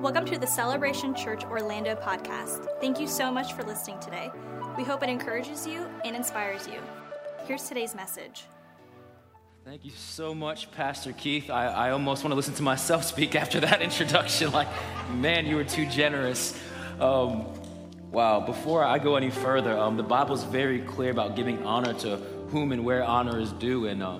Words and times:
Welcome 0.00 0.26
to 0.26 0.38
the 0.38 0.46
Celebration 0.46 1.14
Church 1.14 1.42
Orlando 1.44 1.94
podcast. 1.94 2.68
Thank 2.82 3.00
you 3.00 3.06
so 3.06 3.32
much 3.32 3.54
for 3.54 3.62
listening 3.62 3.98
today. 3.98 4.30
We 4.76 4.84
hope 4.84 5.02
it 5.02 5.08
encourages 5.08 5.66
you 5.66 5.86
and 6.04 6.14
inspires 6.14 6.68
you. 6.68 6.80
Here's 7.46 7.62
today's 7.66 7.94
message. 7.94 8.44
Thank 9.64 9.86
you 9.86 9.90
so 9.92 10.34
much, 10.34 10.70
Pastor 10.70 11.12
Keith. 11.12 11.48
I, 11.48 11.68
I 11.68 11.90
almost 11.92 12.22
want 12.22 12.32
to 12.32 12.36
listen 12.36 12.52
to 12.54 12.62
myself 12.62 13.04
speak 13.14 13.34
after 13.34 13.58
that 13.60 13.80
introduction. 13.90 14.52
Like, 14.52 14.68
man, 15.14 15.46
you 15.46 15.56
were 15.56 15.64
too 15.64 15.86
generous. 15.86 16.60
Um, 17.00 17.46
wow, 18.12 18.40
before 18.40 18.84
I 18.84 18.98
go 18.98 19.16
any 19.16 19.30
further, 19.30 19.76
um, 19.78 19.96
the 19.96 20.02
Bible's 20.02 20.44
very 20.44 20.80
clear 20.80 21.10
about 21.10 21.36
giving 21.36 21.64
honor 21.64 21.94
to 22.00 22.16
whom 22.50 22.72
and 22.72 22.84
where 22.84 23.02
honor 23.02 23.40
is 23.40 23.50
due. 23.52 23.86
And 23.86 24.02
uh, 24.02 24.18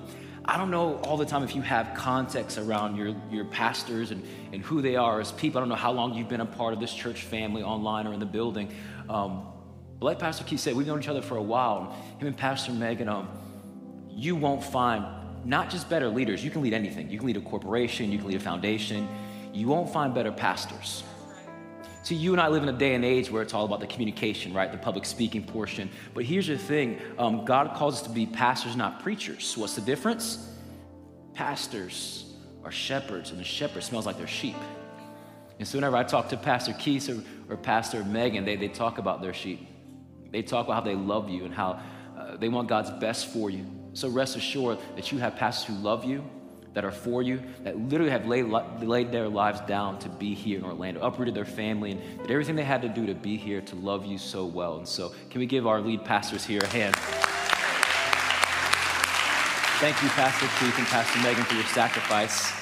I 0.48 0.56
don't 0.56 0.70
know 0.70 0.96
all 0.98 1.16
the 1.16 1.26
time 1.26 1.42
if 1.42 1.56
you 1.56 1.62
have 1.62 1.92
context 1.94 2.56
around 2.56 2.96
your, 2.96 3.16
your 3.30 3.44
pastors 3.44 4.12
and, 4.12 4.24
and 4.52 4.62
who 4.62 4.80
they 4.80 4.94
are 4.94 5.20
as 5.20 5.32
people. 5.32 5.58
I 5.58 5.60
don't 5.62 5.68
know 5.68 5.74
how 5.74 5.90
long 5.90 6.14
you've 6.14 6.28
been 6.28 6.40
a 6.40 6.46
part 6.46 6.72
of 6.72 6.78
this 6.78 6.94
church 6.94 7.22
family 7.22 7.62
online 7.62 8.06
or 8.06 8.12
in 8.12 8.20
the 8.20 8.26
building. 8.26 8.72
Um, 9.08 9.48
but 9.98 10.06
like 10.06 10.18
Pastor 10.20 10.44
Keith 10.44 10.60
said, 10.60 10.76
we've 10.76 10.86
known 10.86 11.00
each 11.00 11.08
other 11.08 11.22
for 11.22 11.36
a 11.36 11.42
while. 11.42 11.96
Him 12.18 12.28
and 12.28 12.36
Pastor 12.36 12.70
Megan, 12.70 13.08
um, 13.08 13.28
you 14.08 14.36
won't 14.36 14.62
find 14.62 15.04
not 15.44 15.68
just 15.68 15.90
better 15.90 16.08
leaders. 16.08 16.44
You 16.44 16.50
can 16.50 16.62
lead 16.62 16.74
anything. 16.74 17.10
You 17.10 17.18
can 17.18 17.26
lead 17.26 17.36
a 17.36 17.40
corporation, 17.40 18.12
you 18.12 18.18
can 18.18 18.28
lead 18.28 18.36
a 18.36 18.40
foundation. 18.40 19.08
You 19.52 19.66
won't 19.66 19.92
find 19.92 20.14
better 20.14 20.32
pastors. 20.32 21.02
See, 22.06 22.14
you 22.14 22.30
and 22.30 22.40
I 22.40 22.46
live 22.46 22.62
in 22.62 22.68
a 22.68 22.78
day 22.78 22.94
and 22.94 23.04
age 23.04 23.32
where 23.32 23.42
it's 23.42 23.52
all 23.52 23.64
about 23.64 23.80
the 23.80 23.86
communication, 23.88 24.54
right? 24.54 24.70
The 24.70 24.78
public 24.78 25.04
speaking 25.04 25.42
portion. 25.42 25.90
But 26.14 26.22
here's 26.22 26.46
the 26.46 26.56
thing 26.56 27.00
um, 27.18 27.44
God 27.44 27.74
calls 27.74 27.94
us 27.96 28.02
to 28.02 28.10
be 28.10 28.26
pastors, 28.26 28.76
not 28.76 29.02
preachers. 29.02 29.56
What's 29.56 29.74
the 29.74 29.80
difference? 29.80 30.54
Pastors 31.34 32.32
are 32.62 32.70
shepherds, 32.70 33.32
and 33.32 33.40
the 33.40 33.44
shepherd 33.44 33.82
smells 33.82 34.06
like 34.06 34.18
their 34.18 34.28
sheep. 34.28 34.54
And 35.58 35.66
so 35.66 35.78
whenever 35.78 35.96
I 35.96 36.04
talk 36.04 36.28
to 36.28 36.36
Pastor 36.36 36.74
Keith 36.74 37.08
or, 37.08 37.24
or 37.52 37.56
Pastor 37.56 38.04
Megan, 38.04 38.44
they, 38.44 38.54
they 38.54 38.68
talk 38.68 38.98
about 38.98 39.20
their 39.20 39.34
sheep. 39.34 39.66
They 40.30 40.42
talk 40.42 40.66
about 40.66 40.74
how 40.74 40.88
they 40.88 40.94
love 40.94 41.28
you 41.28 41.44
and 41.44 41.52
how 41.52 41.80
uh, 42.16 42.36
they 42.36 42.48
want 42.48 42.68
God's 42.68 42.90
best 43.00 43.32
for 43.32 43.50
you. 43.50 43.66
So 43.94 44.08
rest 44.10 44.36
assured 44.36 44.78
that 44.94 45.10
you 45.10 45.18
have 45.18 45.34
pastors 45.34 45.74
who 45.74 45.82
love 45.82 46.04
you 46.04 46.24
that 46.76 46.84
are 46.84 46.92
for 46.92 47.22
you, 47.22 47.40
that 47.64 47.74
literally 47.88 48.10
have 48.10 48.26
laid, 48.26 48.44
laid 48.82 49.10
their 49.10 49.30
lives 49.30 49.62
down 49.62 49.98
to 49.98 50.10
be 50.10 50.34
here 50.34 50.58
in 50.58 50.64
Orlando, 50.64 51.00
uprooted 51.00 51.34
their 51.34 51.46
family, 51.46 51.92
and 51.92 52.18
did 52.18 52.30
everything 52.30 52.54
they 52.54 52.64
had 52.64 52.82
to 52.82 52.88
do 52.90 53.06
to 53.06 53.14
be 53.14 53.38
here 53.38 53.62
to 53.62 53.74
love 53.76 54.04
you 54.04 54.18
so 54.18 54.44
well. 54.44 54.76
And 54.76 54.86
so, 54.86 55.14
can 55.30 55.40
we 55.40 55.46
give 55.46 55.66
our 55.66 55.80
lead 55.80 56.04
pastors 56.04 56.44
here 56.44 56.60
a 56.60 56.66
hand? 56.66 56.94
Thank 59.80 60.02
you, 60.02 60.10
Pastor 60.10 60.46
Keith 60.60 60.76
and 60.76 60.86
Pastor 60.88 61.18
Megan, 61.20 61.44
for 61.44 61.54
your 61.54 61.64
sacrifice 61.64 62.52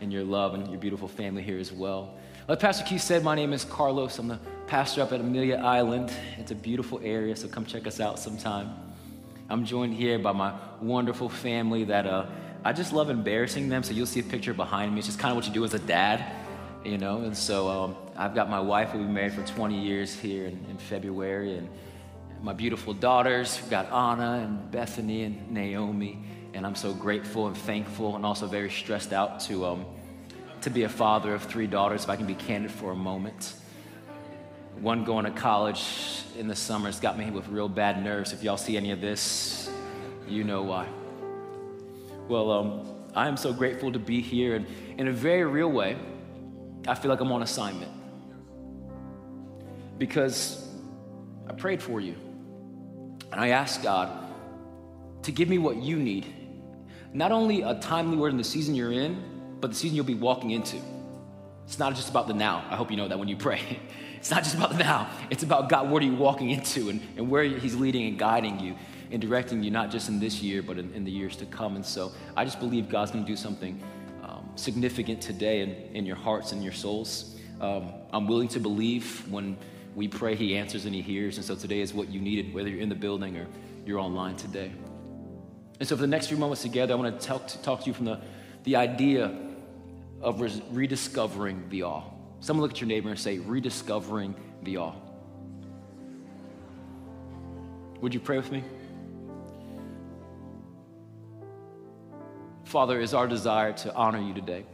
and 0.00 0.12
your 0.12 0.22
love 0.22 0.54
and 0.54 0.68
your 0.68 0.78
beautiful 0.78 1.08
family 1.08 1.42
here 1.42 1.58
as 1.58 1.72
well. 1.72 2.14
Like 2.46 2.60
Pastor 2.60 2.84
Keith 2.84 3.02
said, 3.02 3.24
my 3.24 3.34
name 3.34 3.52
is 3.52 3.64
Carlos. 3.64 4.20
I'm 4.20 4.28
the 4.28 4.38
pastor 4.68 5.02
up 5.02 5.10
at 5.10 5.18
Amelia 5.18 5.56
Island. 5.56 6.12
It's 6.38 6.52
a 6.52 6.54
beautiful 6.54 7.00
area, 7.02 7.34
so 7.34 7.48
come 7.48 7.66
check 7.66 7.88
us 7.88 7.98
out 7.98 8.20
sometime. 8.20 8.70
I'm 9.50 9.64
joined 9.64 9.94
here 9.94 10.20
by 10.20 10.30
my 10.30 10.54
wonderful 10.80 11.28
family 11.28 11.82
that 11.84 12.06
uh, 12.06 12.26
I 12.64 12.72
just 12.72 12.92
love 12.92 13.10
embarrassing 13.10 13.68
them. 13.68 13.82
So 13.82 13.92
you'll 13.92 14.06
see 14.06 14.20
a 14.20 14.24
picture 14.24 14.54
behind 14.54 14.92
me. 14.92 14.98
It's 14.98 15.08
just 15.08 15.18
kind 15.18 15.32
of 15.32 15.36
what 15.36 15.46
you 15.46 15.52
do 15.52 15.64
as 15.64 15.74
a 15.74 15.80
dad, 15.80 16.24
you 16.84 16.96
know. 16.96 17.22
And 17.22 17.36
so 17.36 17.68
um, 17.68 17.96
I've 18.16 18.34
got 18.34 18.48
my 18.48 18.60
wife, 18.60 18.92
we've 18.94 19.02
been 19.02 19.12
married 19.12 19.32
for 19.32 19.42
20 19.42 19.80
years 19.80 20.14
here 20.14 20.46
in, 20.46 20.64
in 20.70 20.78
February, 20.78 21.56
and 21.56 21.68
my 22.40 22.52
beautiful 22.52 22.94
daughters. 22.94 23.58
We've 23.60 23.70
got 23.70 23.86
Anna 23.92 24.44
and 24.44 24.70
Bethany 24.70 25.24
and 25.24 25.50
Naomi. 25.50 26.22
And 26.54 26.66
I'm 26.66 26.74
so 26.74 26.92
grateful 26.92 27.48
and 27.48 27.56
thankful 27.56 28.14
and 28.14 28.24
also 28.24 28.46
very 28.46 28.70
stressed 28.70 29.12
out 29.12 29.40
to, 29.40 29.64
um, 29.66 29.86
to 30.60 30.70
be 30.70 30.84
a 30.84 30.88
father 30.88 31.34
of 31.34 31.42
three 31.42 31.66
daughters, 31.66 32.04
if 32.04 32.10
I 32.10 32.16
can 32.16 32.26
be 32.26 32.34
candid 32.34 32.70
for 32.70 32.92
a 32.92 32.96
moment. 32.96 33.54
One 34.80 35.04
going 35.04 35.24
to 35.24 35.30
college 35.30 35.84
in 36.38 36.48
the 36.48 36.56
summer 36.56 36.86
has 36.86 37.00
got 37.00 37.18
me 37.18 37.30
with 37.30 37.48
real 37.48 37.68
bad 37.68 38.04
nerves. 38.04 38.32
If 38.32 38.42
y'all 38.42 38.56
see 38.56 38.76
any 38.76 38.90
of 38.90 39.00
this, 39.00 39.70
you 40.28 40.44
know 40.44 40.62
why. 40.62 40.86
Well, 42.32 42.50
um, 42.50 42.80
I 43.14 43.28
am 43.28 43.36
so 43.36 43.52
grateful 43.52 43.92
to 43.92 43.98
be 43.98 44.22
here. 44.22 44.54
And 44.54 44.66
in 44.96 45.06
a 45.06 45.12
very 45.12 45.44
real 45.44 45.70
way, 45.70 45.98
I 46.88 46.94
feel 46.94 47.10
like 47.10 47.20
I'm 47.20 47.30
on 47.30 47.42
assignment. 47.42 47.92
Because 49.98 50.66
I 51.46 51.52
prayed 51.52 51.82
for 51.82 52.00
you. 52.00 52.14
And 53.30 53.38
I 53.38 53.48
asked 53.48 53.82
God 53.82 54.08
to 55.24 55.30
give 55.30 55.50
me 55.50 55.58
what 55.58 55.76
you 55.76 55.98
need. 55.98 56.24
Not 57.12 57.32
only 57.32 57.60
a 57.60 57.74
timely 57.74 58.16
word 58.16 58.30
in 58.30 58.38
the 58.38 58.44
season 58.44 58.74
you're 58.74 58.92
in, 58.92 59.22
but 59.60 59.72
the 59.72 59.76
season 59.76 59.94
you'll 59.94 60.06
be 60.06 60.14
walking 60.14 60.52
into. 60.52 60.78
It's 61.66 61.78
not 61.78 61.94
just 61.94 62.08
about 62.08 62.28
the 62.28 62.34
now. 62.34 62.64
I 62.70 62.76
hope 62.76 62.90
you 62.90 62.96
know 62.96 63.08
that 63.08 63.18
when 63.18 63.28
you 63.28 63.36
pray. 63.36 63.60
It's 64.22 64.30
not 64.30 64.44
just 64.44 64.54
about 64.54 64.70
the 64.70 64.78
now. 64.78 65.10
It's 65.30 65.42
about 65.42 65.68
God, 65.68 65.90
what 65.90 66.00
are 66.00 66.06
you 66.06 66.14
walking 66.14 66.50
into 66.50 66.90
and, 66.90 67.02
and 67.16 67.28
where 67.28 67.42
He's 67.42 67.74
leading 67.74 68.06
and 68.06 68.16
guiding 68.16 68.60
you 68.60 68.76
and 69.12 69.20
directing 69.20 69.62
you, 69.62 69.70
not 69.70 69.90
just 69.90 70.08
in 70.08 70.18
this 70.18 70.42
year, 70.42 70.62
but 70.62 70.78
in, 70.78 70.92
in 70.94 71.04
the 71.04 71.10
years 71.10 71.36
to 71.36 71.46
come. 71.46 71.76
And 71.76 71.84
so 71.84 72.12
I 72.36 72.44
just 72.44 72.58
believe 72.58 72.88
God's 72.88 73.10
going 73.10 73.24
to 73.24 73.30
do 73.30 73.36
something 73.36 73.80
um, 74.22 74.48
significant 74.56 75.20
today 75.20 75.60
in, 75.60 75.70
in 75.94 76.06
your 76.06 76.16
hearts 76.16 76.52
and 76.52 76.64
your 76.64 76.72
souls. 76.72 77.36
Um, 77.60 77.92
I'm 78.12 78.26
willing 78.26 78.48
to 78.48 78.60
believe 78.60 79.30
when 79.30 79.56
we 79.94 80.08
pray, 80.08 80.34
He 80.34 80.56
answers 80.56 80.86
and 80.86 80.94
He 80.94 81.02
hears. 81.02 81.36
And 81.36 81.44
so 81.44 81.54
today 81.54 81.80
is 81.80 81.92
what 81.92 82.08
you 82.08 82.20
needed, 82.20 82.54
whether 82.54 82.68
you're 82.68 82.80
in 82.80 82.88
the 82.88 82.94
building 82.94 83.36
or 83.36 83.46
you're 83.84 83.98
online 83.98 84.36
today. 84.36 84.72
And 85.78 85.88
so 85.88 85.96
for 85.96 86.02
the 86.02 86.08
next 86.08 86.28
few 86.28 86.36
moments 86.36 86.62
together, 86.62 86.94
I 86.94 86.96
want 86.96 87.20
to 87.20 87.26
talk 87.26 87.46
to, 87.48 87.62
talk 87.62 87.80
to 87.80 87.86
you 87.86 87.92
from 87.92 88.06
the, 88.06 88.20
the 88.64 88.76
idea 88.76 89.36
of 90.20 90.40
rediscovering 90.70 91.68
the 91.68 91.82
awe. 91.82 92.04
Someone 92.40 92.62
look 92.62 92.72
at 92.72 92.80
your 92.80 92.88
neighbor 92.88 93.10
and 93.10 93.18
say, 93.18 93.38
rediscovering 93.38 94.34
the 94.62 94.78
awe. 94.78 94.94
Would 98.00 98.14
you 98.14 98.20
pray 98.20 98.36
with 98.36 98.50
me? 98.50 98.64
Father, 102.72 102.98
is 103.00 103.12
our 103.12 103.28
desire 103.28 103.74
to 103.74 103.94
honor 103.94 104.18
you 104.18 104.32
today. 104.32 104.64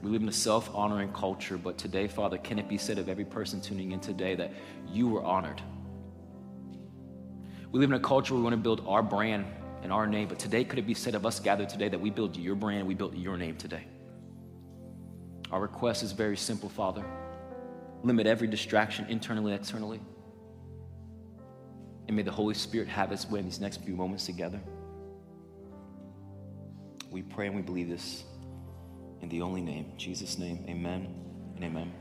We 0.00 0.10
live 0.10 0.22
in 0.22 0.28
a 0.28 0.32
self 0.32 0.72
honoring 0.72 1.12
culture, 1.12 1.58
but 1.58 1.76
today, 1.76 2.06
Father, 2.06 2.38
can 2.38 2.60
it 2.60 2.68
be 2.68 2.78
said 2.78 2.98
of 2.98 3.08
every 3.08 3.24
person 3.24 3.60
tuning 3.60 3.90
in 3.90 3.98
today 3.98 4.36
that 4.36 4.52
you 4.86 5.08
were 5.08 5.24
honored? 5.24 5.60
We 7.72 7.80
live 7.80 7.90
in 7.90 7.96
a 7.96 8.00
culture 8.00 8.32
where 8.32 8.38
we 8.38 8.44
want 8.44 8.52
to 8.52 8.62
build 8.62 8.84
our 8.86 9.02
brand 9.02 9.44
and 9.82 9.92
our 9.92 10.06
name, 10.06 10.28
but 10.28 10.38
today, 10.38 10.62
could 10.62 10.78
it 10.78 10.86
be 10.86 10.94
said 10.94 11.16
of 11.16 11.26
us 11.26 11.40
gathered 11.40 11.68
today 11.68 11.88
that 11.88 12.00
we 12.00 12.10
build 12.10 12.36
your 12.36 12.54
brand, 12.54 12.86
we 12.86 12.94
built 12.94 13.16
your 13.16 13.36
name 13.36 13.56
today? 13.56 13.84
Our 15.50 15.62
request 15.62 16.04
is 16.04 16.12
very 16.12 16.36
simple, 16.36 16.68
Father. 16.68 17.04
Limit 18.04 18.28
every 18.28 18.46
distraction 18.46 19.06
internally 19.08 19.52
externally. 19.52 20.00
And 22.06 22.14
may 22.14 22.22
the 22.22 22.30
Holy 22.30 22.54
Spirit 22.54 22.86
have 22.86 23.10
its 23.10 23.28
way 23.28 23.40
in 23.40 23.46
these 23.46 23.60
next 23.60 23.82
few 23.82 23.96
moments 23.96 24.26
together. 24.26 24.60
We 27.12 27.20
pray 27.20 27.46
and 27.46 27.54
we 27.54 27.60
believe 27.60 27.90
this 27.90 28.24
in 29.20 29.28
the 29.28 29.42
only 29.42 29.60
name, 29.60 29.92
Jesus' 29.98 30.38
name. 30.38 30.64
Amen 30.66 31.14
and 31.54 31.64
amen. 31.64 31.92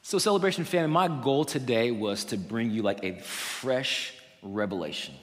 So, 0.00 0.18
Celebration 0.18 0.64
family, 0.64 0.90
my 0.90 1.08
goal 1.22 1.44
today 1.44 1.90
was 1.90 2.24
to 2.26 2.38
bring 2.38 2.70
you 2.70 2.82
like 2.82 3.04
a 3.04 3.20
fresh 3.20 4.14
revelation. 4.42 5.14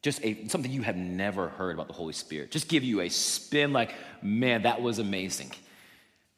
Just 0.00 0.24
a, 0.24 0.48
something 0.48 0.70
you 0.70 0.82
have 0.82 0.96
never 0.96 1.48
heard 1.48 1.74
about 1.74 1.88
the 1.88 1.94
Holy 1.94 2.14
Spirit. 2.14 2.50
Just 2.50 2.66
give 2.66 2.82
you 2.82 3.02
a 3.02 3.10
spin 3.10 3.74
like, 3.74 3.94
man, 4.22 4.62
that 4.62 4.80
was 4.80 4.98
amazing. 4.98 5.52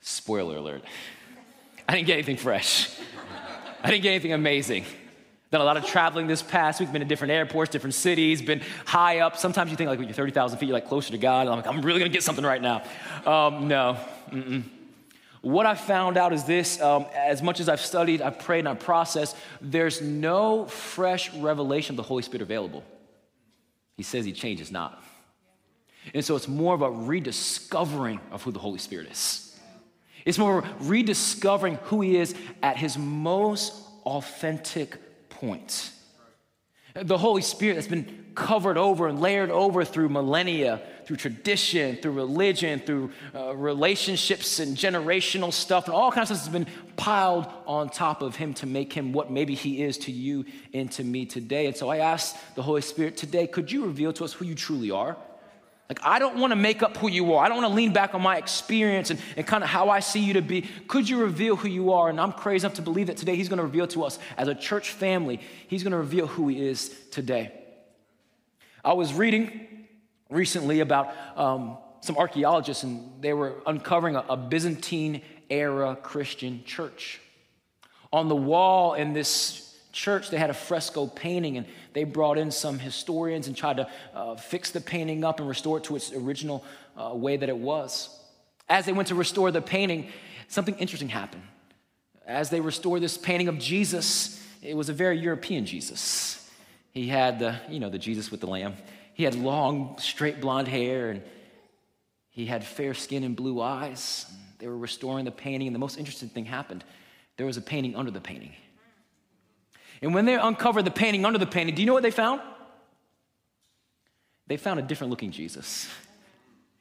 Spoiler 0.00 0.56
alert. 0.56 0.82
I 1.88 1.94
didn't 1.94 2.08
get 2.08 2.14
anything 2.14 2.36
fresh. 2.36 2.90
I 3.82 3.90
didn't 3.90 4.02
get 4.02 4.10
anything 4.10 4.32
amazing. 4.32 4.84
Done 5.50 5.62
a 5.62 5.64
lot 5.64 5.78
of 5.78 5.86
traveling 5.86 6.26
this 6.26 6.42
past 6.42 6.78
week, 6.78 6.92
been 6.92 7.00
to 7.00 7.06
different 7.06 7.32
airports, 7.32 7.70
different 7.70 7.94
cities, 7.94 8.42
been 8.42 8.60
high 8.84 9.20
up. 9.20 9.36
Sometimes 9.38 9.70
you 9.70 9.78
think 9.78 9.88
like 9.88 9.98
when 9.98 10.06
you're 10.06 10.14
30,000 10.14 10.58
feet, 10.58 10.66
you're 10.66 10.74
like 10.74 10.88
closer 10.88 11.10
to 11.12 11.18
God. 11.18 11.48
I'm 11.48 11.56
like, 11.56 11.66
I'm 11.66 11.80
really 11.80 12.00
gonna 12.00 12.10
get 12.10 12.22
something 12.22 12.44
right 12.44 12.60
now. 12.60 12.82
Um, 13.24 13.66
no. 13.66 13.96
Mm-mm. 14.30 14.64
What 15.40 15.64
I 15.64 15.74
found 15.74 16.18
out 16.18 16.34
is 16.34 16.44
this 16.44 16.80
um, 16.82 17.06
as 17.14 17.42
much 17.42 17.60
as 17.60 17.68
I've 17.68 17.80
studied, 17.80 18.20
I've 18.20 18.38
prayed, 18.40 18.60
and 18.60 18.68
I've 18.68 18.80
processed, 18.80 19.36
there's 19.62 20.02
no 20.02 20.66
fresh 20.66 21.32
revelation 21.34 21.94
of 21.94 21.96
the 21.96 22.02
Holy 22.02 22.22
Spirit 22.22 22.42
available. 22.42 22.84
He 23.96 24.02
says 24.02 24.26
he 24.26 24.32
changes 24.32 24.70
not. 24.70 25.02
And 26.12 26.24
so 26.24 26.36
it's 26.36 26.48
more 26.48 26.74
of 26.74 26.82
a 26.82 26.90
rediscovering 26.90 28.20
of 28.30 28.42
who 28.42 28.52
the 28.52 28.58
Holy 28.58 28.78
Spirit 28.78 29.10
is. 29.10 29.58
It's 30.24 30.38
more 30.38 30.64
rediscovering 30.80 31.76
who 31.84 32.02
he 32.02 32.16
is 32.16 32.34
at 32.62 32.76
his 32.76 32.98
most 32.98 33.74
authentic 34.04 34.98
point. 35.40 35.92
The 36.94 37.18
Holy 37.18 37.42
Spirit 37.42 37.74
that's 37.74 37.86
been 37.86 38.26
covered 38.34 38.76
over 38.76 39.08
and 39.08 39.20
layered 39.20 39.50
over 39.50 39.84
through 39.84 40.08
millennia, 40.08 40.80
through 41.04 41.16
tradition, 41.16 41.96
through 41.96 42.12
religion, 42.12 42.80
through 42.80 43.10
uh, 43.34 43.54
relationships 43.56 44.60
and 44.60 44.76
generational 44.76 45.52
stuff, 45.52 45.86
and 45.86 45.94
all 45.94 46.10
kinds 46.12 46.30
of 46.30 46.36
stuff 46.36 46.52
has 46.52 46.64
been 46.64 46.72
piled 46.96 47.46
on 47.66 47.88
top 47.88 48.22
of 48.22 48.36
him 48.36 48.54
to 48.54 48.66
make 48.66 48.92
him 48.92 49.12
what 49.12 49.30
maybe 49.30 49.54
he 49.54 49.82
is 49.82 49.98
to 49.98 50.12
you 50.12 50.44
and 50.72 50.90
to 50.92 51.04
me 51.04 51.26
today. 51.26 51.66
And 51.66 51.76
so 51.76 51.88
I 51.88 51.98
asked 51.98 52.36
the 52.54 52.62
Holy 52.62 52.80
Spirit 52.80 53.16
today, 53.16 53.46
could 53.46 53.70
you 53.70 53.84
reveal 53.84 54.12
to 54.14 54.24
us 54.24 54.32
who 54.32 54.44
you 54.44 54.54
truly 54.54 54.90
are? 54.90 55.16
Like, 55.88 56.00
I 56.02 56.18
don't 56.18 56.36
want 56.36 56.50
to 56.50 56.56
make 56.56 56.82
up 56.82 56.98
who 56.98 57.08
you 57.08 57.32
are. 57.32 57.44
I 57.44 57.48
don't 57.48 57.62
want 57.62 57.70
to 57.70 57.74
lean 57.74 57.94
back 57.94 58.14
on 58.14 58.20
my 58.20 58.36
experience 58.36 59.10
and, 59.10 59.18
and 59.38 59.46
kind 59.46 59.64
of 59.64 59.70
how 59.70 59.88
I 59.88 60.00
see 60.00 60.20
you 60.20 60.34
to 60.34 60.42
be. 60.42 60.68
Could 60.86 61.08
you 61.08 61.18
reveal 61.18 61.56
who 61.56 61.66
you 61.66 61.92
are? 61.92 62.10
And 62.10 62.20
I'm 62.20 62.32
crazy 62.32 62.66
enough 62.66 62.76
to 62.76 62.82
believe 62.82 63.06
that 63.06 63.16
today 63.16 63.36
He's 63.36 63.48
going 63.48 63.56
to 63.56 63.62
reveal 63.62 63.86
to 63.88 64.04
us 64.04 64.18
as 64.36 64.48
a 64.48 64.54
church 64.54 64.90
family, 64.90 65.40
He's 65.66 65.82
going 65.82 65.92
to 65.92 65.98
reveal 65.98 66.26
who 66.26 66.48
He 66.48 66.66
is 66.66 66.94
today. 67.10 67.52
I 68.84 68.92
was 68.92 69.14
reading 69.14 69.86
recently 70.28 70.80
about 70.80 71.14
um, 71.36 71.78
some 72.00 72.18
archaeologists, 72.18 72.82
and 72.82 73.22
they 73.22 73.32
were 73.32 73.54
uncovering 73.66 74.14
a, 74.14 74.24
a 74.28 74.36
Byzantine 74.36 75.22
era 75.48 75.96
Christian 75.96 76.64
church. 76.64 77.18
On 78.12 78.28
the 78.28 78.36
wall 78.36 78.92
in 78.92 79.14
this 79.14 79.67
church, 79.98 80.30
they 80.30 80.38
had 80.38 80.48
a 80.48 80.54
fresco 80.54 81.06
painting, 81.08 81.56
and 81.56 81.66
they 81.92 82.04
brought 82.04 82.38
in 82.38 82.50
some 82.50 82.78
historians 82.78 83.48
and 83.48 83.56
tried 83.56 83.78
to 83.78 83.88
uh, 84.14 84.36
fix 84.36 84.70
the 84.70 84.80
painting 84.80 85.24
up 85.24 85.40
and 85.40 85.48
restore 85.48 85.78
it 85.78 85.84
to 85.84 85.96
its 85.96 86.12
original 86.12 86.64
uh, 86.96 87.10
way 87.14 87.36
that 87.36 87.48
it 87.48 87.56
was. 87.58 88.08
As 88.68 88.86
they 88.86 88.92
went 88.92 89.08
to 89.08 89.16
restore 89.16 89.50
the 89.50 89.60
painting, 89.60 90.10
something 90.46 90.76
interesting 90.76 91.08
happened. 91.08 91.42
As 92.26 92.48
they 92.48 92.60
restored 92.60 93.02
this 93.02 93.18
painting 93.18 93.48
of 93.48 93.58
Jesus, 93.58 94.40
it 94.62 94.76
was 94.76 94.88
a 94.88 94.92
very 94.92 95.18
European 95.18 95.66
Jesus. 95.66 96.48
He 96.92 97.08
had 97.08 97.40
the, 97.40 97.56
you 97.68 97.80
know, 97.80 97.90
the 97.90 97.98
Jesus 97.98 98.30
with 98.30 98.40
the 98.40 98.46
lamb. 98.46 98.74
He 99.14 99.24
had 99.24 99.34
long, 99.34 99.98
straight 99.98 100.40
blonde 100.40 100.68
hair, 100.68 101.10
and 101.10 101.22
he 102.30 102.46
had 102.46 102.62
fair 102.62 102.94
skin 102.94 103.24
and 103.24 103.34
blue 103.34 103.60
eyes. 103.60 104.26
They 104.58 104.68
were 104.68 104.78
restoring 104.78 105.24
the 105.24 105.32
painting, 105.32 105.66
and 105.66 105.74
the 105.74 105.80
most 105.80 105.98
interesting 105.98 106.28
thing 106.28 106.44
happened. 106.44 106.84
There 107.36 107.46
was 107.46 107.56
a 107.56 107.62
painting 107.62 107.96
under 107.96 108.12
the 108.12 108.20
painting. 108.20 108.52
And 110.02 110.14
when 110.14 110.24
they 110.24 110.34
uncovered 110.34 110.84
the 110.84 110.90
painting 110.90 111.24
under 111.24 111.38
the 111.38 111.46
painting, 111.46 111.74
do 111.74 111.82
you 111.82 111.86
know 111.86 111.94
what 111.94 112.02
they 112.02 112.10
found? 112.10 112.40
They 114.46 114.56
found 114.56 114.80
a 114.80 114.82
different 114.82 115.10
looking 115.10 115.30
Jesus. 115.30 115.88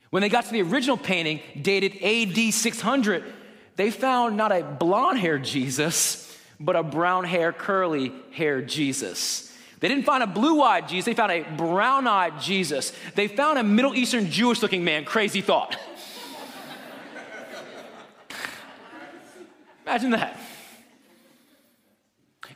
When 0.10 0.22
they 0.22 0.30
got 0.30 0.46
to 0.46 0.52
the 0.52 0.62
original 0.62 0.98
painting, 0.98 1.42
dated 1.62 2.02
AD 2.02 2.54
600, 2.54 3.24
they 3.76 3.92
found 3.92 4.38
not 4.38 4.52
a 4.52 4.64
blonde 4.64 5.20
haired 5.20 5.44
Jesus, 5.44 6.24
but 6.60 6.76
a 6.76 6.84
brown 6.84 7.26
hair, 7.26 7.52
curly 7.52 8.14
haired 8.32 8.70
Jesus. 8.70 9.54
They 9.80 9.90
didn't 9.90 10.06
find 10.06 10.24
a 10.24 10.28
blue 10.28 10.62
eyed 10.62 10.88
Jesus, 10.88 11.06
they 11.06 11.14
found 11.14 11.32
a 11.32 11.44
brown 11.56 12.08
eyed 12.08 12.40
Jesus. 12.40 12.94
They 13.16 13.28
found 13.28 13.60
a 13.60 13.64
Middle 13.64 13.96
Eastern 13.96 14.32
Jewish 14.32 14.62
looking 14.62 14.84
man, 14.84 15.06
crazy 15.06 15.42
thought. 15.42 15.78
Imagine 19.86 20.12
that. 20.12 20.38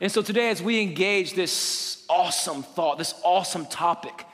And 0.02 0.12
so 0.12 0.24
today, 0.24 0.50
as 0.50 0.64
we 0.64 0.82
engage 0.82 1.36
this 1.36 2.04
awesome 2.10 2.64
thought, 2.64 2.98
this 2.98 3.14
awesome 3.24 3.68
topic 3.68 4.26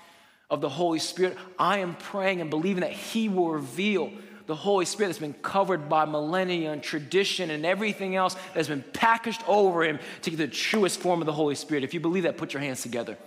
of 0.49 0.61
the 0.61 0.69
Holy 0.69 0.97
Spirit, 0.97 1.37
I 1.59 1.79
am 1.79 1.95
praying 1.95 2.39
and 2.39 2.49
believing 2.49 2.81
that 2.81 2.93
He 2.93 3.27
will 3.27 3.49
reveal 3.49 4.09
the 4.45 4.55
Holy 4.55 4.85
Spirit 4.85 5.09
that's 5.09 5.19
been 5.19 5.33
covered 5.33 5.89
by 5.89 6.05
millennia 6.05 6.71
and 6.71 6.81
tradition 6.81 7.51
and 7.51 7.65
everything 7.65 8.15
else 8.15 8.37
that's 8.53 8.69
been 8.69 8.83
packaged 8.93 9.43
over 9.45 9.83
Him 9.83 9.99
to 10.21 10.29
get 10.29 10.37
the 10.37 10.47
truest 10.47 11.01
form 11.01 11.21
of 11.21 11.25
the 11.25 11.33
Holy 11.33 11.55
Spirit. 11.55 11.83
If 11.83 11.93
you 11.93 11.99
believe 11.99 12.23
that, 12.23 12.37
put 12.37 12.53
your 12.53 12.61
hands 12.61 12.81
together. 12.81 13.17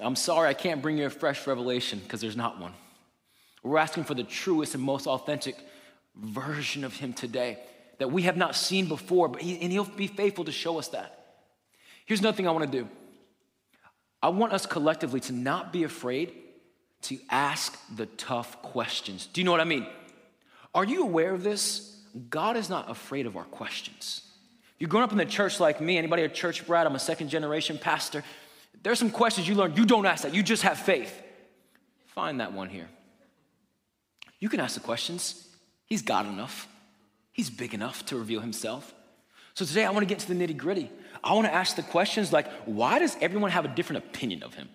I'm 0.00 0.16
sorry 0.16 0.48
I 0.48 0.54
can't 0.54 0.82
bring 0.82 0.98
you 0.98 1.06
a 1.06 1.10
fresh 1.10 1.46
revelation 1.46 2.00
because 2.00 2.20
there's 2.20 2.36
not 2.36 2.60
one. 2.60 2.72
We're 3.68 3.78
asking 3.78 4.04
for 4.04 4.14
the 4.14 4.24
truest 4.24 4.74
and 4.74 4.82
most 4.82 5.06
authentic 5.06 5.56
version 6.16 6.84
of 6.84 6.96
Him 6.96 7.12
today 7.12 7.58
that 7.98 8.10
we 8.10 8.22
have 8.22 8.36
not 8.36 8.56
seen 8.56 8.88
before, 8.88 9.28
but 9.28 9.42
he, 9.42 9.60
and 9.60 9.70
He'll 9.70 9.84
be 9.84 10.06
faithful 10.06 10.44
to 10.44 10.52
show 10.52 10.78
us 10.78 10.88
that. 10.88 11.18
Here's 12.06 12.20
another 12.20 12.36
thing 12.36 12.48
I 12.48 12.52
want 12.52 12.70
to 12.70 12.78
do 12.78 12.88
I 14.22 14.30
want 14.30 14.52
us 14.52 14.66
collectively 14.66 15.20
to 15.20 15.32
not 15.32 15.72
be 15.72 15.84
afraid 15.84 16.32
to 17.02 17.18
ask 17.30 17.78
the 17.94 18.06
tough 18.06 18.60
questions. 18.62 19.26
Do 19.26 19.40
you 19.40 19.44
know 19.44 19.52
what 19.52 19.60
I 19.60 19.64
mean? 19.64 19.86
Are 20.74 20.84
you 20.84 21.02
aware 21.02 21.32
of 21.32 21.42
this? 21.42 21.96
God 22.30 22.56
is 22.56 22.68
not 22.68 22.90
afraid 22.90 23.26
of 23.26 23.36
our 23.36 23.44
questions. 23.44 24.22
If 24.74 24.80
you're 24.80 24.88
growing 24.88 25.04
up 25.04 25.12
in 25.12 25.18
the 25.18 25.24
church 25.24 25.60
like 25.60 25.80
me, 25.80 25.98
anybody 25.98 26.22
a 26.22 26.28
church 26.28 26.66
brat, 26.66 26.86
I'm 26.86 26.96
a 26.96 27.00
second 27.00 27.28
generation 27.28 27.78
pastor, 27.78 28.24
there's 28.82 28.98
some 28.98 29.10
questions 29.10 29.46
you 29.46 29.54
learn. 29.54 29.76
You 29.76 29.84
don't 29.84 30.06
ask 30.06 30.22
that, 30.22 30.34
you 30.34 30.42
just 30.42 30.62
have 30.62 30.78
faith. 30.78 31.12
Find 32.06 32.40
that 32.40 32.52
one 32.52 32.68
here. 32.68 32.88
You 34.40 34.48
can 34.48 34.60
ask 34.60 34.74
the 34.74 34.80
questions. 34.80 35.48
He's 35.86 36.02
God 36.02 36.26
enough, 36.26 36.68
He's 37.32 37.50
big 37.50 37.72
enough 37.72 38.04
to 38.06 38.16
reveal 38.16 38.40
Himself. 38.40 38.92
So 39.54 39.64
today 39.64 39.84
I 39.84 39.90
want 39.90 40.06
to 40.06 40.12
get 40.12 40.20
to 40.20 40.32
the 40.32 40.34
nitty 40.34 40.56
gritty. 40.56 40.90
I 41.22 41.34
want 41.34 41.46
to 41.46 41.54
ask 41.54 41.74
the 41.74 41.82
questions 41.82 42.32
like, 42.32 42.50
why 42.64 42.98
does 42.98 43.16
everyone 43.20 43.50
have 43.50 43.64
a 43.64 43.68
different 43.68 44.04
opinion 44.04 44.42
of 44.42 44.54
Him? 44.54 44.68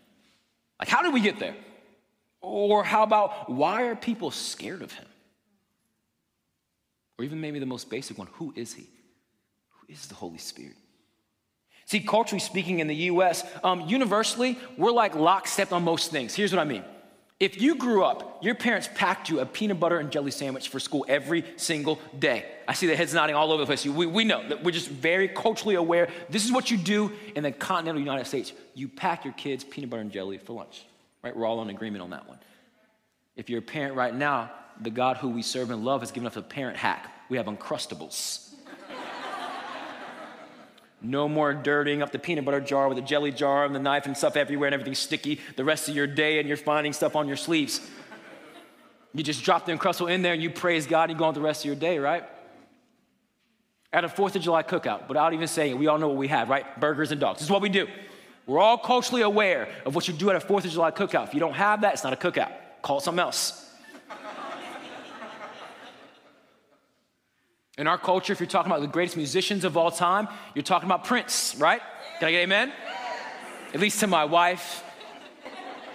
Like, 0.79 0.89
how 0.89 1.01
did 1.01 1.13
we 1.13 1.21
get 1.21 1.39
there? 1.39 1.55
Or 2.41 2.83
how 2.83 3.03
about, 3.03 3.49
why 3.49 3.83
are 3.83 3.95
people 3.95 4.31
scared 4.31 4.81
of 4.81 4.91
Him? 4.91 5.05
Or 7.17 7.23
even 7.25 7.39
maybe 7.39 7.59
the 7.59 7.65
most 7.65 7.89
basic 7.89 8.17
one, 8.17 8.27
who 8.33 8.53
is 8.55 8.73
He? 8.73 8.87
Who 9.69 9.93
is 9.93 10.07
the 10.07 10.15
Holy 10.15 10.37
Spirit? 10.37 10.75
See, 11.85 11.99
culturally 11.99 12.39
speaking, 12.39 12.79
in 12.79 12.87
the 12.87 12.95
US, 12.95 13.43
um, 13.63 13.81
universally, 13.87 14.57
we're 14.77 14.91
like 14.91 15.15
lockstep 15.15 15.71
on 15.71 15.83
most 15.83 16.11
things. 16.11 16.33
Here's 16.33 16.51
what 16.51 16.59
I 16.59 16.65
mean 16.65 16.83
if 17.43 17.61
you 17.61 17.75
grew 17.75 18.05
up, 18.05 18.41
your 18.41 18.55
parents 18.55 18.87
packed 18.95 19.29
you 19.29 19.41
a 19.41 19.45
peanut 19.45 19.77
butter 19.77 19.99
and 19.99 20.09
jelly 20.09 20.31
sandwich 20.31 20.69
for 20.69 20.79
school 20.79 21.05
every 21.09 21.43
single 21.57 21.99
day. 22.17 22.45
I 22.69 22.73
see 22.73 22.87
the 22.87 22.95
heads 22.95 23.13
nodding 23.13 23.35
all 23.35 23.51
over 23.51 23.61
the 23.61 23.65
place. 23.65 23.85
We, 23.85 24.05
we 24.05 24.23
know 24.23 24.47
that 24.47 24.63
we're 24.63 24.71
just 24.71 24.87
very 24.87 25.27
culturally 25.27 25.75
aware. 25.75 26.07
This 26.29 26.45
is 26.45 26.53
what 26.53 26.71
you 26.71 26.77
do 26.77 27.11
in 27.35 27.43
the 27.43 27.51
continental 27.51 27.99
United 27.99 28.27
States. 28.27 28.53
You 28.75 28.87
pack 28.87 29.25
your 29.25 29.33
kids 29.33 29.65
peanut 29.65 29.89
butter 29.89 30.01
and 30.01 30.09
jelly 30.09 30.37
for 30.37 30.53
lunch, 30.53 30.85
right? 31.21 31.35
We're 31.35 31.45
all 31.45 31.61
in 31.61 31.69
agreement 31.69 32.01
on 32.01 32.11
that 32.11 32.29
one. 32.29 32.39
If 33.35 33.49
you're 33.49 33.59
a 33.59 33.61
parent 33.61 33.95
right 33.95 34.15
now, 34.15 34.49
the 34.79 34.89
God 34.89 35.17
who 35.17 35.27
we 35.27 35.41
serve 35.41 35.69
and 35.69 35.83
love 35.83 35.99
has 35.99 36.11
given 36.11 36.27
us 36.27 36.37
a 36.37 36.41
parent 36.41 36.77
hack. 36.77 37.11
We 37.27 37.35
have 37.35 37.47
Uncrustables. 37.47 38.42
No 41.05 41.27
more 41.27 41.53
dirtying 41.53 42.01
up 42.01 42.13
the 42.13 42.19
peanut 42.19 42.45
butter 42.45 42.61
jar 42.61 42.87
with 42.87 42.97
a 42.97 43.01
jelly 43.01 43.31
jar 43.31 43.65
and 43.65 43.75
the 43.75 43.79
knife 43.79 44.05
and 44.05 44.15
stuff 44.15 44.37
everywhere 44.37 44.67
and 44.67 44.73
everything's 44.73 44.99
sticky 44.99 45.41
the 45.57 45.65
rest 45.65 45.89
of 45.89 45.95
your 45.95 46.07
day 46.07 46.39
and 46.39 46.47
you're 46.47 46.55
finding 46.55 46.93
stuff 46.93 47.17
on 47.17 47.27
your 47.27 47.35
sleeves. 47.35 47.81
You 49.13 49.21
just 49.21 49.43
drop 49.43 49.65
the 49.65 49.73
Uncrustable 49.73 50.09
in 50.09 50.21
there 50.21 50.33
and 50.33 50.41
you 50.41 50.49
praise 50.49 50.87
God 50.87 51.09
and 51.09 51.11
you 51.11 51.17
go 51.17 51.25
on 51.25 51.33
the 51.33 51.41
rest 51.41 51.61
of 51.61 51.65
your 51.65 51.75
day, 51.75 51.99
right? 51.99 52.23
At 53.91 54.05
a 54.05 54.07
4th 54.07 54.35
of 54.35 54.41
July 54.41 54.63
cookout, 54.63 55.07
without 55.07 55.33
even 55.33 55.47
saying 55.47 55.71
it, 55.71 55.77
we 55.77 55.87
all 55.87 55.99
know 55.99 56.07
what 56.07 56.17
we 56.17 56.29
have, 56.29 56.49
right? 56.49 56.79
Burgers 56.79 57.11
and 57.11 57.19
dogs. 57.19 57.39
This 57.39 57.47
is 57.47 57.51
what 57.51 57.61
we 57.61 57.69
do. 57.69 57.87
We're 58.47 58.59
all 58.59 58.77
culturally 58.77 59.21
aware 59.21 59.69
of 59.85 59.93
what 59.93 60.07
you 60.07 60.13
do 60.13 60.29
at 60.29 60.35
a 60.35 60.39
4th 60.39 60.65
of 60.65 60.71
July 60.71 60.91
cookout. 60.91 61.27
If 61.27 61.33
you 61.33 61.39
don't 61.41 61.53
have 61.53 61.81
that, 61.81 61.93
it's 61.93 62.03
not 62.03 62.13
a 62.13 62.15
cookout. 62.15 62.51
Call 62.81 62.97
it 62.97 63.01
something 63.03 63.19
else. 63.19 63.69
In 67.75 67.87
our 67.87 67.97
culture, 67.97 68.31
if 68.31 68.39
you're 68.39 68.45
talking 68.45 68.71
about 68.71 68.81
the 68.81 68.87
greatest 68.87 69.17
musicians 69.17 69.63
of 69.63 69.75
all 69.77 69.89
time, 69.89 70.27
you're 70.53 70.61
talking 70.61 70.87
about 70.87 71.05
Prince, 71.05 71.55
right? 71.57 71.81
Can 72.19 72.27
I 72.27 72.31
get 72.31 72.41
amen? 72.41 72.71
At 73.73 73.79
least 73.79 73.99
to 74.01 74.07
my 74.07 74.25
wife. 74.25 74.83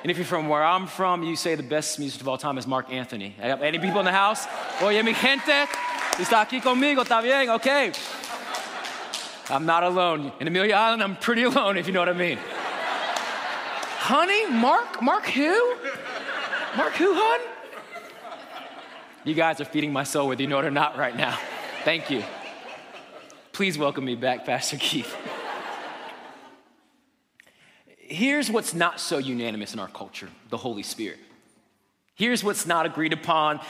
And 0.02 0.10
if 0.10 0.16
you're 0.16 0.26
from 0.26 0.48
where 0.48 0.64
I'm 0.64 0.88
from, 0.88 1.22
you 1.22 1.36
say 1.36 1.54
the 1.54 1.62
best 1.62 2.00
musician 2.00 2.22
of 2.22 2.28
all 2.28 2.36
time 2.36 2.58
is 2.58 2.66
Marc 2.66 2.92
Anthony. 2.92 3.36
Any 3.40 3.78
people 3.78 4.00
in 4.00 4.06
the 4.06 4.12
house? 4.12 4.46
Oye, 4.82 5.00
mi 5.02 5.12
gente, 5.12 5.68
está 6.18 6.44
aquí 6.44 6.60
conmigo, 6.60 7.04
está 7.04 7.22
bien, 7.22 7.48
okay. 7.50 7.92
I'm 9.48 9.64
not 9.64 9.84
alone. 9.84 10.32
In 10.40 10.48
Amelia 10.48 10.74
Island, 10.74 11.02
I'm 11.02 11.14
pretty 11.14 11.44
alone, 11.44 11.76
if 11.76 11.86
you 11.86 11.92
know 11.92 12.00
what 12.00 12.08
I 12.08 12.12
mean. 12.12 12.38
Honey, 13.98 14.46
Marc? 14.50 15.00
Marc 15.00 15.26
who? 15.26 15.76
Marc 16.76 16.94
who, 16.94 17.14
hon? 17.14 17.40
You 19.22 19.34
guys 19.34 19.60
are 19.60 19.64
feeding 19.64 19.92
my 19.92 20.02
soul 20.02 20.26
whether 20.26 20.42
you 20.42 20.48
know 20.48 20.58
it 20.58 20.64
or 20.64 20.72
not 20.72 20.98
right 20.98 21.16
now. 21.16 21.38
Thank 21.84 22.10
you. 22.10 22.24
Please 23.52 23.78
welcome 23.78 24.04
me 24.04 24.16
back, 24.16 24.44
Pastor 24.44 24.76
Keith. 24.76 25.14
Here's 27.96 28.50
what's 28.50 28.74
not 28.74 28.98
so 28.98 29.18
unanimous 29.18 29.74
in 29.74 29.78
our 29.78 29.88
culture 29.88 30.28
the 30.50 30.56
Holy 30.56 30.82
Spirit. 30.82 31.18
Here's 32.16 32.42
what's 32.42 32.66
not 32.66 32.84
agreed 32.84 33.12
upon 33.12 33.60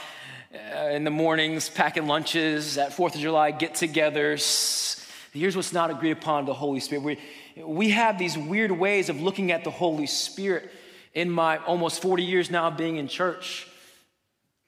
uh, 0.51 0.89
in 0.89 1.03
the 1.03 1.11
mornings, 1.11 1.69
packing 1.69 2.07
lunches, 2.07 2.79
at 2.79 2.91
4th 2.91 3.13
of 3.13 3.21
July 3.21 3.51
get 3.51 3.75
togethers. 3.75 5.07
Here's 5.31 5.55
what's 5.55 5.71
not 5.71 5.91
agreed 5.91 6.11
upon 6.11 6.45
the 6.45 6.53
Holy 6.53 6.79
Spirit. 6.79 7.03
We, 7.03 7.19
we 7.63 7.89
have 7.91 8.17
these 8.17 8.35
weird 8.35 8.71
ways 8.71 9.09
of 9.09 9.21
looking 9.21 9.51
at 9.51 9.63
the 9.63 9.71
Holy 9.71 10.07
Spirit 10.07 10.71
in 11.13 11.29
my 11.29 11.57
almost 11.57 12.01
40 12.01 12.23
years 12.23 12.49
now 12.49 12.71
being 12.71 12.97
in 12.97 13.07
church. 13.07 13.67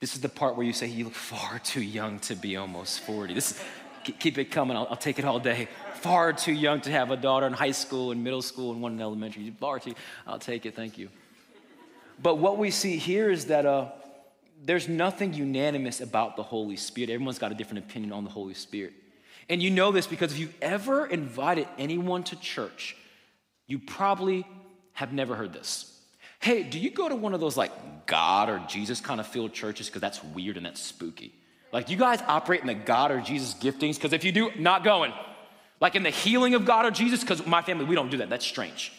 This 0.02 0.16
is 0.16 0.22
the 0.22 0.30
part 0.30 0.58
where 0.58 0.66
you 0.66 0.74
say, 0.74 0.88
You 0.88 1.06
look 1.06 1.14
far 1.14 1.60
too 1.60 1.82
young 1.82 2.20
to 2.22 2.36
be 2.36 2.58
almost 2.58 3.00
40. 3.02 3.34
This, 3.34 3.64
keep 4.04 4.38
it 4.38 4.52
coming, 4.52 4.76
I'll, 4.76 4.88
I'll, 4.90 4.98
take 4.98 5.20
it 5.20 5.26
all 5.26 5.40
day. 5.40 5.70
Far 6.02 6.34
too 6.34 6.52
young 6.52 6.82
to 6.82 6.92
have 6.92 7.12
a 7.12 7.18
daughter 7.18 7.48
in 7.48 7.54
high 7.54 7.72
school 7.72 8.12
and 8.12 8.24
middle 8.24 8.42
school 8.42 8.74
and 8.74 8.82
one 8.82 8.94
in 8.94 9.02
elementary. 9.02 9.50
Far 9.60 9.80
too, 9.80 9.94
I'll 10.28 10.40
take 10.40 10.66
it, 10.66 10.76
thank 10.76 10.98
you. 10.98 11.10
But 12.22 12.40
what 12.40 12.58
we 12.58 12.72
see 12.72 12.98
here 12.98 13.30
is 13.30 13.46
that 13.46 13.66
uh, 13.66 13.90
there's 14.64 14.90
nothing 14.90 15.34
unanimous 15.34 16.02
about 16.02 16.36
the 16.36 16.44
Holy 16.44 16.76
Spirit. 16.76 17.10
Everyone's 17.10 17.40
got 17.40 17.52
a 17.52 17.56
different 17.56 17.86
opinion 17.86 18.12
on 18.12 18.24
the 18.24 18.30
Holy 18.30 18.56
Spirit. 18.56 18.94
And 19.50 19.62
you 19.62 19.70
know 19.70 19.92
this 19.92 20.08
because 20.08 20.34
if 20.34 20.40
you've 20.40 20.58
ever 20.62 21.06
invited 21.06 21.68
anyone 21.78 22.24
to 22.26 22.36
church 22.36 22.98
you 23.72 23.80
probably 23.80 24.46
have 24.92 25.14
never 25.14 25.34
heard 25.34 25.54
this. 25.54 25.91
Hey, 26.42 26.64
do 26.64 26.80
you 26.80 26.90
go 26.90 27.08
to 27.08 27.16
one 27.16 27.34
of 27.34 27.40
those 27.40 27.56
like 27.56 27.72
God 28.08 28.50
or 28.50 28.60
Jesus 28.68 29.00
kind 29.00 29.20
of 29.20 29.28
filled 29.28 29.54
churches? 29.54 29.88
Because 29.88 30.02
that's 30.02 30.24
weird 30.24 30.58
and 30.58 30.66
that's 30.66 30.82
spooky. 30.82 31.34
Like, 31.72 31.86
do 31.86 31.94
you 31.94 32.00
guys 32.00 32.22
operate 32.28 32.62
in 32.62 32.68
the 32.68 32.74
God 32.74 33.12
or 33.12 33.22
Jesus 33.22 33.54
giftings? 33.54 33.96
Because 33.96 34.12
if 34.12 34.24
you 34.24 34.32
do, 34.32 34.52
not 34.58 34.84
going. 34.84 35.14
Like 35.80 35.96
in 35.96 36.04
the 36.04 36.10
healing 36.10 36.54
of 36.54 36.66
God 36.66 36.86
or 36.86 36.92
Jesus? 36.92 37.22
Because 37.22 37.46
my 37.46 37.62
family, 37.62 37.86
we 37.86 37.96
don't 37.96 38.10
do 38.10 38.18
that. 38.18 38.30
That's 38.30 38.46
strange. 38.46 38.92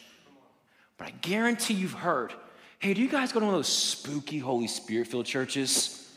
But 0.96 1.08
I 1.08 1.10
guarantee 1.20 1.74
you've 1.74 1.92
heard 1.92 2.32
hey, 2.78 2.94
do 2.94 3.00
you 3.00 3.08
guys 3.08 3.30
go 3.30 3.38
to 3.38 3.46
one 3.46 3.54
of 3.54 3.58
those 3.58 3.68
spooky 3.68 4.38
Holy 4.38 4.66
Spirit 4.66 5.06
filled 5.06 5.24
churches? 5.24 6.12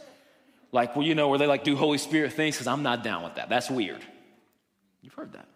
Like, 0.72 0.96
well, 0.96 1.06
you 1.06 1.14
know, 1.14 1.30
where 1.30 1.38
they 1.38 1.46
like 1.46 1.64
do 1.64 1.76
Holy 1.76 2.00
Spirit 2.00 2.34
things? 2.34 2.56
Because 2.56 2.66
I'm 2.66 2.82
not 2.82 3.04
down 3.04 3.24
with 3.24 3.36
that. 3.36 3.50
That's 3.50 3.70
weird. 3.70 4.02
You've 5.04 5.14
heard 5.14 5.34
that. 5.34 5.48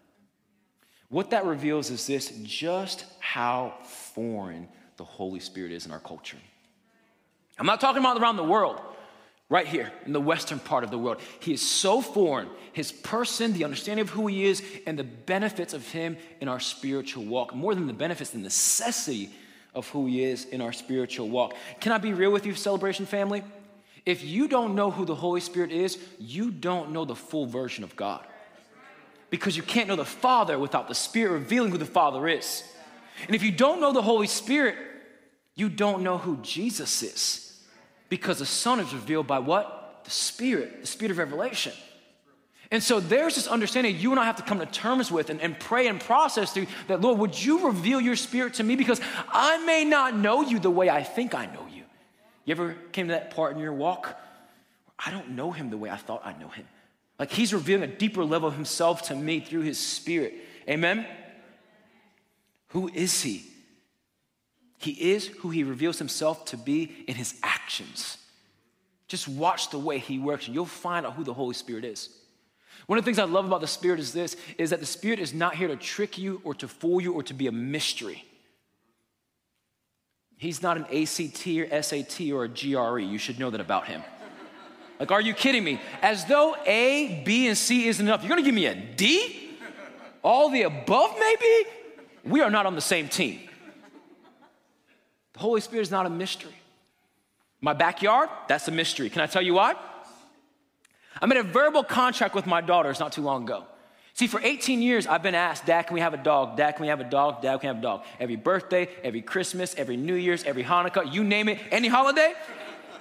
What 1.08 1.30
that 1.30 1.44
reveals 1.44 1.90
is 1.90 2.06
this 2.06 2.30
just 2.44 3.04
how 3.18 3.74
foreign 3.82 4.68
the 5.00 5.04
Holy 5.04 5.40
Spirit 5.40 5.72
is 5.72 5.86
in 5.86 5.92
our 5.92 5.98
culture. 5.98 6.36
I'm 7.58 7.64
not 7.64 7.80
talking 7.80 8.00
about 8.00 8.20
around 8.20 8.36
the 8.36 8.44
world, 8.44 8.78
right 9.48 9.66
here 9.66 9.90
in 10.04 10.12
the 10.12 10.20
western 10.20 10.58
part 10.58 10.84
of 10.84 10.90
the 10.90 10.98
world. 10.98 11.22
He 11.40 11.54
is 11.54 11.62
so 11.62 12.02
foreign. 12.02 12.50
His 12.74 12.92
person, 12.92 13.54
the 13.54 13.64
understanding 13.64 14.02
of 14.02 14.10
who 14.10 14.26
he 14.26 14.44
is, 14.44 14.62
and 14.86 14.98
the 14.98 15.04
benefits 15.04 15.72
of 15.72 15.88
him 15.88 16.18
in 16.42 16.48
our 16.48 16.60
spiritual 16.60 17.24
walk. 17.24 17.54
More 17.54 17.74
than 17.74 17.86
the 17.86 17.94
benefits, 17.94 18.28
the 18.28 18.40
necessity 18.40 19.30
of 19.74 19.88
who 19.88 20.04
he 20.04 20.22
is 20.22 20.44
in 20.44 20.60
our 20.60 20.74
spiritual 20.74 21.30
walk. 21.30 21.54
Can 21.80 21.92
I 21.92 21.98
be 21.98 22.12
real 22.12 22.30
with 22.30 22.44
you, 22.44 22.54
celebration 22.54 23.06
family? 23.06 23.42
If 24.04 24.22
you 24.22 24.48
don't 24.48 24.74
know 24.74 24.90
who 24.90 25.06
the 25.06 25.14
Holy 25.14 25.40
Spirit 25.40 25.72
is, 25.72 25.96
you 26.18 26.50
don't 26.50 26.90
know 26.90 27.06
the 27.06 27.16
full 27.16 27.46
version 27.46 27.84
of 27.84 27.96
God. 27.96 28.26
Because 29.30 29.56
you 29.56 29.62
can't 29.62 29.88
know 29.88 29.96
the 29.96 30.04
Father 30.04 30.58
without 30.58 30.88
the 30.88 30.94
Spirit 30.94 31.32
revealing 31.32 31.70
who 31.70 31.78
the 31.78 31.86
Father 31.86 32.28
is. 32.28 32.64
And 33.26 33.34
if 33.34 33.42
you 33.42 33.52
don't 33.52 33.80
know 33.80 33.92
the 33.92 34.02
Holy 34.02 34.26
Spirit, 34.26 34.76
you 35.60 35.68
don't 35.68 36.02
know 36.02 36.18
who 36.18 36.38
Jesus 36.38 37.02
is 37.02 37.60
because 38.08 38.38
the 38.38 38.46
Son 38.46 38.80
is 38.80 38.92
revealed 38.92 39.26
by 39.26 39.38
what? 39.38 40.00
The 40.04 40.10
Spirit, 40.10 40.80
the 40.80 40.86
Spirit 40.86 41.12
of 41.12 41.18
revelation. 41.18 41.72
And 42.72 42.82
so 42.82 43.00
there's 43.00 43.34
this 43.34 43.48
understanding 43.48 43.98
you 43.98 44.12
and 44.12 44.20
I 44.20 44.24
have 44.24 44.36
to 44.36 44.42
come 44.42 44.60
to 44.60 44.66
terms 44.66 45.10
with 45.10 45.28
and, 45.28 45.40
and 45.40 45.58
pray 45.58 45.88
and 45.88 46.00
process 46.00 46.52
through 46.52 46.66
that, 46.86 47.00
Lord, 47.00 47.18
would 47.18 47.44
you 47.44 47.66
reveal 47.66 48.00
your 48.00 48.14
spirit 48.14 48.54
to 48.54 48.62
me? 48.62 48.76
Because 48.76 49.00
I 49.28 49.64
may 49.64 49.84
not 49.84 50.16
know 50.16 50.42
you 50.42 50.60
the 50.60 50.70
way 50.70 50.88
I 50.88 51.02
think 51.02 51.34
I 51.34 51.46
know 51.46 51.66
you. 51.72 51.82
You 52.44 52.52
ever 52.52 52.76
came 52.92 53.08
to 53.08 53.14
that 53.14 53.34
part 53.34 53.54
in 53.54 53.58
your 53.58 53.72
walk? 53.72 54.16
I 54.98 55.10
don't 55.10 55.30
know 55.30 55.50
him 55.50 55.70
the 55.70 55.76
way 55.76 55.90
I 55.90 55.96
thought 55.96 56.22
I 56.24 56.32
know 56.38 56.48
him. 56.48 56.66
Like 57.18 57.32
he's 57.32 57.52
revealing 57.52 57.90
a 57.90 57.92
deeper 57.92 58.24
level 58.24 58.48
of 58.48 58.54
himself 58.54 59.02
to 59.08 59.16
me 59.16 59.40
through 59.40 59.62
his 59.62 59.78
spirit. 59.78 60.34
Amen? 60.68 61.06
Who 62.68 62.88
is 62.88 63.20
he? 63.20 63.44
He 64.80 65.12
is 65.12 65.26
who 65.26 65.50
he 65.50 65.62
reveals 65.62 65.98
himself 65.98 66.46
to 66.46 66.56
be 66.56 67.04
in 67.06 67.14
his 67.14 67.34
actions. 67.42 68.16
Just 69.08 69.28
watch 69.28 69.68
the 69.68 69.78
way 69.78 69.98
he 69.98 70.18
works, 70.18 70.46
and 70.46 70.54
you'll 70.54 70.64
find 70.64 71.04
out 71.04 71.12
who 71.12 71.22
the 71.22 71.34
Holy 71.34 71.52
Spirit 71.52 71.84
is. 71.84 72.08
One 72.86 72.98
of 72.98 73.04
the 73.04 73.06
things 73.06 73.18
I 73.18 73.24
love 73.24 73.44
about 73.44 73.60
the 73.60 73.66
Spirit 73.66 74.00
is 74.00 74.14
this 74.14 74.36
is 74.56 74.70
that 74.70 74.80
the 74.80 74.86
Spirit 74.86 75.18
is 75.18 75.34
not 75.34 75.54
here 75.54 75.68
to 75.68 75.76
trick 75.76 76.16
you 76.16 76.40
or 76.44 76.54
to 76.54 76.66
fool 76.66 76.98
you 76.98 77.12
or 77.12 77.22
to 77.24 77.34
be 77.34 77.46
a 77.46 77.52
mystery. 77.52 78.24
He's 80.38 80.62
not 80.62 80.78
an 80.78 80.84
ACT 80.84 81.46
or 81.46 81.82
SAT 81.82 82.30
or 82.30 82.44
a 82.44 82.48
GRE. 82.48 83.00
You 83.00 83.18
should 83.18 83.38
know 83.38 83.50
that 83.50 83.60
about 83.60 83.86
him. 83.86 84.02
Like, 84.98 85.10
are 85.10 85.20
you 85.20 85.34
kidding 85.34 85.62
me? 85.62 85.78
As 86.00 86.24
though 86.24 86.56
A, 86.64 87.22
B, 87.26 87.48
and 87.48 87.58
C 87.58 87.86
isn't 87.86 88.06
enough. 88.06 88.22
You're 88.22 88.30
gonna 88.30 88.42
give 88.42 88.54
me 88.54 88.64
a 88.64 88.74
D? 88.74 89.50
All 90.22 90.48
the 90.48 90.62
above, 90.62 91.16
maybe? 91.20 91.68
We 92.24 92.40
are 92.40 92.50
not 92.50 92.64
on 92.64 92.74
the 92.74 92.80
same 92.80 93.08
team. 93.08 93.40
The 95.34 95.40
Holy 95.40 95.60
Spirit 95.60 95.82
is 95.82 95.90
not 95.90 96.06
a 96.06 96.10
mystery. 96.10 96.54
My 97.60 97.72
backyard, 97.72 98.28
that's 98.48 98.68
a 98.68 98.70
mystery. 98.70 99.10
Can 99.10 99.20
I 99.20 99.26
tell 99.26 99.42
you 99.42 99.54
why? 99.54 99.74
I 101.20 101.26
made 101.26 101.38
a 101.38 101.42
verbal 101.42 101.84
contract 101.84 102.34
with 102.34 102.46
my 102.46 102.60
daughters 102.60 103.00
not 103.00 103.12
too 103.12 103.22
long 103.22 103.44
ago. 103.44 103.64
See, 104.14 104.26
for 104.26 104.40
18 104.42 104.82
years, 104.82 105.06
I've 105.06 105.22
been 105.22 105.34
asked, 105.34 105.66
Dad, 105.66 105.82
can 105.82 105.94
we 105.94 106.00
have 106.00 106.14
a 106.14 106.18
dog? 106.18 106.56
Dad, 106.56 106.72
can 106.72 106.82
we 106.82 106.88
have 106.88 107.00
a 107.00 107.04
dog? 107.04 107.42
Dad, 107.42 107.60
can 107.60 107.68
we 107.68 107.74
have 107.74 107.78
a 107.78 107.82
dog? 107.82 108.04
Every 108.18 108.36
birthday, 108.36 108.88
every 109.02 109.22
Christmas, 109.22 109.74
every 109.76 109.96
New 109.96 110.14
Year's, 110.14 110.44
every 110.44 110.64
Hanukkah, 110.64 111.12
you 111.12 111.22
name 111.24 111.48
it, 111.48 111.58
any 111.70 111.88
holiday, 111.88 112.34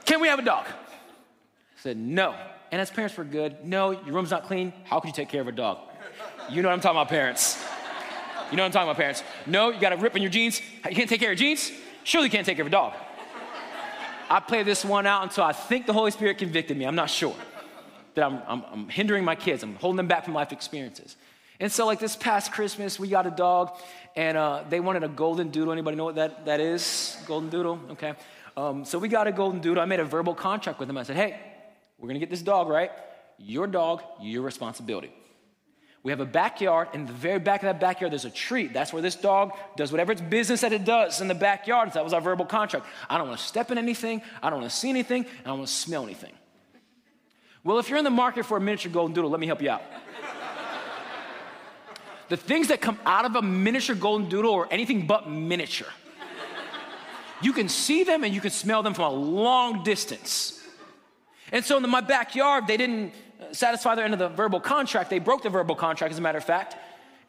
can 0.05 0.21
we 0.21 0.27
have 0.27 0.39
a 0.39 0.43
dog? 0.43 0.65
I 0.67 1.81
said, 1.81 1.97
no. 1.97 2.35
And 2.71 2.79
as 2.79 2.91
parents, 2.91 3.17
we're 3.17 3.23
good. 3.23 3.65
No, 3.65 3.91
your 3.91 4.13
room's 4.13 4.31
not 4.31 4.45
clean. 4.45 4.71
How 4.83 4.99
could 4.99 5.07
you 5.07 5.13
take 5.13 5.29
care 5.29 5.41
of 5.41 5.47
a 5.47 5.51
dog? 5.51 5.79
You 6.49 6.61
know 6.61 6.69
what 6.69 6.73
I'm 6.75 6.81
talking 6.81 6.97
about, 6.97 7.09
parents. 7.09 7.63
You 8.51 8.57
know 8.57 8.63
what 8.63 8.67
I'm 8.67 8.71
talking 8.71 8.89
about, 8.89 8.97
parents. 8.97 9.23
No, 9.45 9.69
you 9.71 9.79
got 9.79 9.93
a 9.93 9.97
rip 9.97 10.15
in 10.15 10.21
your 10.21 10.31
jeans. 10.31 10.61
You 10.89 10.95
can't 10.95 11.09
take 11.09 11.19
care 11.19 11.31
of 11.31 11.39
your 11.39 11.47
jeans? 11.47 11.71
Surely 12.03 12.29
can't 12.29 12.45
take 12.45 12.57
care 12.57 12.63
of 12.63 12.67
a 12.67 12.71
dog. 12.71 12.93
I 14.29 14.39
played 14.39 14.65
this 14.65 14.85
one 14.85 15.05
out 15.07 15.23
until 15.23 15.43
I 15.43 15.53
think 15.53 15.87
the 15.87 15.93
Holy 15.93 16.11
Spirit 16.11 16.37
convicted 16.37 16.77
me. 16.77 16.85
I'm 16.85 16.95
not 16.95 17.09
sure 17.09 17.35
that 18.13 18.23
I'm, 18.23 18.41
I'm, 18.47 18.63
I'm 18.71 18.89
hindering 18.89 19.23
my 19.23 19.35
kids, 19.35 19.63
I'm 19.63 19.75
holding 19.75 19.97
them 19.97 20.07
back 20.07 20.25
from 20.25 20.33
life 20.33 20.51
experiences. 20.51 21.15
And 21.59 21.71
so, 21.71 21.85
like 21.85 21.99
this 21.99 22.15
past 22.15 22.53
Christmas, 22.53 22.99
we 22.99 23.09
got 23.09 23.27
a 23.27 23.31
dog, 23.31 23.75
and 24.15 24.37
uh, 24.37 24.63
they 24.69 24.79
wanted 24.79 25.03
a 25.03 25.09
golden 25.09 25.49
doodle. 25.49 25.73
Anybody 25.73 25.97
know 25.97 26.05
what 26.05 26.15
that, 26.15 26.45
that 26.45 26.61
is? 26.61 27.17
Golden 27.25 27.49
doodle? 27.49 27.79
Okay. 27.91 28.13
Um, 28.55 28.85
so 28.85 28.97
we 28.97 29.09
got 29.09 29.27
a 29.27 29.31
golden 29.31 29.59
doodle. 29.59 29.81
I 29.81 29.85
made 29.85 29.99
a 29.99 30.05
verbal 30.05 30.35
contract 30.35 30.79
with 30.79 30.87
them. 30.87 30.97
I 30.97 31.03
said, 31.03 31.17
hey, 31.17 31.39
we're 31.97 32.07
gonna 32.07 32.19
get 32.19 32.29
this 32.29 32.41
dog, 32.41 32.69
right? 32.69 32.91
Your 33.37 33.67
dog, 33.67 34.03
your 34.21 34.41
responsibility. 34.41 35.11
We 36.01 36.11
have 36.11 36.21
a 36.21 36.25
backyard. 36.25 36.89
In 36.93 37.05
the 37.05 37.13
very 37.13 37.39
back 37.39 37.61
of 37.61 37.67
that 37.67 37.79
backyard, 37.79 38.11
there's 38.11 38.25
a 38.25 38.29
tree. 38.29 38.67
That's 38.67 38.93
where 38.93 39.01
this 39.01 39.15
dog 39.15 39.51
does 39.75 39.91
whatever 39.91 40.13
its 40.13 40.21
business 40.21 40.61
that 40.61 40.71
it 40.71 40.85
does 40.85 41.19
in 41.19 41.27
the 41.27 41.35
backyard. 41.35 41.91
that 41.93 42.03
was 42.03 42.13
our 42.13 42.21
verbal 42.21 42.45
contract. 42.45 42.85
I 43.09 43.17
don't 43.17 43.27
want 43.27 43.39
to 43.39 43.45
step 43.45 43.69
in 43.69 43.77
anything. 43.77 44.21
I 44.41 44.49
don't 44.49 44.59
want 44.61 44.71
to 44.71 44.77
see 44.77 44.89
anything. 44.89 45.25
I 45.25 45.47
don't 45.47 45.57
want 45.57 45.67
to 45.67 45.73
smell 45.73 46.03
anything. 46.03 46.33
Well, 47.63 47.79
if 47.79 47.89
you're 47.89 47.97
in 47.97 48.05
the 48.05 48.09
market 48.09 48.45
for 48.45 48.57
a 48.57 48.61
miniature 48.61 48.91
golden 48.91 49.13
doodle, 49.13 49.29
let 49.29 49.41
me 49.41 49.47
help 49.47 49.61
you 49.61 49.69
out. 49.69 49.83
the 52.29 52.37
things 52.37 52.69
that 52.69 52.79
come 52.79 52.97
out 53.05 53.25
of 53.25 53.35
a 53.35 53.41
miniature 53.41 53.95
golden 53.95 54.29
doodle 54.29 54.53
are 54.53 54.67
anything 54.71 55.05
but 55.05 55.29
miniature. 55.29 55.89
You 57.41 57.53
can 57.53 57.67
see 57.67 58.03
them 58.03 58.23
and 58.23 58.33
you 58.33 58.41
can 58.41 58.51
smell 58.51 58.83
them 58.83 58.93
from 58.93 59.05
a 59.05 59.15
long 59.15 59.83
distance. 59.83 60.61
And 61.51 61.63
so 61.65 61.77
in 61.77 61.89
my 61.89 62.01
backyard, 62.01 62.67
they 62.67 62.77
didn't 62.77 63.13
satisfy 63.51 63.95
their 63.95 64.05
end 64.05 64.13
of 64.13 64.19
the 64.19 64.29
verbal 64.29 64.59
contract. 64.59 65.09
They 65.09 65.19
broke 65.19 65.43
the 65.43 65.49
verbal 65.49 65.75
contract, 65.75 66.11
as 66.11 66.17
a 66.17 66.21
matter 66.21 66.37
of 66.37 66.43
fact. 66.43 66.75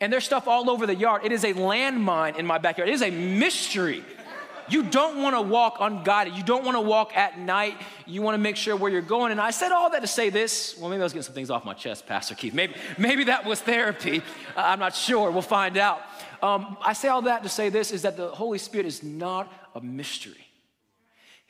And 0.00 0.12
there's 0.12 0.24
stuff 0.24 0.48
all 0.48 0.70
over 0.70 0.86
the 0.86 0.94
yard. 0.94 1.22
It 1.24 1.32
is 1.32 1.44
a 1.44 1.52
landmine 1.52 2.36
in 2.36 2.46
my 2.46 2.58
backyard. 2.58 2.88
It 2.88 2.94
is 2.94 3.02
a 3.02 3.10
mystery. 3.10 4.02
You 4.70 4.84
don't 4.84 5.20
want 5.20 5.34
to 5.34 5.42
walk 5.42 5.78
unguided. 5.80 6.34
You 6.34 6.44
don't 6.44 6.64
want 6.64 6.76
to 6.76 6.80
walk 6.80 7.16
at 7.16 7.38
night. 7.38 7.76
You 8.06 8.22
want 8.22 8.34
to 8.34 8.38
make 8.38 8.56
sure 8.56 8.76
where 8.76 8.90
you're 8.90 9.02
going. 9.02 9.32
And 9.32 9.40
I 9.40 9.50
said 9.50 9.72
all 9.72 9.90
that 9.90 10.00
to 10.00 10.06
say 10.06 10.30
this. 10.30 10.76
Well, 10.78 10.88
maybe 10.88 11.00
I 11.00 11.04
was 11.04 11.12
getting 11.12 11.24
some 11.24 11.34
things 11.34 11.50
off 11.50 11.64
my 11.64 11.74
chest, 11.74 12.06
Pastor 12.06 12.34
Keith. 12.34 12.54
Maybe, 12.54 12.74
maybe 12.96 13.24
that 13.24 13.44
was 13.44 13.60
therapy. 13.60 14.22
I'm 14.56 14.78
not 14.78 14.94
sure. 14.94 15.30
We'll 15.30 15.42
find 15.42 15.76
out. 15.76 16.00
Um, 16.42 16.76
I 16.82 16.92
say 16.92 17.08
all 17.08 17.22
that 17.22 17.42
to 17.42 17.48
say 17.48 17.68
this 17.68 17.90
is 17.90 18.02
that 18.02 18.16
the 18.16 18.28
Holy 18.28 18.58
Spirit 18.58 18.86
is 18.86 19.02
not 19.02 19.52
a 19.74 19.80
mystery. 19.80 20.46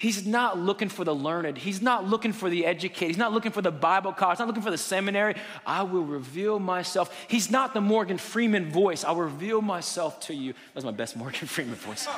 He's 0.00 0.26
not 0.26 0.58
looking 0.58 0.88
for 0.88 1.04
the 1.04 1.14
learned. 1.14 1.58
He's 1.58 1.82
not 1.82 2.06
looking 2.08 2.32
for 2.32 2.48
the 2.48 2.64
educated. 2.64 3.08
He's 3.08 3.18
not 3.18 3.34
looking 3.34 3.52
for 3.52 3.60
the 3.60 3.70
Bible 3.70 4.14
college. 4.14 4.36
He's 4.36 4.38
not 4.38 4.48
looking 4.48 4.62
for 4.62 4.70
the 4.70 4.78
seminary. 4.78 5.34
I 5.66 5.82
will 5.82 6.04
reveal 6.04 6.58
myself. 6.58 7.14
He's 7.28 7.50
not 7.50 7.74
the 7.74 7.82
Morgan 7.82 8.16
Freeman 8.16 8.70
voice. 8.70 9.04
I'll 9.04 9.16
reveal 9.16 9.60
myself 9.60 10.18
to 10.20 10.34
you. 10.34 10.54
That's 10.72 10.86
my 10.86 10.90
best 10.90 11.16
Morgan 11.18 11.46
Freeman 11.46 11.74
voice. 11.74 12.08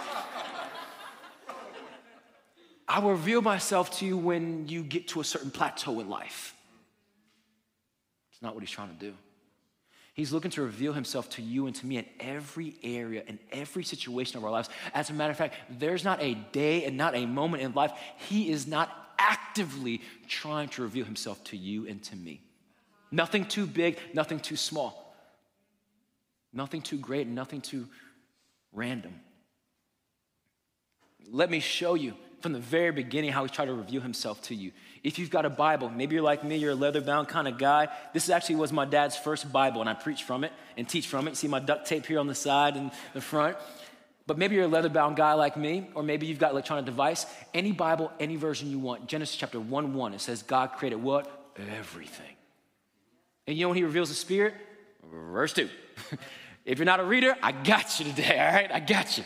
I 2.87 3.01
will 3.01 3.11
reveal 3.11 3.43
myself 3.43 3.99
to 3.99 4.07
you 4.07 4.17
when 4.17 4.69
you 4.69 4.85
get 4.85 5.09
to 5.09 5.21
a 5.21 5.25
certain 5.25 5.51
plateau 5.51 5.99
in 5.99 6.09
life. 6.09 6.55
It's 8.31 8.43
not 8.43 8.55
what 8.55 8.63
he's 8.63 8.71
trying 8.71 8.97
to 8.97 9.07
do. 9.07 9.13
He's 10.15 10.33
looking 10.33 10.51
to 10.53 10.63
reveal 10.63 10.93
himself 10.93 11.31
to 11.31 11.43
you 11.43 11.67
and 11.67 11.75
to 11.77 11.87
me 11.87 11.97
in 11.97 12.05
every 12.21 12.77
area, 12.83 13.23
in 13.27 13.39
every 13.51 13.83
situation 13.83 14.37
of 14.37 14.45
our 14.45 14.51
lives. 14.51 14.69
As 14.93 15.09
a 15.09 15.15
matter 15.15 15.31
of 15.31 15.39
fact, 15.39 15.55
there's 15.71 16.05
not 16.05 16.23
a 16.23 16.35
day 16.35 16.85
and 16.85 16.99
not 16.99 17.15
a 17.15 17.25
moment 17.25 17.63
in 17.63 17.73
life 17.73 17.93
he 18.29 18.51
is 18.51 18.67
not 18.67 19.15
actively 19.19 20.03
trying 20.29 20.69
to 20.69 20.83
reveal 20.83 21.05
himself 21.05 21.43
to 21.45 21.57
you 21.57 21.87
and 21.87 22.03
to 22.03 22.17
me. 22.17 22.43
Nothing 23.11 23.47
too 23.47 23.67
big, 23.67 23.99
nothing 24.13 24.41
too 24.41 24.57
small, 24.57 25.15
nothing 26.53 26.83
too 26.83 26.99
great, 26.99 27.27
nothing 27.27 27.61
too 27.61 27.89
random. 28.73 29.15
Let 31.31 31.51
me 31.51 31.61
show 31.61 31.95
you 31.95 32.15
from 32.43 32.53
the 32.53 32.59
very 32.59 32.93
beginning 32.93 33.33
how 33.33 33.43
he's 33.43 33.51
trying 33.51 33.69
to 33.69 33.75
reveal 33.75 34.01
himself 34.01 34.43
to 34.43 34.55
you. 34.55 34.73
If 35.03 35.19
you've 35.19 35.31
got 35.31 35.45
a 35.45 35.51
Bible, 35.51 35.89
maybe 35.89 36.15
you're 36.15 36.25
like 36.25 36.45
me, 36.45 36.57
you're 36.57 36.73
a 36.73 36.77
leather 36.77 37.01
bound 37.01 37.29
kind 37.29 37.49
of 37.49 37.59
guy. 37.59 37.89
This 38.13 38.29
actually 38.29 38.57
was 38.57 38.73
my 38.73 38.85
dad's 38.85 39.17
first 39.17 39.51
Bible, 39.53 39.81
and 39.81 39.89
I 39.89 39.95
preach 39.95 40.25
from 40.25 40.45
it 40.45 40.53
and 40.77 40.89
teach 40.89 41.07
from 41.07 41.27
it. 41.27 41.31
You 41.31 41.37
See 41.37 41.49
my 41.49 41.61
duct 41.61 41.87
tape 41.87 42.07
here 42.07 42.19
on 42.19 42.27
the 42.27 42.35
side 42.35 42.77
and 42.77 42.91
the 43.15 43.21
front. 43.21 43.57
But 44.27 44.39
maybe 44.39 44.55
you're 44.55 44.65
a 44.65 44.69
leather 44.69 44.89
bound 44.89 45.17
guy 45.17 45.35
like 45.35 45.57
me, 45.57 45.89
or 45.95 46.03
maybe 46.03 46.27
you've 46.27 46.39
got 46.39 46.51
an 46.51 46.53
electronic 46.53 46.85
device. 46.85 47.27
Any 47.53 47.73
Bible, 47.73 48.13
any 48.21 48.37
version 48.37 48.71
you 48.71 48.79
want. 48.79 49.07
Genesis 49.07 49.37
chapter 49.37 49.59
1 49.59 49.95
1, 49.95 50.15
it 50.15 50.21
says 50.21 50.43
God 50.43 50.73
created 50.73 51.03
what? 51.03 51.55
Everything. 51.57 52.35
And 53.47 53.57
you 53.57 53.65
know 53.65 53.69
when 53.71 53.77
he 53.77 53.85
reveals 53.85 54.09
the 54.09 54.15
Spirit? 54.15 54.55
Verse 55.11 55.53
2. 55.53 55.69
If 56.65 56.79
you're 56.79 56.87
not 56.87 57.01
a 57.01 57.05
reader, 57.05 57.37
I 57.43 57.53
got 57.53 57.99
you 57.99 58.05
today, 58.07 58.39
all 58.39 58.55
right? 58.55 58.71
I 58.73 58.81
got 58.81 59.19
you. 59.19 59.25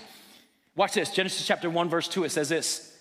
Watch 0.75 0.95
this 0.95 1.11
Genesis 1.11 1.47
chapter 1.47 1.69
1, 1.69 1.89
verse 1.89 2.09
2, 2.09 2.25
it 2.25 2.31
says 2.31 2.49
this. 2.49 2.96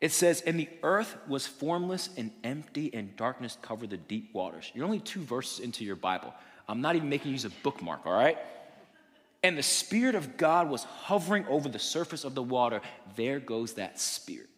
It 0.00 0.12
says, 0.12 0.42
And 0.42 0.58
the 0.58 0.68
earth 0.82 1.16
was 1.26 1.46
formless 1.46 2.10
and 2.16 2.30
empty, 2.44 2.92
and 2.92 3.16
darkness 3.16 3.56
covered 3.62 3.90
the 3.90 3.96
deep 3.96 4.34
waters. 4.34 4.70
You're 4.74 4.84
only 4.84 5.00
two 5.00 5.22
verses 5.22 5.60
into 5.60 5.84
your 5.84 5.96
Bible. 5.96 6.34
I'm 6.68 6.80
not 6.80 6.96
even 6.96 7.08
making 7.08 7.28
you 7.28 7.32
use 7.32 7.44
a 7.44 7.50
bookmark, 7.62 8.04
all 8.04 8.12
right? 8.12 8.38
And 9.42 9.56
the 9.56 9.62
Spirit 9.62 10.14
of 10.14 10.36
God 10.36 10.68
was 10.68 10.84
hovering 10.84 11.46
over 11.46 11.68
the 11.68 11.78
surface 11.78 12.24
of 12.24 12.34
the 12.34 12.42
water. 12.42 12.80
There 13.14 13.38
goes 13.38 13.74
that 13.74 14.00
Spirit. 14.00 14.48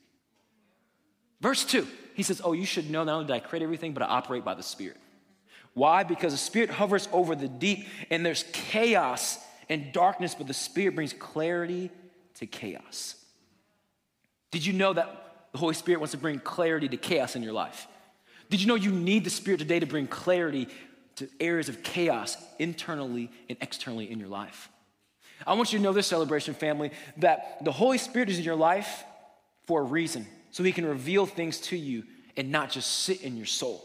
Verse 1.40 1.64
2, 1.64 1.87
he 2.14 2.23
says, 2.23 2.40
Oh, 2.42 2.52
you 2.52 2.66
should 2.66 2.90
know 2.90 3.04
not 3.04 3.12
only 3.12 3.26
did 3.26 3.35
I 3.35 3.40
create 3.40 3.62
everything, 3.62 3.92
but 3.92 4.02
I 4.02 4.07
operate 4.07 4.45
by 4.45 4.54
the 4.54 4.62
Spirit. 4.62 4.97
Why? 5.75 6.02
Because 6.02 6.33
the 6.33 6.38
Spirit 6.38 6.71
hovers 6.71 7.09
over 7.12 7.37
the 7.37 7.49
deep, 7.49 7.87
and 8.11 8.26
there's 8.26 8.45
chaos 8.52 9.38
and 9.68 9.92
darkness, 9.92 10.35
but 10.35 10.49
the 10.49 10.54
Spirit 10.54 10.97
brings 10.97 11.12
clarity 11.12 11.90
to 12.37 12.47
chaos. 12.47 13.14
Did 14.50 14.64
you 14.64 14.73
know 14.73 14.95
that 14.95 15.27
the 15.52 15.59
Holy 15.59 15.75
Spirit 15.75 16.00
wants 16.00 16.12
to 16.12 16.19
bring 16.19 16.38
clarity 16.38 16.88
to 16.88 16.97
chaos 16.97 17.37
in 17.37 17.43
your 17.43 17.52
life? 17.52 17.87
Did 18.50 18.61
you 18.61 18.67
know 18.67 18.75
you 18.75 18.93
need 18.93 19.25
the 19.25 19.31
Spirit 19.31 19.59
today 19.59 19.81
to 19.81 19.87
bring 19.87 20.07
clarity 20.07 20.69
to 21.17 21.28
areas 21.40 21.69
of 21.69 21.83
chaos 21.83 22.37
internally 22.59 23.31
and 23.49 23.59
externally 23.61 24.11
in 24.11 24.19
your 24.19 24.28
life? 24.28 24.69
I 25.47 25.55
want 25.55 25.73
you 25.73 25.78
to 25.78 25.83
know 25.83 25.93
this 25.93 26.07
celebration 26.07 26.55
family 26.55 26.90
that 27.19 27.64
the 27.64 27.73
Holy 27.73 27.99
Spirit 27.99 28.31
is 28.31 28.38
in 28.38 28.45
your 28.45 28.57
life 28.57 29.05
for 29.67 29.81
a 29.81 29.85
reason, 29.85 30.26
so 30.50 30.62
He 30.62 30.73
can 30.73 30.87
reveal 30.87 31.26
things 31.26 31.61
to 31.62 31.76
you 31.76 32.05
and 32.37 32.50
not 32.50 32.71
just 32.71 33.05
sit 33.05 33.23
in 33.23 33.37
your 33.37 33.47
soul. 33.47 33.85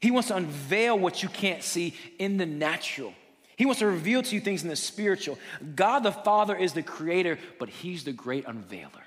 He 0.00 0.10
wants 0.10 0.28
to 0.28 0.36
unveil 0.36 0.98
what 0.98 1.22
you 1.22 1.28
can't 1.28 1.62
see 1.62 1.94
in 2.18 2.36
the 2.36 2.46
natural. 2.46 3.14
He 3.56 3.66
wants 3.66 3.78
to 3.78 3.86
reveal 3.86 4.22
to 4.22 4.34
you 4.34 4.40
things 4.40 4.64
in 4.64 4.68
the 4.68 4.76
spiritual. 4.76 5.38
God 5.76 6.00
the 6.00 6.12
Father 6.12 6.56
is 6.56 6.72
the 6.72 6.82
creator, 6.82 7.38
but 7.58 7.68
He's 7.68 8.04
the 8.04 8.12
great 8.12 8.44
unveiler. 8.46 9.04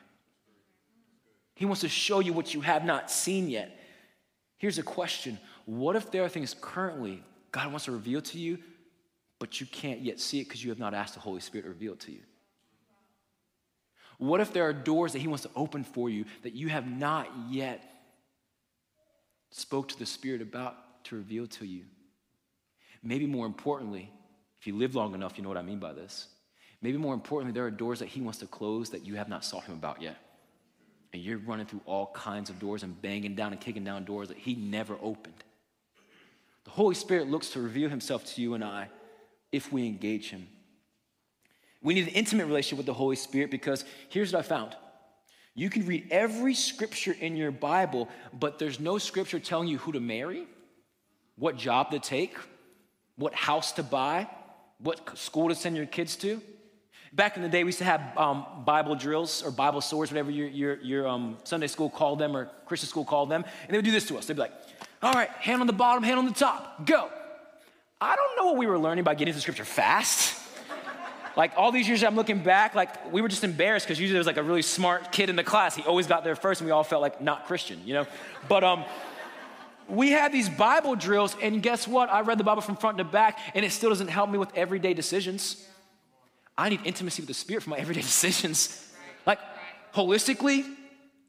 He 1.56 1.66
wants 1.66 1.82
to 1.82 1.90
show 1.90 2.20
you 2.20 2.34
what 2.34 2.54
you 2.54 2.62
have 2.62 2.86
not 2.86 3.10
seen 3.10 3.50
yet. 3.50 3.80
Here's 4.58 4.78
a 4.78 4.84
question 4.84 5.40
What 5.66 5.96
if 5.96 6.12
there 6.12 6.24
are 6.24 6.30
things 6.30 6.56
currently 6.60 7.24
God 7.52 7.68
wants 7.68 7.86
to 7.86 7.92
reveal 7.92 8.22
to 8.22 8.38
you, 8.38 8.60
but 9.40 9.60
you 9.60 9.66
can't 9.66 10.02
yet 10.02 10.20
see 10.20 10.42
it 10.42 10.44
because 10.46 10.64
you 10.64 10.70
have 10.70 10.80
not 10.80 10.94
asked 10.94 11.14
the 11.14 11.20
Holy 11.20 11.42
Spirit 11.42 11.64
to 11.64 11.70
reveal 11.70 11.94
it 11.94 12.02
to 12.02 12.12
you? 12.12 12.22
What 14.18 14.42
if 14.42 14.54
there 14.54 14.64
are 14.64 14.74
doors 14.74 15.14
that 15.14 15.20
He 15.20 15.28
wants 15.28 15.44
to 15.44 15.50
open 15.56 15.84
for 15.84 16.10
you 16.10 16.26
that 16.44 16.54
you 16.54 16.70
have 16.70 16.90
not 16.90 17.30
yet 17.50 17.84
spoke 19.52 19.90
to 19.90 20.00
the 20.00 20.06
Spirit 20.06 20.42
about 20.42 21.04
to 21.06 21.16
reveal 21.16 21.48
to 21.48 21.66
you? 21.66 21.84
Maybe 23.04 23.28
more 23.28 23.46
importantly, 23.46 24.12
if 24.60 24.68
you 24.68 24.76
live 24.76 24.96
long 24.96 25.14
enough, 25.14 25.38
you 25.38 25.44
know 25.44 25.50
what 25.50 25.58
I 25.58 25.62
mean 25.62 25.80
by 25.80 25.94
this. 25.94 26.28
Maybe 26.82 26.98
more 26.98 27.14
importantly, 27.14 27.54
there 27.54 27.66
are 27.66 27.72
doors 27.72 28.00
that 28.00 28.08
He 28.08 28.22
wants 28.22 28.40
to 28.40 28.48
close 28.48 28.90
that 28.90 29.06
you 29.06 29.16
have 29.16 29.30
not 29.30 29.46
sought 29.46 29.66
Him 29.66 29.76
about 29.76 30.02
yet. 30.02 30.18
And 31.16 31.24
you're 31.24 31.38
running 31.38 31.66
through 31.66 31.80
all 31.86 32.08
kinds 32.08 32.50
of 32.50 32.60
doors 32.60 32.84
and 32.84 33.02
banging 33.02 33.36
down 33.36 33.54
and 33.54 33.62
kicking 33.62 33.86
down 33.86 34.04
doors 34.04 34.28
that 34.28 34.36
He 34.36 34.54
never 34.54 34.98
opened. 35.02 35.46
The 36.66 36.72
Holy 36.72 36.94
Spirit 36.94 37.30
looks 37.30 37.52
to 37.52 37.62
reveal 37.62 37.88
Himself 37.88 38.26
to 38.36 38.42
you 38.42 38.54
and 38.54 38.62
I 38.62 38.90
if 39.50 39.72
we 39.72 39.88
engage 39.88 40.30
Him. 40.30 40.46
We 41.82 41.94
need 41.94 42.10
an 42.10 42.14
intimate 42.16 42.48
relationship 42.48 42.80
with 42.80 42.86
the 42.86 42.94
Holy 42.94 43.16
Spirit 43.16 43.50
because 43.50 43.86
here's 44.10 44.34
what 44.34 44.40
I 44.40 44.42
found. 44.42 44.76
You 45.54 45.70
can 45.70 45.86
read 45.86 46.06
every 46.12 46.54
scripture 46.54 47.16
in 47.18 47.38
your 47.38 47.52
Bible, 47.52 48.10
but 48.38 48.60
there's 48.60 48.82
no 48.82 48.98
scripture 48.98 49.40
telling 49.40 49.70
you 49.70 49.78
who 49.78 49.94
to 49.94 50.02
marry, 50.02 50.46
what 51.38 51.56
job 51.56 51.92
to 51.92 52.00
take, 52.00 52.36
what 53.16 53.34
house 53.34 53.72
to 53.72 53.84
buy, 53.84 54.28
what 54.80 55.18
school 55.18 55.48
to 55.48 55.56
send 55.56 55.78
your 55.78 55.86
kids 55.86 56.18
to. 56.18 56.42
Back 57.16 57.38
in 57.38 57.44
the 57.44 57.50
day, 57.50 57.64
we 57.64 57.70
used 57.70 57.78
to 57.78 57.86
have 57.86 58.18
um, 58.18 58.46
Bible 58.66 58.94
drills 58.94 59.42
or 59.42 59.50
Bible 59.50 59.80
swords, 59.80 60.12
whatever 60.12 60.32
your, 60.32 60.50
your, 60.50 60.82
your 60.82 61.08
um, 61.08 61.38
Sunday 61.46 61.68
school 61.68 61.90
called 61.90 62.20
them 62.20 62.36
or 62.36 62.50
Christian 62.66 62.90
school 62.90 63.06
called 63.06 63.30
them. 63.30 63.46
And 63.64 63.72
they 63.72 63.78
would 63.78 63.86
do 63.86 63.92
this 63.92 64.06
to 64.10 64.18
us. 64.18 64.26
They'd 64.26 64.34
be 64.34 64.42
like, 64.42 64.52
all 65.02 65.14
right, 65.14 65.30
hand 65.30 65.62
on 65.62 65.68
the 65.68 65.74
bottom, 65.74 66.04
hand 66.04 66.20
on 66.20 66.26
the 66.26 66.34
top, 66.34 66.86
go. 66.86 67.10
I 68.02 68.18
don't 68.18 68.36
know 68.36 68.48
what 68.48 68.58
we 68.58 68.68
were 68.68 68.78
learning 68.78 69.06
by 69.06 69.16
getting 69.16 69.32
to 69.32 69.38
the 69.38 69.42
scripture 69.42 69.64
fast. 69.64 70.38
like 71.38 71.54
all 71.56 71.72
these 71.72 71.88
years 71.88 72.04
I'm 72.04 72.18
looking 72.18 72.44
back, 72.44 72.76
like 72.76 73.14
we 73.14 73.22
were 73.22 73.30
just 73.30 73.46
embarrassed 73.46 73.86
because 73.86 73.98
usually 73.98 74.16
there 74.16 74.20
was 74.20 74.28
like 74.28 74.36
a 74.36 74.44
really 74.44 74.62
smart 74.62 75.14
kid 75.14 75.30
in 75.30 75.38
the 75.38 75.44
class. 75.44 75.74
He 75.74 75.84
always 75.84 76.08
got 76.08 76.26
there 76.26 76.36
first 76.36 76.60
and 76.60 76.66
we 76.66 76.72
all 76.72 76.84
felt 76.84 77.02
like 77.02 77.22
not 77.22 77.46
Christian, 77.46 77.80
you 77.86 77.94
know? 77.94 78.08
But 78.50 78.66
um, 78.66 78.84
we 79.88 80.10
had 80.10 80.34
these 80.34 80.50
Bible 80.50 80.98
drills, 80.98 81.38
and 81.42 81.64
guess 81.64 81.88
what? 81.88 82.10
I 82.10 82.22
read 82.22 82.40
the 82.40 82.44
Bible 82.44 82.62
from 82.62 82.76
front 82.76 82.98
to 82.98 83.06
back, 83.06 83.40
and 83.54 83.64
it 83.64 83.72
still 83.72 83.90
doesn't 83.90 84.10
help 84.10 84.30
me 84.30 84.38
with 84.38 84.50
everyday 84.58 84.94
decisions. 84.94 85.66
I 86.58 86.70
need 86.70 86.82
intimacy 86.86 87.22
with 87.22 87.28
the 87.28 87.34
Spirit 87.34 87.64
for 87.64 87.70
my 87.72 87.78
everyday 87.78 88.02
decisions. 88.14 88.88
Like, 89.26 89.40
holistically, 89.94 90.66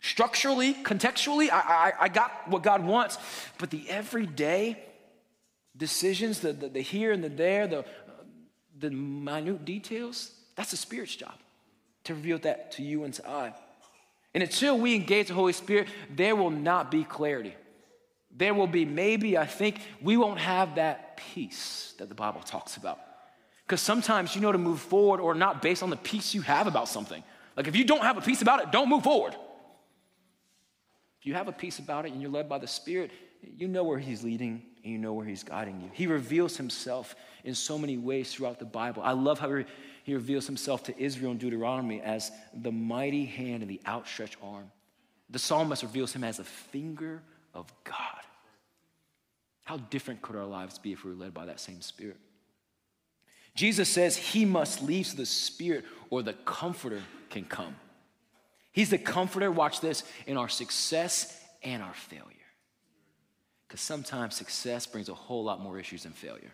structurally, 0.01 0.75
contextually, 0.75 1.51
I, 1.51 1.59
I, 1.59 1.93
I 2.01 2.09
got 2.09 2.49
what 2.49 2.63
God 2.63 2.85
wants. 2.85 3.19
But 3.59 3.71
the 3.71 3.89
everyday 3.89 4.79
decisions, 5.77 6.41
the, 6.41 6.53
the, 6.53 6.69
the 6.69 6.81
here 6.81 7.13
and 7.13 7.23
the 7.23 7.29
there, 7.29 7.67
the, 7.67 7.85
the 8.79 8.91
minute 8.91 9.65
details, 9.65 10.31
that's 10.55 10.71
the 10.71 10.77
Spirit's 10.77 11.17
job 11.17 11.35
to 12.05 12.15
reveal 12.15 12.39
that 12.39 12.73
to 12.73 12.83
you 12.83 13.05
and 13.05 13.13
to 13.15 13.29
I. 13.29 13.55
And 14.35 14.43
until 14.43 14.79
we 14.79 14.95
engage 14.95 15.29
the 15.29 15.35
Holy 15.35 15.53
Spirit, 15.53 15.89
there 16.15 16.37
will 16.37 16.51
not 16.51 16.91
be 16.91 17.05
clarity 17.05 17.55
there 18.37 18.53
will 18.53 18.67
be 18.67 18.85
maybe, 18.85 19.39
I 19.39 19.47
think, 19.47 19.81
we 20.03 20.17
won't 20.17 20.39
have 20.39 20.75
that 20.75 21.17
peace 21.17 21.95
that 21.99 22.09
the 22.09 22.15
Bible 22.15 22.43
talks 22.43 22.77
about. 22.77 23.01
Because 23.67 23.81
sometimes 23.81 24.35
you 24.35 24.41
know 24.41 24.53
to 24.53 24.59
move 24.59 24.81
forward 24.81 25.21
or 25.21 25.35
not 25.35 25.61
based 25.61 25.83
on 25.83 25.91
the 25.91 25.97
peace 25.97 26.35
you 26.35 26.43
have 26.43 26.69
about 26.69 26.89
something. 26.89 27.23
Like 27.57 27.67
if 27.67 27.75
you 27.75 27.85
don't 27.85 28.03
have 28.03 28.17
a 28.17 28.21
peace 28.21 28.41
about 28.43 28.63
it, 28.63 28.71
don't 28.71 28.89
move 28.89 29.03
forward. 29.03 29.35
If 31.21 31.27
you 31.27 31.35
have 31.35 31.49
a 31.49 31.53
peace 31.53 31.81
about 31.81 32.07
it 32.07 32.13
and 32.13 32.23
you're 32.23 32.31
led 32.31 32.49
by 32.49 32.59
the 32.59 32.69
Spirit, 32.69 33.11
you 33.43 33.67
know 33.67 33.83
where 33.83 33.99
He's 33.99 34.23
leading 34.23 34.63
and 34.85 34.93
you 34.93 34.99
know 34.99 35.15
where 35.15 35.27
He's 35.27 35.43
guiding 35.43 35.81
you. 35.81 35.91
He 35.93 36.07
reveals 36.07 36.57
Himself 36.57 37.17
in 37.43 37.55
so 37.55 37.77
many 37.77 37.99
ways 37.99 38.33
throughout 38.33 38.61
the 38.61 38.65
Bible. 38.65 39.03
I 39.03 39.13
love 39.13 39.41
how 39.41 39.65
He 40.05 40.15
reveals 40.15 40.47
Himself 40.47 40.85
to 40.85 40.97
Israel 40.97 41.33
in 41.33 41.39
Deuteronomy 41.39 42.01
as 42.01 42.31
the 42.55 42.71
mighty 42.71 43.25
hand 43.25 43.63
and 43.63 43.71
the 43.71 43.81
outstretched 43.85 44.37
arm. 44.43 44.71
The 45.31 45.41
psalmist 45.41 45.83
reveals 45.83 46.13
Him 46.13 46.23
as 46.23 46.39
a 46.39 46.45
finger 46.45 47.23
of 47.53 47.73
God. 47.83 47.97
How 49.65 49.79
different 49.79 50.23
could 50.23 50.37
our 50.37 50.47
lives 50.47 50.79
be 50.79 50.93
if 50.93 51.05
we 51.05 51.11
were 51.11 51.17
led 51.17 51.35
by 51.35 51.47
that 51.47 51.59
same 51.59 51.81
Spirit? 51.81 52.19
Jesus 53.57 53.89
says 53.89 54.17
he 54.17 54.45
must 54.45 54.83
leave 54.83 55.07
so 55.07 55.17
the 55.17 55.27
Spirit 55.27 55.85
or 56.11 56.23
the 56.23 56.35
Comforter 56.35 57.03
can 57.31 57.45
come. 57.45 57.75
He's 58.71 58.91
the 58.91 58.99
Comforter, 58.99 59.51
watch 59.51 59.81
this, 59.81 60.05
in 60.27 60.37
our 60.37 60.49
success 60.49 61.41
and 61.63 61.83
our 61.83 61.95
failure. 61.95 62.25
Because 63.67 63.81
sometimes 63.81 64.37
success 64.37 64.87
brings 64.87 65.09
a 65.09 65.15
whole 65.15 65.43
lot 65.43 65.61
more 65.61 65.79
issues 65.79 66.05
than 66.05 66.13
failure. 66.13 66.53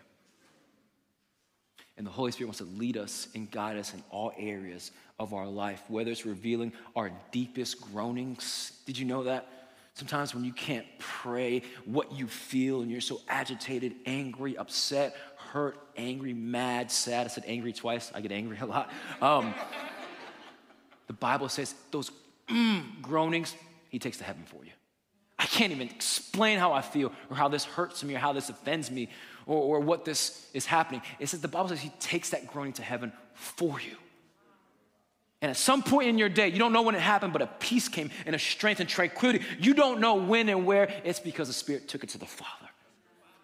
And 1.97 2.07
the 2.07 2.11
Holy 2.11 2.31
Spirit 2.31 2.47
wants 2.47 2.59
to 2.59 2.65
lead 2.65 2.97
us 2.97 3.27
and 3.35 3.51
guide 3.51 3.77
us 3.77 3.93
in 3.93 4.01
all 4.09 4.31
areas 4.37 4.91
of 5.19 5.33
our 5.33 5.45
life, 5.45 5.83
whether 5.89 6.09
it's 6.09 6.25
revealing 6.25 6.71
our 6.95 7.11
deepest 7.31 7.81
groanings. 7.81 8.71
Did 8.85 8.97
you 8.97 9.05
know 9.05 9.23
that? 9.23 9.47
Sometimes 9.93 10.33
when 10.33 10.43
you 10.43 10.53
can't 10.53 10.87
pray 10.97 11.61
what 11.85 12.11
you 12.11 12.25
feel 12.25 12.81
and 12.81 12.89
you're 12.89 12.99
so 12.99 13.21
agitated, 13.29 13.93
angry, 14.07 14.57
upset, 14.57 15.15
hurt, 15.53 15.77
angry, 15.95 16.33
mad, 16.33 16.89
sad. 16.89 17.27
I 17.27 17.29
said 17.29 17.43
angry 17.45 17.73
twice. 17.73 18.11
I 18.15 18.21
get 18.21 18.31
angry 18.31 18.57
a 18.61 18.65
lot. 18.65 18.89
Um, 19.21 19.53
the 21.05 21.13
Bible 21.13 21.47
says 21.47 21.75
those 21.91 22.11
mm, 22.49 22.83
groanings, 23.03 23.55
He 23.89 23.99
takes 23.99 24.17
to 24.17 24.23
heaven 24.23 24.43
for 24.47 24.65
you. 24.65 24.71
I 25.37 25.45
can't 25.45 25.71
even 25.71 25.87
explain 25.89 26.57
how 26.57 26.73
I 26.73 26.81
feel 26.81 27.11
or 27.29 27.35
how 27.35 27.49
this 27.49 27.65
hurts 27.65 28.03
me 28.03 28.15
or 28.15 28.17
how 28.17 28.33
this 28.33 28.49
offends 28.49 28.89
me 28.89 29.09
or, 29.45 29.77
or 29.77 29.79
what 29.79 30.05
this 30.05 30.49
is 30.55 30.65
happening. 30.65 31.03
It 31.19 31.29
says 31.29 31.41
the 31.41 31.47
Bible 31.47 31.69
says 31.69 31.81
He 31.81 31.91
takes 31.99 32.31
that 32.31 32.47
groaning 32.47 32.73
to 32.73 32.81
heaven 32.81 33.13
for 33.35 33.79
you. 33.79 33.95
And 35.43 35.51
at 35.51 35.57
some 35.57 35.83
point 35.83 36.07
in 36.07 36.17
your 36.17 36.29
day, 36.29 36.47
you 36.47 36.57
don't 36.57 36.73
know 36.73 36.81
when 36.81 36.95
it 36.95 37.01
happened, 37.01 37.31
but 37.31 37.43
a 37.43 37.47
peace 37.59 37.89
came 37.89 38.09
and 38.25 38.35
a 38.35 38.39
strength 38.39 38.79
and 38.79 38.89
tranquility. 38.89 39.45
You 39.59 39.75
don't 39.75 39.99
know 39.99 40.15
when 40.15 40.49
and 40.49 40.65
where. 40.65 40.91
It's 41.03 41.19
because 41.19 41.47
the 41.47 41.53
Spirit 41.53 41.87
took 41.87 42.03
it 42.03 42.09
to 42.11 42.17
the 42.17 42.25
Father 42.25 42.69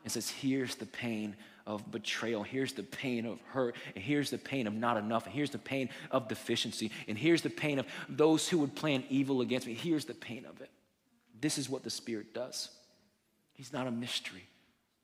and 0.03 0.11
says, 0.11 0.27
Here's 0.27 0.73
the 0.73 0.87
pain 0.87 1.35
of 1.69 1.89
betrayal. 1.91 2.41
Here's 2.41 2.73
the 2.73 2.81
pain 2.81 3.27
of 3.27 3.39
hurt. 3.51 3.75
And 3.95 4.03
here's 4.03 4.31
the 4.31 4.39
pain 4.39 4.65
of 4.65 4.73
not 4.73 4.97
enough. 4.97 5.27
And 5.27 5.35
here's 5.35 5.51
the 5.51 5.59
pain 5.59 5.89
of 6.09 6.27
deficiency. 6.27 6.91
And 7.07 7.15
here's 7.15 7.43
the 7.43 7.49
pain 7.51 7.77
of 7.77 7.85
those 8.09 8.49
who 8.49 8.57
would 8.57 8.75
plan 8.75 9.03
evil 9.07 9.41
against 9.41 9.67
me. 9.67 9.75
Here's 9.75 10.05
the 10.05 10.15
pain 10.15 10.45
of 10.45 10.59
it. 10.61 10.71
This 11.39 11.59
is 11.59 11.69
what 11.69 11.83
the 11.83 11.91
Spirit 11.91 12.33
does. 12.33 12.69
He's 13.53 13.71
not 13.71 13.85
a 13.85 13.91
mystery. 13.91 14.43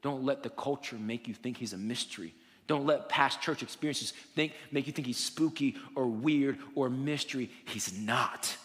Don't 0.01 0.25
let 0.25 0.41
the 0.41 0.49
culture 0.49 0.95
make 0.95 1.27
you 1.27 1.35
think 1.35 1.57
He's 1.57 1.73
a 1.73 1.77
mystery. 1.77 2.33
Don't 2.67 2.87
let 2.87 3.09
past 3.09 3.41
church 3.41 3.61
experiences 3.61 4.11
think, 4.33 4.53
make 4.71 4.87
you 4.87 4.93
think 4.93 5.05
he's 5.05 5.19
spooky 5.19 5.75
or 5.93 6.07
weird 6.07 6.57
or 6.73 6.89
mystery. 6.89 7.51
He's 7.65 7.95
not. 7.95 8.57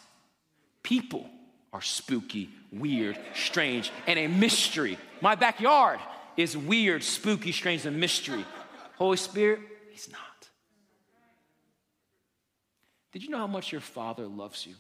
People 0.83 1.29
are 1.71 1.83
spooky, 1.83 2.49
weird, 2.73 3.19
strange, 3.35 3.93
and 4.07 4.19
a 4.19 4.27
mystery. 4.27 4.97
My 5.21 5.35
backyard 5.35 6.01
is 6.41 6.57
weird, 6.57 7.03
spooky, 7.03 7.53
strange, 7.53 7.87
and 7.87 7.99
mystery. 7.99 8.45
Holy 8.97 9.17
Spirit, 9.17 9.61
He's 9.91 10.11
not. 10.11 10.21
Did 13.13 13.23
you 13.23 13.31
know 13.31 13.39
how 13.39 13.47
much 13.47 13.73
your 13.73 13.81
Father 13.81 14.27
loves 14.27 14.67
you? 14.67 14.75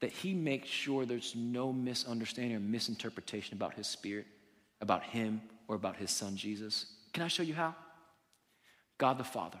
That 0.00 0.10
He 0.10 0.34
makes 0.34 0.68
sure 0.68 1.04
there's 1.04 1.34
no 1.36 1.72
misunderstanding 1.72 2.56
or 2.56 2.60
misinterpretation 2.60 3.54
about 3.54 3.74
His 3.74 3.86
Spirit, 3.86 4.26
about 4.80 5.02
Him, 5.02 5.42
or 5.66 5.76
about 5.76 5.96
His 5.96 6.10
Son 6.10 6.36
Jesus? 6.36 6.86
Can 7.12 7.22
I 7.22 7.28
show 7.28 7.42
you 7.42 7.54
how? 7.54 7.74
God 8.96 9.18
the 9.18 9.24
Father. 9.24 9.58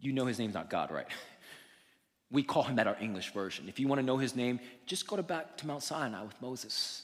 You 0.00 0.12
know 0.12 0.26
His 0.26 0.38
name's 0.38 0.54
not 0.54 0.70
God, 0.70 0.90
right? 0.90 1.06
We 2.30 2.42
call 2.42 2.64
him 2.64 2.76
that 2.76 2.88
our 2.88 2.96
English 3.00 3.32
version. 3.32 3.68
If 3.68 3.78
you 3.78 3.86
want 3.86 4.00
to 4.00 4.04
know 4.04 4.16
his 4.16 4.34
name, 4.34 4.58
just 4.86 5.06
go 5.06 5.14
to 5.14 5.22
back 5.22 5.56
to 5.58 5.68
Mount 5.68 5.84
Sinai 5.84 6.24
with 6.24 6.34
Moses. 6.42 7.03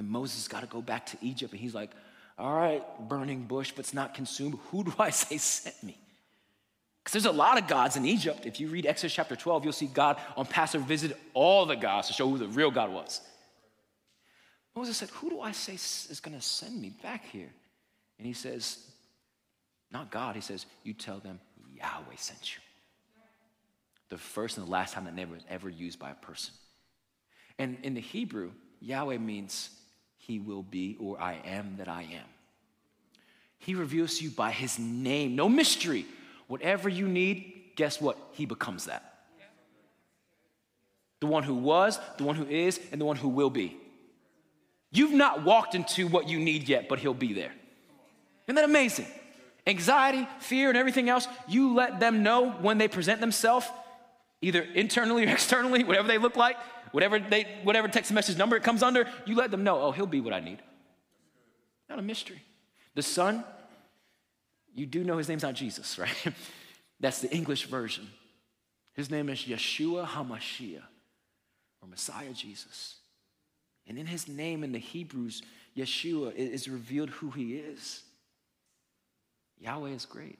And 0.00 0.08
Moses 0.08 0.48
got 0.48 0.60
to 0.62 0.66
go 0.66 0.82
back 0.82 1.06
to 1.06 1.18
Egypt, 1.20 1.52
and 1.52 1.60
he's 1.60 1.74
like, 1.74 1.90
All 2.36 2.52
right, 2.52 2.82
burning 3.08 3.44
bush, 3.44 3.70
but 3.70 3.80
it's 3.80 3.94
not 3.94 4.14
consumed. 4.14 4.58
Who 4.70 4.82
do 4.82 4.94
I 4.98 5.10
say 5.10 5.36
sent 5.36 5.80
me? 5.82 5.96
Because 7.04 7.12
there's 7.12 7.32
a 7.32 7.36
lot 7.36 7.56
of 7.56 7.68
gods 7.68 7.96
in 7.96 8.04
Egypt. 8.04 8.44
If 8.44 8.58
you 8.60 8.68
read 8.68 8.86
Exodus 8.86 9.14
chapter 9.14 9.36
12, 9.36 9.64
you'll 9.64 9.72
see 9.72 9.86
God 9.86 10.16
on 10.36 10.46
Passover 10.46 10.84
visit 10.84 11.16
all 11.32 11.64
the 11.66 11.76
gods 11.76 12.08
to 12.08 12.14
show 12.14 12.28
who 12.28 12.38
the 12.38 12.48
real 12.48 12.70
God 12.70 12.90
was. 12.90 13.20
Moses 14.74 14.96
said, 14.96 15.10
Who 15.10 15.30
do 15.30 15.40
I 15.40 15.52
say 15.52 15.74
is 15.74 16.20
going 16.22 16.36
to 16.36 16.42
send 16.42 16.80
me 16.80 16.90
back 17.02 17.26
here? 17.26 17.50
And 18.18 18.26
he 18.26 18.32
says, 18.32 18.78
Not 19.92 20.10
God. 20.10 20.34
He 20.34 20.40
says, 20.40 20.66
You 20.82 20.94
tell 20.94 21.18
them 21.18 21.40
Yahweh 21.76 22.16
sent 22.16 22.54
you 22.54 22.60
the 24.08 24.18
first 24.18 24.58
and 24.58 24.66
the 24.66 24.70
last 24.70 24.92
time 24.94 25.04
that 25.04 25.14
name 25.14 25.30
was 25.30 25.42
ever 25.48 25.68
used 25.68 25.98
by 25.98 26.10
a 26.10 26.14
person. 26.14 26.52
And 27.58 27.78
in 27.82 27.94
the 27.94 28.00
Hebrew, 28.00 28.50
Yahweh 28.80 29.18
means 29.18 29.70
he 30.30 30.38
will 30.38 30.62
be 30.62 30.96
or 31.00 31.20
I 31.20 31.40
am 31.44 31.74
that 31.78 31.88
I 31.88 32.02
am. 32.02 32.28
He 33.58 33.74
reveals 33.74 34.18
to 34.18 34.24
you 34.24 34.30
by 34.30 34.52
his 34.52 34.78
name, 34.78 35.34
no 35.34 35.48
mystery. 35.48 36.06
Whatever 36.46 36.88
you 36.88 37.08
need, 37.08 37.72
guess 37.74 38.00
what? 38.00 38.16
He 38.32 38.46
becomes 38.46 38.84
that. 38.84 39.04
The 41.18 41.26
one 41.26 41.42
who 41.42 41.54
was, 41.54 41.98
the 42.16 42.24
one 42.24 42.36
who 42.36 42.46
is, 42.46 42.80
and 42.92 43.00
the 43.00 43.04
one 43.04 43.16
who 43.16 43.28
will 43.28 43.50
be. 43.50 43.76
You've 44.92 45.12
not 45.12 45.44
walked 45.44 45.74
into 45.74 46.06
what 46.06 46.28
you 46.28 46.38
need 46.38 46.68
yet, 46.68 46.88
but 46.88 47.00
he'll 47.00 47.12
be 47.12 47.32
there. 47.32 47.52
Isn't 48.46 48.54
that 48.54 48.64
amazing? 48.64 49.06
Anxiety, 49.66 50.26
fear, 50.38 50.68
and 50.68 50.78
everything 50.78 51.08
else, 51.08 51.26
you 51.48 51.74
let 51.74 52.00
them 52.00 52.22
know 52.22 52.50
when 52.52 52.78
they 52.78 52.88
present 52.88 53.20
themselves 53.20 53.66
either 54.40 54.62
internally 54.74 55.26
or 55.26 55.28
externally, 55.38 55.84
whatever 55.84 56.08
they 56.08 56.18
look 56.18 56.36
like, 56.36 56.56
whatever, 56.92 57.18
they, 57.18 57.46
whatever 57.62 57.88
text 57.88 58.12
message 58.12 58.36
number 58.36 58.56
it 58.56 58.62
comes 58.62 58.82
under, 58.82 59.08
you 59.26 59.34
let 59.34 59.50
them 59.50 59.64
know, 59.64 59.80
oh, 59.80 59.92
he'll 59.92 60.06
be 60.06 60.20
what 60.20 60.32
I 60.32 60.40
need. 60.40 60.58
Not 61.88 61.98
a 61.98 62.02
mystery. 62.02 62.42
The 62.94 63.02
Son, 63.02 63.44
you 64.74 64.86
do 64.86 65.04
know 65.04 65.18
his 65.18 65.28
name's 65.28 65.42
not 65.42 65.54
Jesus, 65.54 65.98
right? 65.98 66.14
That's 67.00 67.20
the 67.20 67.32
English 67.34 67.66
version. 67.66 68.08
His 68.94 69.10
name 69.10 69.28
is 69.28 69.40
Yeshua 69.40 70.06
HaMashiach, 70.06 70.82
or 71.80 71.88
Messiah 71.88 72.32
Jesus. 72.32 72.96
And 73.86 73.98
in 73.98 74.06
his 74.06 74.28
name 74.28 74.62
in 74.62 74.72
the 74.72 74.78
Hebrews, 74.78 75.42
Yeshua 75.76 76.34
is 76.34 76.68
revealed 76.68 77.10
who 77.10 77.30
he 77.30 77.54
is. 77.54 78.02
Yahweh 79.58 79.90
is 79.90 80.06
great. 80.06 80.38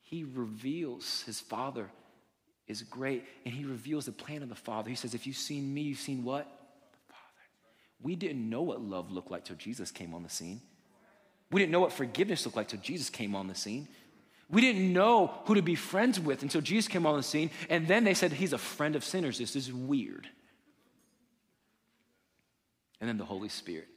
He 0.00 0.24
reveals 0.24 1.22
his 1.22 1.40
Father 1.40 1.90
is 2.68 2.82
great, 2.82 3.24
and 3.44 3.54
he 3.54 3.64
reveals 3.64 4.06
the 4.06 4.12
plan 4.12 4.42
of 4.42 4.48
the 4.48 4.54
Father. 4.54 4.90
He 4.90 4.96
says, 4.96 5.14
If 5.14 5.26
you've 5.26 5.36
seen 5.36 5.72
me, 5.72 5.82
you've 5.82 5.98
seen 5.98 6.22
what? 6.22 6.44
The 6.92 7.12
Father. 7.12 7.22
We 8.02 8.14
didn't 8.14 8.48
know 8.48 8.62
what 8.62 8.80
love 8.80 9.10
looked 9.10 9.30
like 9.30 9.44
till 9.44 9.56
Jesus 9.56 9.90
came 9.90 10.14
on 10.14 10.22
the 10.22 10.28
scene. 10.28 10.60
We 11.50 11.60
didn't 11.60 11.72
know 11.72 11.80
what 11.80 11.92
forgiveness 11.92 12.44
looked 12.44 12.56
like 12.56 12.68
till 12.68 12.80
Jesus 12.80 13.08
came 13.08 13.34
on 13.34 13.48
the 13.48 13.54
scene. 13.54 13.88
We 14.50 14.60
didn't 14.60 14.92
know 14.92 15.32
who 15.44 15.54
to 15.54 15.62
be 15.62 15.74
friends 15.74 16.20
with 16.20 16.42
until 16.42 16.60
Jesus 16.60 16.88
came 16.88 17.06
on 17.06 17.16
the 17.16 17.22
scene. 17.22 17.50
And 17.70 17.88
then 17.88 18.04
they 18.04 18.14
said, 18.14 18.32
He's 18.32 18.52
a 18.52 18.58
friend 18.58 18.96
of 18.96 19.04
sinners. 19.04 19.38
This 19.38 19.56
is 19.56 19.72
weird. 19.72 20.28
And 23.00 23.08
then 23.08 23.16
the 23.16 23.24
Holy 23.24 23.48
Spirit, 23.48 23.88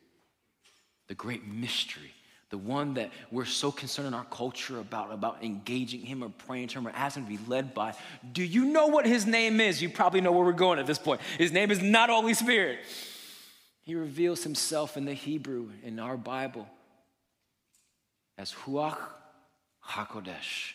the 1.08 1.16
great 1.16 1.46
mystery 1.46 2.14
the 2.52 2.58
one 2.58 2.94
that 2.96 3.12
we're 3.32 3.46
so 3.46 3.72
concerned 3.72 4.10
in 4.10 4.14
our 4.14 4.26
culture 4.26 4.80
about, 4.80 5.12
about 5.12 5.42
engaging 5.42 6.02
him 6.02 6.22
or 6.24 6.30
praying 6.30 6.68
to 6.68 6.78
him 6.78 6.88
or 6.88 6.92
asking 6.92 7.24
to 7.24 7.30
be 7.30 7.40
led 7.48 7.74
by. 7.74 7.96
Do 8.34 8.44
you 8.44 8.66
know 8.66 8.88
what 8.88 9.06
his 9.06 9.26
name 9.26 9.60
is? 9.62 9.82
You 9.82 9.90
probably 9.90 10.22
know 10.22 10.34
where 10.34 10.46
we're 10.46 10.52
going 10.52 10.78
at 10.78 10.86
this 10.86 11.00
point. 11.00 11.22
His 11.38 11.52
name 11.52 11.72
is 11.72 11.82
not 11.82 12.10
Holy 12.10 12.34
Spirit. 12.34 12.80
He 13.84 13.96
reveals 13.96 14.44
himself 14.44 14.98
in 14.98 15.06
the 15.06 15.14
Hebrew 15.14 15.70
in 15.82 15.98
our 15.98 16.18
Bible 16.18 16.68
as 18.38 18.52
Ruach 18.66 18.98
HaKodesh. 19.88 20.74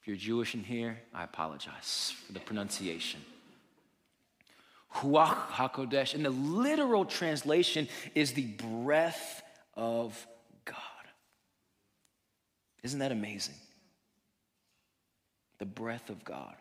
If 0.00 0.06
you're 0.06 0.16
Jewish 0.16 0.54
in 0.54 0.64
here, 0.64 0.98
I 1.14 1.22
apologize 1.22 2.12
for 2.26 2.32
the 2.32 2.40
pronunciation. 2.40 3.20
Ruach 4.96 5.46
HaKodesh. 5.48 6.14
And 6.14 6.24
the 6.24 6.30
literal 6.30 7.04
translation 7.04 7.88
is 8.16 8.32
the 8.32 8.46
breath 8.46 9.42
of 9.74 10.26
isn't 12.82 13.00
that 13.00 13.12
amazing? 13.12 13.54
The 15.58 15.66
breath 15.66 16.10
of 16.10 16.24
God. 16.24 16.54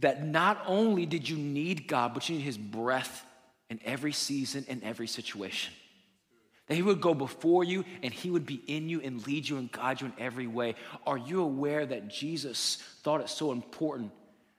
That 0.00 0.24
not 0.24 0.62
only 0.66 1.06
did 1.06 1.28
you 1.28 1.36
need 1.36 1.86
God, 1.86 2.14
but 2.14 2.28
you 2.28 2.36
need 2.36 2.42
His 2.42 2.58
breath 2.58 3.24
in 3.70 3.80
every 3.84 4.12
season 4.12 4.64
and 4.68 4.82
every 4.82 5.06
situation. 5.06 5.72
That 6.66 6.74
He 6.74 6.82
would 6.82 7.00
go 7.00 7.14
before 7.14 7.64
you 7.64 7.84
and 8.02 8.12
He 8.12 8.30
would 8.30 8.44
be 8.44 8.62
in 8.66 8.88
you 8.88 9.00
and 9.00 9.24
lead 9.26 9.48
you 9.48 9.56
and 9.56 9.70
guide 9.70 10.00
you 10.00 10.08
in 10.08 10.12
every 10.18 10.46
way. 10.46 10.74
Are 11.06 11.18
you 11.18 11.42
aware 11.42 11.86
that 11.86 12.08
Jesus 12.08 12.76
thought 13.02 13.20
it 13.20 13.28
so 13.28 13.52
important 13.52 14.12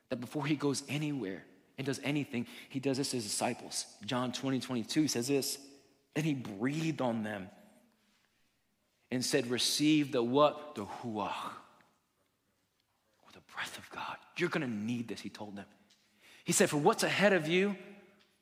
that 0.10 0.22
before 0.22 0.46
He 0.46 0.56
goes 0.56 0.84
anywhere 0.90 1.44
and 1.78 1.86
does 1.86 2.00
anything, 2.04 2.48
He 2.70 2.80
does 2.80 2.98
this 2.98 3.12
to 3.12 3.18
His 3.18 3.26
disciples? 3.26 3.86
John 4.06 4.32
20, 4.32 4.60
22 4.60 5.08
says 5.10 5.28
this. 5.28 5.60
Then 6.16 6.24
He 6.24 6.34
breathed 6.34 7.02
on 7.02 7.24
them 7.24 7.50
and 9.12 9.24
said, 9.24 9.50
Receive 9.50 10.12
the 10.12 10.24
what? 10.24 10.76
The 10.76 10.86
Ruach, 10.86 11.34
or 13.24 13.32
the 13.34 13.42
breath 13.54 13.78
of 13.78 13.90
God. 13.90 14.18
You're 14.38 14.50
going 14.50 14.62
to 14.62 14.74
need 14.74 15.08
this, 15.08 15.20
he 15.20 15.30
told 15.30 15.56
them. 15.56 15.66
He 16.44 16.54
said, 16.54 16.70
For 16.70 16.78
what's 16.78 17.04
ahead 17.04 17.34
of 17.34 17.48
you, 17.48 17.76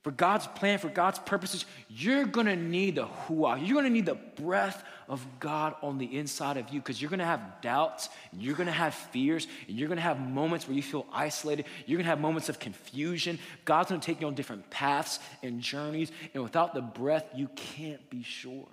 for 0.03 0.12
God's 0.12 0.47
plan, 0.47 0.80
for 0.80 0.88
God's 0.88 1.19
purposes, 1.19 1.65
you're 1.89 2.25
going 2.25 2.47
to 2.47 2.56
need 2.56 2.95
the 2.95 3.08
Ruach. 3.27 3.60
You're 3.60 3.73
going 3.73 3.86
to 3.86 3.89
need 3.89 4.06
the 4.06 4.15
breath 4.15 4.86
of 5.10 5.25
God 5.39 5.75
on 5.82 5.97
the 5.97 6.17
inside 6.17 6.56
of 6.56 6.69
you 6.69 6.80
because 6.80 7.01
you're 7.01 7.10
going 7.10 7.19
to 7.19 7.25
have 7.25 7.41
doubts, 7.62 8.08
and 8.32 8.41
you're 8.41 8.56
going 8.56 8.67
to 8.67 8.71
have 8.71 8.93
fears, 8.93 9.47
and 9.67 9.77
you're 9.77 9.89
going 9.89 9.97
to 9.97 10.03
have 10.03 10.21
moments 10.21 10.65
where 10.65 10.77
you 10.77 10.84
feel 10.84 11.06
isolated. 11.12 11.65
You're 11.86 11.97
going 11.97 12.06
to 12.06 12.10
have 12.10 12.21
moments 12.21 12.47
of 12.47 12.58
confusion. 12.58 13.38
God's 13.65 13.89
going 13.89 13.99
to 13.99 14.06
take 14.06 14.21
you 14.21 14.27
on 14.27 14.36
different 14.36 14.69
paths 14.69 15.19
and 15.43 15.60
journeys, 15.60 16.12
and 16.34 16.41
without 16.41 16.73
the 16.73 16.82
breath, 16.82 17.25
you 17.36 17.49
can't 17.56 18.10
be 18.10 18.23
sure 18.23 18.67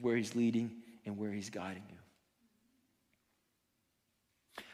where 0.00 0.16
He's 0.16 0.34
leading 0.34 0.70
and 1.06 1.16
where 1.18 1.32
He's 1.32 1.50
guiding 1.50 1.82
you. 1.88 1.96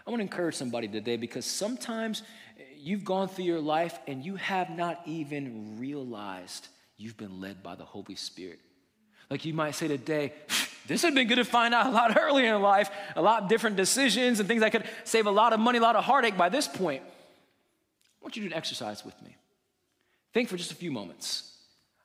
I 0.07 0.11
want 0.11 0.21
to 0.21 0.23
encourage 0.23 0.55
somebody 0.55 0.87
today 0.87 1.17
because 1.17 1.45
sometimes 1.45 2.23
you've 2.79 3.05
gone 3.05 3.29
through 3.29 3.47
your 3.47 3.61
life 3.61 3.99
and 4.07 4.25
you 4.25 4.37
have 4.37 4.71
not 4.71 5.01
even 5.05 5.79
realized 5.81 6.69
you've 6.97 7.17
been 7.17 7.41
led 7.41 7.63
by 7.63 7.75
the 7.75 7.85
Holy 7.85 8.15
Spirit. 8.15 8.61
Like 9.29 9.45
you 9.45 9.53
might 9.53 9.75
say 9.75 9.89
today, 9.89 10.33
this 10.87 11.03
would 11.03 11.09
have 11.09 11.15
been 11.15 11.27
good 11.27 11.37
to 11.37 11.45
find 11.45 11.75
out 11.75 11.87
a 11.87 11.91
lot 11.91 12.17
earlier 12.21 12.55
in 12.55 12.63
life, 12.63 12.89
a 13.17 13.23
lot 13.23 13.49
different 13.49 13.75
decisions 13.77 14.39
and 14.39 14.49
things 14.49 14.61
that 14.61 14.71
could 14.71 14.85
save 15.03 15.27
a 15.27 15.31
lot 15.31 15.53
of 15.53 15.59
money, 15.59 15.79
a 15.79 15.83
lot 15.83 15.97
of 15.97 16.05
heartache 16.05 16.37
by 16.37 16.49
this 16.49 16.69
point. 16.69 17.03
I 17.03 18.23
want 18.23 18.37
you 18.37 18.43
to 18.43 18.49
do 18.49 18.55
an 18.55 18.59
exercise 18.59 19.05
with 19.05 19.21
me. 19.23 19.37
Think 20.33 20.49
for 20.49 20.57
just 20.57 20.71
a 20.71 20.77
few 20.77 20.93
moments 20.93 21.53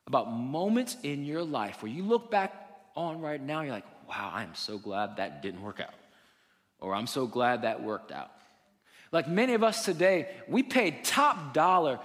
about 0.08 0.32
moments 0.32 0.96
in 1.04 1.24
your 1.24 1.42
life 1.42 1.82
where 1.82 1.92
you 1.92 2.02
look 2.02 2.30
back 2.30 2.71
on 2.96 3.20
right 3.20 3.40
now, 3.40 3.62
you're 3.62 3.72
like, 3.72 4.08
wow, 4.08 4.30
I'm 4.32 4.54
so 4.54 4.78
glad 4.78 5.16
that 5.16 5.42
didn't 5.42 5.62
work 5.62 5.80
out. 5.80 5.94
Or 6.80 6.94
I'm 6.94 7.06
so 7.06 7.26
glad 7.26 7.62
that 7.62 7.82
worked 7.82 8.12
out. 8.12 8.30
Like 9.12 9.28
many 9.28 9.54
of 9.54 9.62
us 9.62 9.84
today, 9.84 10.28
we 10.48 10.62
paid 10.62 11.04
top 11.04 11.52
dollar 11.52 12.00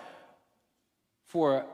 for 1.27 1.65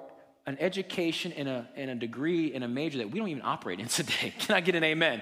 an 0.46 0.58
education 0.60 1.32
and 1.34 1.48
a, 1.48 1.68
and 1.76 1.90
a 1.90 1.96
degree 1.96 2.54
and 2.54 2.64
a 2.64 2.68
major 2.68 3.00
that 3.00 3.10
we 3.10 3.20
don't 3.20 3.30
even 3.30 3.44
operate 3.44 3.80
in 3.80 3.88
today. 4.00 4.34
Can 4.40 4.56
I 4.56 4.62
get 4.62 4.76
an 4.76 4.84
amen? 4.84 5.22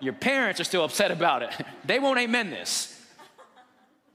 Your 0.00 0.14
parents 0.14 0.60
are 0.60 0.64
still 0.64 0.84
upset 0.84 1.10
about 1.10 1.42
it. 1.42 1.50
They 1.84 1.98
won't 1.98 2.18
amen 2.18 2.50
this. 2.50 2.98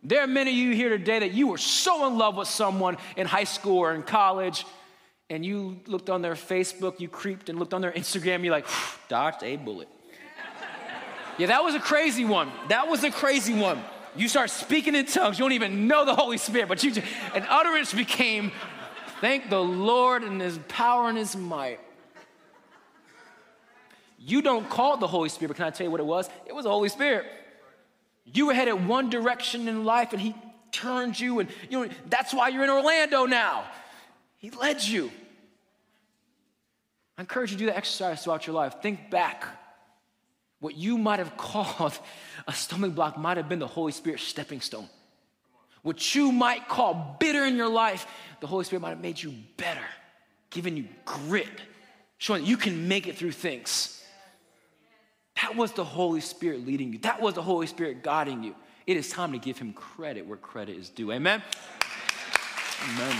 There 0.03 0.21
are 0.21 0.27
many 0.27 0.51
of 0.51 0.57
you 0.57 0.73
here 0.73 0.89
today 0.89 1.19
that 1.19 1.33
you 1.33 1.47
were 1.47 1.57
so 1.57 2.07
in 2.07 2.17
love 2.17 2.37
with 2.37 2.47
someone 2.47 2.97
in 3.17 3.27
high 3.27 3.43
school 3.43 3.79
or 3.79 3.93
in 3.93 4.03
college, 4.03 4.65
and 5.29 5.45
you 5.45 5.79
looked 5.85 6.09
on 6.09 6.21
their 6.21 6.35
Facebook, 6.35 6.99
you 6.99 7.09
creeped 7.09 7.49
and 7.49 7.59
looked 7.59 7.73
on 7.73 7.81
their 7.81 7.91
Instagram, 7.91 8.43
you're 8.43 8.53
like, 8.53 8.67
dodged 9.09 9.43
a 9.43 9.55
bullet. 9.57 9.89
yeah, 11.37 11.47
that 11.47 11.63
was 11.63 11.75
a 11.75 11.79
crazy 11.79 12.25
one. 12.25 12.51
That 12.69 12.87
was 12.87 13.03
a 13.03 13.11
crazy 13.11 13.53
one. 13.53 13.81
You 14.15 14.27
start 14.27 14.49
speaking 14.49 14.95
in 14.95 15.05
tongues, 15.05 15.37
you 15.37 15.45
don't 15.45 15.51
even 15.51 15.87
know 15.87 16.05
the 16.05 16.15
Holy 16.15 16.37
Spirit, 16.37 16.69
but 16.69 16.83
you 16.83 16.91
just, 16.91 17.05
an 17.35 17.45
utterance 17.49 17.93
became, 17.93 18.51
thank 19.21 19.49
the 19.49 19.61
Lord 19.61 20.23
and 20.23 20.41
his 20.41 20.57
power 20.67 21.09
and 21.09 21.17
his 21.17 21.35
might. 21.35 21.79
You 24.19 24.41
don't 24.41 24.67
call 24.69 24.97
the 24.97 25.07
Holy 25.07 25.29
Spirit, 25.29 25.49
but 25.49 25.57
can 25.57 25.65
I 25.65 25.69
tell 25.69 25.85
you 25.85 25.91
what 25.91 25.99
it 25.99 26.05
was? 26.05 26.29
It 26.45 26.55
was 26.55 26.63
the 26.63 26.71
Holy 26.71 26.89
Spirit. 26.89 27.25
You 28.25 28.47
were 28.47 28.53
headed 28.53 28.87
one 28.87 29.09
direction 29.09 29.67
in 29.67 29.85
life 29.85 30.11
and 30.11 30.21
He 30.21 30.35
turned 30.71 31.19
you, 31.19 31.39
and 31.39 31.49
you 31.69 31.85
know, 31.85 31.93
that's 32.09 32.33
why 32.33 32.49
you're 32.49 32.63
in 32.63 32.69
Orlando 32.69 33.25
now. 33.25 33.65
He 34.47 34.51
led 34.51 34.81
you. 34.81 35.11
I 37.17 37.21
encourage 37.21 37.51
you 37.51 37.57
to 37.57 37.59
do 37.59 37.65
that 37.65 37.75
exercise 37.75 38.23
throughout 38.23 38.47
your 38.47 38.55
life. 38.55 38.81
Think 38.81 39.09
back. 39.11 39.45
What 40.61 40.77
you 40.77 40.97
might 40.97 41.19
have 41.19 41.35
called 41.37 41.99
a 42.47 42.53
stumbling 42.53 42.91
block 42.91 43.17
might 43.17 43.35
have 43.35 43.49
been 43.49 43.59
the 43.59 43.67
Holy 43.67 43.91
Spirit's 43.91 44.23
stepping 44.23 44.61
stone. 44.61 44.87
What 45.81 46.15
you 46.15 46.31
might 46.31 46.69
call 46.69 47.17
bitter 47.19 47.43
in 47.43 47.57
your 47.57 47.67
life, 47.67 48.07
the 48.39 48.47
Holy 48.47 48.63
Spirit 48.63 48.83
might 48.83 48.91
have 48.91 49.01
made 49.01 49.21
you 49.21 49.33
better, 49.57 49.83
given 50.49 50.77
you 50.77 50.87
grit, 51.03 51.49
showing 52.17 52.43
that 52.43 52.47
you 52.47 52.55
can 52.55 52.87
make 52.87 53.05
it 53.05 53.17
through 53.17 53.33
things. 53.33 54.01
That 55.41 55.57
was 55.57 55.73
the 55.73 55.83
Holy 55.83 56.21
Spirit 56.21 56.65
leading 56.65 56.93
you. 56.93 56.99
That 56.99 57.21
was 57.21 57.33
the 57.33 57.43
Holy 57.43 57.67
Spirit 57.67 58.01
guiding 58.01 58.43
you. 58.43 58.55
It 58.85 58.95
is 58.95 59.09
time 59.09 59.33
to 59.33 59.39
give 59.39 59.57
him 59.57 59.73
credit 59.73 60.25
where 60.25 60.37
credit 60.37 60.77
is 60.77 60.89
due. 60.89 61.11
Amen? 61.11 61.43
Amen. 62.93 63.17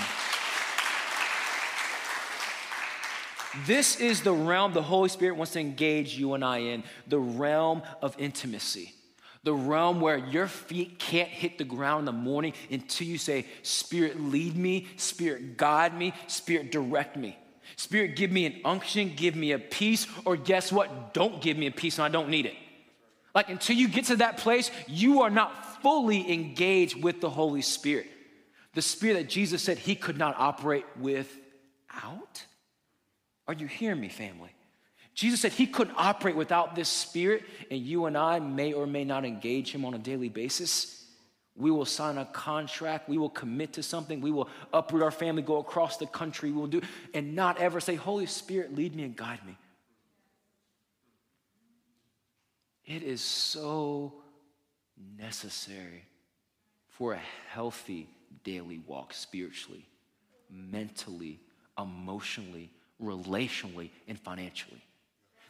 This 3.66 4.00
is 4.00 4.22
the 4.22 4.34
realm 4.34 4.74
the 4.74 4.82
Holy 4.82 5.10
Spirit 5.10 5.38
wants 5.38 5.54
to 5.54 5.60
engage 5.60 6.18
you 6.18 6.34
and 6.34 6.44
I 6.44 6.60
in 6.60 6.84
the 7.08 7.20
realm 7.20 7.82
of 8.02 8.16
intimacy. 8.20 8.94
The 9.44 9.54
realm 9.54 10.02
where 10.02 10.18
your 10.18 10.48
feet 10.48 11.00
can't 11.00 11.30
hit 11.30 11.58
the 11.58 11.64
ground 11.64 12.00
in 12.00 12.06
the 12.06 12.12
morning 12.12 12.54
until 12.70 13.08
you 13.08 13.18
say, 13.18 13.46
Spirit, 13.62 14.20
lead 14.20 14.58
me, 14.58 14.88
Spirit, 14.98 15.58
guide 15.58 15.98
me, 15.98 16.14
Spirit, 16.28 16.72
direct 16.72 17.16
me. 17.16 17.38
Spirit, 17.76 18.16
give 18.16 18.32
me 18.32 18.46
an 18.46 18.56
unction, 18.66 19.14
give 19.16 19.36
me 19.36 19.52
a 19.52 19.60
peace, 19.60 20.08
or 20.26 20.36
guess 20.36 20.72
what? 20.72 21.14
Don't 21.14 21.42
give 21.42 21.58
me 21.58 21.68
a 21.68 21.72
peace 21.72 21.98
and 21.98 22.06
I 22.06 22.10
don't 22.10 22.30
need 22.30 22.46
it. 22.46 22.56
Like 23.34 23.50
until 23.50 23.76
you 23.76 23.88
get 23.88 24.06
to 24.06 24.18
that 24.18 24.38
place, 24.38 24.72
you 24.88 25.22
are 25.22 25.30
not 25.30 25.82
fully 25.82 26.32
engaged 26.32 27.02
with 27.02 27.22
the 27.22 27.30
Holy 27.30 27.62
Spirit. 27.62 28.08
The 28.74 28.82
Spirit 28.82 29.14
that 29.14 29.30
Jesus 29.30 29.62
said 29.62 29.78
he 29.78 29.96
could 29.96 30.18
not 30.18 30.36
operate 30.38 30.86
without. 31.00 32.46
Are 33.48 33.54
you 33.54 33.68
hearing 33.68 34.02
me, 34.02 34.10
family? 34.10 34.50
Jesus 35.14 35.42
said 35.42 35.52
he 35.52 35.66
couldn't 35.66 35.96
operate 35.98 36.36
without 36.36 36.76
this 36.76 36.90
Spirit, 36.90 37.44
and 37.72 37.80
you 37.80 38.06
and 38.06 38.18
I 38.18 38.40
may 38.40 38.74
or 38.74 38.86
may 38.86 39.04
not 39.04 39.26
engage 39.26 39.72
him 39.72 39.84
on 39.84 39.94
a 39.94 39.98
daily 39.98 40.30
basis. 40.30 41.06
We 41.56 41.72
will 41.72 41.86
sign 41.86 42.20
a 42.20 42.26
contract. 42.26 43.10
We 43.10 43.18
will 43.18 43.32
commit 43.32 43.74
to 43.74 43.84
something. 43.84 44.22
We 44.22 44.30
will 44.30 44.48
uproot 44.72 45.02
our 45.02 45.10
family, 45.10 45.42
go 45.42 45.58
across 45.58 45.98
the 45.98 46.06
country. 46.06 46.52
We 46.52 46.60
will 46.60 46.68
do, 46.68 46.82
and 47.16 47.36
not 47.36 47.58
ever 47.58 47.80
say, 47.80 47.96
Holy 47.96 48.28
Spirit, 48.28 48.76
lead 48.76 48.96
me 48.96 49.04
and 49.04 49.16
guide 49.16 49.44
me. 49.44 49.58
It 52.86 53.02
is 53.02 53.22
so 53.22 54.14
necessary 55.18 56.06
for 56.90 57.14
a 57.14 57.22
healthy 57.50 58.08
daily 58.44 58.80
walk 58.86 59.14
spiritually, 59.14 59.88
mentally, 60.50 61.40
emotionally, 61.78 62.72
relationally, 63.02 63.92
and 64.08 64.20
financially. 64.20 64.82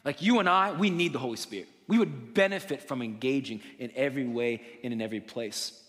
Like 0.04 0.22
you 0.22 0.38
and 0.38 0.48
I, 0.48 0.72
we 0.72 0.90
need 0.90 1.12
the 1.12 1.18
Holy 1.18 1.36
Spirit. 1.36 1.68
We 1.86 1.98
would 1.98 2.34
benefit 2.34 2.82
from 2.82 3.02
engaging 3.02 3.62
in 3.78 3.90
every 3.96 4.26
way 4.26 4.62
and 4.84 4.92
in 4.92 5.00
every 5.00 5.20
place. 5.20 5.82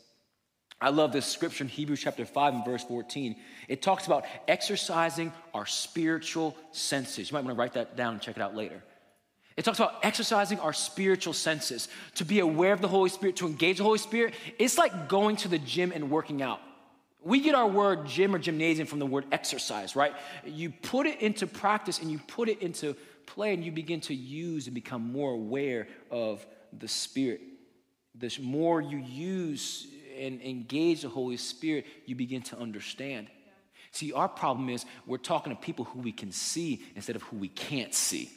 I 0.82 0.90
love 0.90 1.12
this 1.12 1.26
scripture 1.26 1.66
in 1.66 1.70
Hebrews 1.70 2.02
chapter 2.02 2.26
5 2.26 2.54
and 2.54 2.66
verse 2.66 2.84
14. 2.86 3.36
It 3.68 3.82
talks 3.82 4.08
about 4.08 4.26
exercising 4.48 5.34
our 5.54 5.66
spiritual 5.66 6.56
senses. 6.72 7.30
You 7.30 7.36
might 7.36 7.44
want 7.44 7.56
to 7.56 7.60
write 7.60 7.74
that 7.74 7.98
down 7.98 8.14
and 8.14 8.22
check 8.22 8.38
it 8.38 8.42
out 8.42 8.56
later. 8.56 8.82
It 9.58 9.66
talks 9.66 9.78
about 9.78 10.00
exercising 10.04 10.58
our 10.62 10.72
spiritual 10.72 11.34
senses, 11.34 11.90
to 12.16 12.24
be 12.24 12.40
aware 12.40 12.72
of 12.72 12.80
the 12.80 12.88
Holy 12.88 13.10
Spirit, 13.10 13.36
to 13.38 13.48
engage 13.48 13.80
the 13.80 13.84
Holy 13.84 13.98
Spirit. 13.98 14.34
It's 14.58 14.78
like 14.78 15.10
going 15.10 15.36
to 15.38 15.50
the 15.50 15.60
gym 15.60 15.92
and 15.94 16.10
working 16.10 16.42
out. 16.42 16.62
We 17.22 17.42
get 17.42 17.54
our 17.54 17.68
word 17.68 18.06
gym 18.06 18.34
or 18.34 18.40
gymnasium 18.40 18.88
from 18.88 19.00
the 19.00 19.06
word 19.06 19.26
exercise, 19.32 19.96
right? 19.96 20.14
You 20.46 20.70
put 20.70 21.06
it 21.06 21.22
into 21.22 21.48
practice 21.48 22.00
and 22.00 22.10
you 22.10 22.20
put 22.28 22.48
it 22.48 22.62
into 22.62 22.96
play 23.26 23.54
and 23.54 23.64
you 23.64 23.72
begin 23.72 24.00
to 24.02 24.16
use 24.16 24.68
and 24.68 24.74
become 24.74 25.12
more 25.12 25.32
aware 25.32 25.88
of 26.10 26.46
the 26.78 26.88
Spirit. 26.88 27.42
The 28.16 28.36
more 28.42 28.82
you 28.82 28.98
use 28.98 29.88
and 30.18 30.42
engage 30.42 31.02
the 31.02 31.10
Holy 31.10 31.38
Spirit, 31.38 31.86
you 32.06 32.16
begin 32.16 32.42
to 32.44 32.58
understand. 32.58 33.28
See, 33.92 34.14
our 34.14 34.30
problem 34.30 34.70
is 34.70 34.86
we're 35.06 35.18
talking 35.18 35.56
to 35.56 35.62
people 35.62 35.86
who 35.86 36.00
we 36.00 36.12
can 36.12 36.32
see 36.32 36.84
instead 36.96 37.16
of 37.16 37.24
who 37.24 37.38
we 37.38 37.50
can't 37.50 37.94
see. 37.94 38.30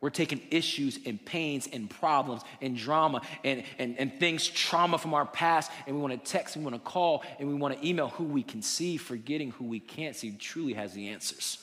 We're 0.00 0.10
taking 0.10 0.42
issues 0.50 0.98
and 1.06 1.24
pains 1.24 1.68
and 1.72 1.88
problems 1.88 2.42
and 2.60 2.76
drama 2.76 3.22
and, 3.44 3.64
and, 3.78 3.98
and 3.98 4.12
things, 4.20 4.46
trauma 4.46 4.98
from 4.98 5.14
our 5.14 5.24
past, 5.24 5.70
and 5.86 5.96
we 5.96 6.02
want 6.02 6.12
to 6.12 6.30
text, 6.30 6.56
we 6.56 6.62
want 6.62 6.76
to 6.76 6.80
call, 6.80 7.24
and 7.38 7.48
we 7.48 7.54
want 7.54 7.80
to 7.80 7.86
email 7.86 8.08
who 8.08 8.24
we 8.24 8.42
can 8.42 8.60
see, 8.60 8.98
forgetting 8.98 9.52
who 9.52 9.64
we 9.64 9.80
can't 9.80 10.14
see 10.14 10.32
truly 10.32 10.74
has 10.74 10.92
the 10.92 11.08
answers. 11.08 11.58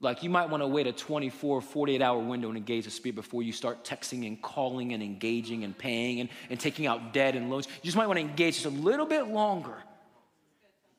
Like 0.00 0.22
you 0.22 0.28
might 0.28 0.50
want 0.50 0.62
to 0.62 0.66
wait 0.66 0.86
a 0.86 0.92
24, 0.92 1.62
48 1.62 2.02
hour 2.02 2.18
window 2.18 2.48
and 2.48 2.58
engage 2.58 2.84
the 2.84 2.90
Spirit 2.90 3.16
before 3.16 3.42
you 3.42 3.52
start 3.52 3.82
texting 3.82 4.26
and 4.26 4.40
calling 4.42 4.92
and 4.92 5.02
engaging 5.02 5.64
and 5.64 5.76
paying 5.76 6.20
and, 6.20 6.28
and 6.50 6.60
taking 6.60 6.86
out 6.86 7.14
debt 7.14 7.34
and 7.34 7.50
loans. 7.50 7.66
You 7.66 7.84
just 7.84 7.96
might 7.96 8.06
want 8.06 8.18
to 8.18 8.20
engage 8.20 8.54
just 8.54 8.66
a 8.66 8.70
little 8.70 9.06
bit 9.06 9.28
longer 9.28 9.76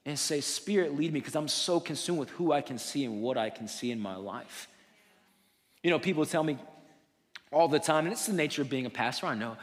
and 0.05 0.17
say, 0.17 0.41
Spirit, 0.41 0.95
lead 0.95 1.13
me 1.13 1.19
because 1.19 1.35
I'm 1.35 1.47
so 1.47 1.79
consumed 1.79 2.17
with 2.17 2.29
who 2.31 2.51
I 2.51 2.61
can 2.61 2.79
see 2.79 3.05
and 3.05 3.21
what 3.21 3.37
I 3.37 3.51
can 3.51 3.67
see 3.67 3.91
in 3.91 3.99
my 3.99 4.15
life. 4.15 4.67
You 5.83 5.89
know, 5.89 5.99
people 5.99 6.25
tell 6.25 6.43
me 6.43 6.57
all 7.51 7.67
the 7.67 7.79
time, 7.79 8.05
and 8.05 8.13
it's 8.13 8.25
the 8.25 8.33
nature 8.33 8.61
of 8.61 8.69
being 8.69 8.85
a 8.85 8.89
pastor, 8.89 9.27
I 9.27 9.35
know. 9.35 9.57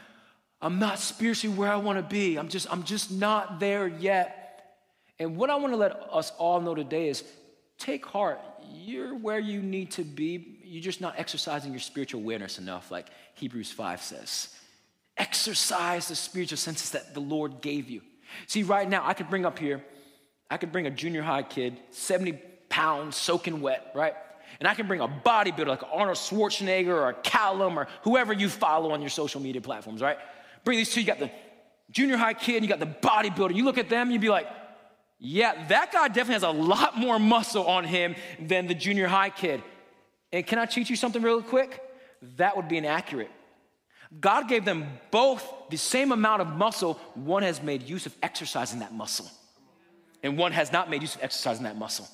I'm 0.60 0.78
not 0.78 0.98
spiritually 0.98 1.56
where 1.56 1.70
I 1.70 1.76
want 1.76 1.98
to 1.98 2.02
be. 2.02 2.38
I'm 2.38 2.48
just, 2.48 2.70
I'm 2.72 2.84
just 2.84 3.10
not 3.10 3.60
there 3.60 3.86
yet. 3.86 4.78
And 5.18 5.36
what 5.36 5.50
I 5.50 5.56
want 5.56 5.72
to 5.72 5.76
let 5.76 5.92
us 6.10 6.32
all 6.38 6.60
know 6.60 6.74
today 6.74 7.08
is 7.08 7.22
take 7.78 8.06
heart 8.06 8.40
you're 8.72 9.14
where 9.14 9.38
you 9.38 9.62
need 9.62 9.90
to 9.92 10.04
be. 10.04 10.58
You're 10.62 10.82
just 10.82 11.00
not 11.00 11.14
exercising 11.18 11.72
your 11.72 11.80
spiritual 11.80 12.20
awareness 12.20 12.58
enough, 12.58 12.90
like 12.90 13.06
Hebrews 13.34 13.70
5 13.70 14.02
says. 14.02 14.54
Exercise 15.16 16.08
the 16.08 16.16
spiritual 16.16 16.58
senses 16.58 16.90
that 16.90 17.14
the 17.14 17.20
Lord 17.20 17.60
gave 17.60 17.88
you. 17.88 18.02
See, 18.46 18.62
right 18.62 18.88
now, 18.88 19.02
I 19.06 19.14
could 19.14 19.30
bring 19.30 19.46
up 19.46 19.58
here, 19.58 19.84
I 20.50 20.56
could 20.56 20.72
bring 20.72 20.86
a 20.86 20.90
junior 20.90 21.22
high 21.22 21.42
kid, 21.42 21.78
70 21.90 22.32
pounds, 22.68 23.16
soaking 23.16 23.60
wet, 23.60 23.92
right? 23.94 24.14
And 24.60 24.68
I 24.68 24.74
can 24.74 24.86
bring 24.86 25.00
a 25.00 25.08
bodybuilder 25.08 25.66
like 25.66 25.82
Arnold 25.92 26.16
Schwarzenegger 26.16 26.88
or 26.88 27.12
Callum 27.22 27.78
or 27.78 27.88
whoever 28.02 28.32
you 28.32 28.48
follow 28.48 28.92
on 28.92 29.00
your 29.00 29.10
social 29.10 29.40
media 29.40 29.60
platforms, 29.60 30.00
right? 30.00 30.18
Bring 30.64 30.78
these 30.78 30.92
two, 30.92 31.00
you 31.00 31.06
got 31.06 31.18
the 31.18 31.30
junior 31.90 32.16
high 32.16 32.34
kid, 32.34 32.62
you 32.62 32.68
got 32.68 32.80
the 32.80 32.86
bodybuilder. 32.86 33.54
You 33.54 33.64
look 33.64 33.78
at 33.78 33.88
them, 33.88 34.10
you'd 34.10 34.20
be 34.20 34.30
like, 34.30 34.48
yeah, 35.18 35.66
that 35.68 35.92
guy 35.92 36.08
definitely 36.08 36.34
has 36.34 36.42
a 36.42 36.50
lot 36.50 36.98
more 36.98 37.18
muscle 37.18 37.66
on 37.66 37.84
him 37.84 38.14
than 38.38 38.66
the 38.66 38.74
junior 38.74 39.06
high 39.06 39.30
kid. 39.30 39.62
And 40.32 40.46
can 40.46 40.58
I 40.58 40.66
teach 40.66 40.90
you 40.90 40.96
something 40.96 41.22
real 41.22 41.40
quick? 41.42 41.80
That 42.36 42.56
would 42.56 42.68
be 42.68 42.78
inaccurate. 42.78 43.30
God 44.20 44.48
gave 44.48 44.64
them 44.64 44.86
both 45.10 45.44
the 45.70 45.76
same 45.76 46.12
amount 46.12 46.42
of 46.42 46.48
muscle. 46.48 46.94
One 47.14 47.42
has 47.42 47.62
made 47.62 47.82
use 47.82 48.06
of 48.06 48.14
exercising 48.22 48.80
that 48.80 48.92
muscle, 48.92 49.30
and 50.22 50.38
one 50.38 50.52
has 50.52 50.72
not 50.72 50.90
made 50.90 51.02
use 51.02 51.16
of 51.16 51.22
exercising 51.22 51.64
that 51.64 51.76
muscle. 51.76 52.06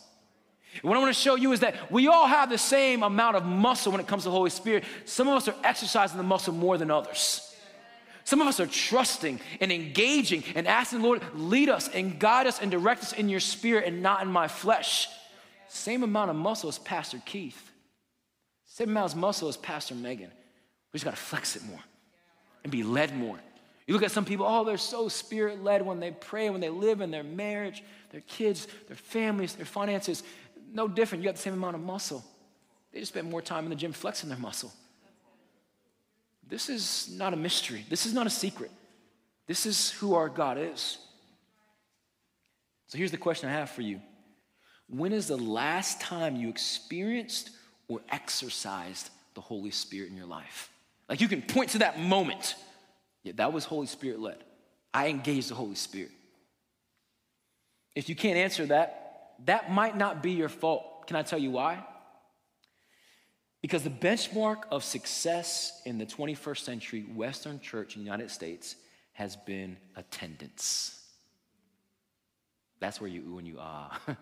What 0.83 0.97
I 0.97 1.01
want 1.01 1.15
to 1.15 1.21
show 1.21 1.35
you 1.35 1.53
is 1.53 1.61
that 1.61 1.91
we 1.91 2.09
all 2.09 2.27
have 2.27 2.49
the 2.49 2.59
same 2.59 3.03
amount 3.03 3.37
of 3.37 3.45
muscle 3.45 3.93
when 3.93 4.01
it 4.01 4.07
comes 4.07 4.23
to 4.23 4.29
the 4.29 4.35
Holy 4.35 4.51
Spirit. 4.51 4.85
Some 5.05 5.29
of 5.29 5.35
us 5.35 5.49
are 5.49 5.55
exercising 5.65 6.17
the 6.17 6.23
muscle 6.23 6.55
more 6.55 6.79
than 6.79 6.91
others. 6.91 7.47
Some 8.25 8.41
of 8.41 8.47
us 8.47 8.61
are 8.61 8.67
trusting 8.67 9.41
and 9.61 9.73
engaging 9.73 10.45
and 10.55 10.69
asking 10.69 11.01
the 11.01 11.07
Lord, 11.07 11.23
lead 11.35 11.69
us 11.69 11.89
and 11.89 12.19
guide 12.19 12.47
us 12.47 12.61
and 12.61 12.71
direct 12.71 13.03
us 13.03 13.13
in 13.13 13.29
your 13.29 13.41
spirit 13.41 13.87
and 13.87 14.03
not 14.03 14.23
in 14.23 14.29
my 14.29 14.47
flesh. 14.47 15.09
Same 15.69 16.03
amount 16.03 16.31
of 16.31 16.37
muscle 16.37 16.69
as 16.69 16.79
Pastor 16.79 17.21
Keith. 17.25 17.71
Same 18.67 18.91
amount 18.91 19.13
of 19.13 19.19
muscle 19.19 19.49
as 19.49 19.57
Pastor 19.57 19.95
Megan. 19.95 20.31
We 20.93 20.99
just 20.99 21.05
got 21.05 21.15
to 21.15 21.21
flex 21.21 21.57
it 21.57 21.65
more 21.65 21.81
and 22.63 22.71
be 22.71 22.83
led 22.83 23.17
more. 23.17 23.39
You 23.87 23.95
look 23.95 24.05
at 24.05 24.13
some 24.13 24.25
people, 24.25 24.47
oh, 24.47 24.63
they're 24.63 24.77
so 24.77 25.09
spirit 25.09 25.65
led 25.65 25.83
when 25.83 25.99
they 25.99 26.13
pray, 26.13 26.49
when 26.51 26.61
they 26.61 26.69
live 26.69 27.01
in 27.01 27.11
their 27.11 27.25
marriage, 27.25 27.83
their 28.11 28.21
kids, 28.21 28.69
their 28.87 28.97
families, 28.97 29.55
their 29.55 29.67
finances. 29.67 30.23
No 30.73 30.89
different. 30.89 31.23
You 31.23 31.29
got 31.29 31.37
the 31.37 31.43
same 31.43 31.55
amount 31.55 31.77
of 31.77 31.83
muscle. 31.83 32.25
They 32.93 33.01
just 33.01 33.13
spend 33.13 33.31
more 33.31 33.43
time 33.43 33.65
in 33.65 33.71
the 33.71 33.77
gym 33.77 33.93
flexing 33.93 34.29
their 34.29 34.39
muscle. 34.39 34.73
This 36.49 36.69
is 36.69 37.09
not 37.17 37.33
a 37.33 37.37
mystery. 37.37 37.85
This 37.89 38.07
is 38.07 38.13
not 38.13 38.27
a 38.27 38.31
secret. 38.31 38.71
This 39.47 39.67
is 39.67 39.93
who 39.93 40.15
our 40.15 40.29
God 40.29 40.59
is. 40.59 40.99
So 42.89 42.99
here's 42.99 43.13
the 43.13 43.17
question 43.17 43.49
I 43.49 43.53
have 43.53 43.71
for 43.71 43.83
you 43.83 44.01
When 44.89 45.13
is 45.13 45.29
the 45.29 45.37
last 45.37 46.01
time 46.01 46.37
you 46.37 46.49
experienced 46.49 47.51
or 47.89 48.01
exercised 48.11 49.11
the 49.35 49.41
Holy 49.41 49.71
Spirit 49.71 50.11
in 50.11 50.17
your 50.17 50.27
life? 50.27 50.71
Like 51.09 51.21
you 51.21 51.29
can 51.29 51.43
point 51.43 51.71
to 51.71 51.79
that 51.79 52.01
moment. 52.01 52.57
Yeah, 53.23 53.33
that 53.37 53.53
was 53.53 53.65
Holy 53.65 53.87
Spirit 53.87 54.21
led. 54.21 54.39
I 54.93 55.09
engaged 55.09 55.51
the 55.51 55.55
Holy 55.55 55.75
Spirit. 55.75 56.11
If 57.95 58.09
you 58.09 58.17
can't 58.17 58.37
answer 58.37 58.67
that, 58.67 59.10
that 59.47 59.71
might 59.71 59.97
not 59.97 60.23
be 60.23 60.33
your 60.33 60.49
fault. 60.49 61.07
Can 61.07 61.17
I 61.17 61.23
tell 61.23 61.39
you 61.39 61.51
why? 61.51 61.85
Because 63.63 63.83
the 63.83 63.91
benchmark 63.91 64.63
of 64.71 64.83
success 64.85 65.83
in 65.85 65.99
the 65.99 66.07
21st 66.07 66.59
century 66.59 67.03
Western 67.03 67.61
church 67.61 67.97
in 67.97 68.03
the 68.03 68.07
United 68.07 68.31
States 68.31 68.77
has 69.13 69.37
been 69.37 69.77
attendance. 69.97 70.97
That's 72.81 73.01
where 73.01 73.11
you 73.11 73.23
ooh 73.29 73.39
and 73.39 73.47
you 73.47 73.59
ah. 73.61 74.01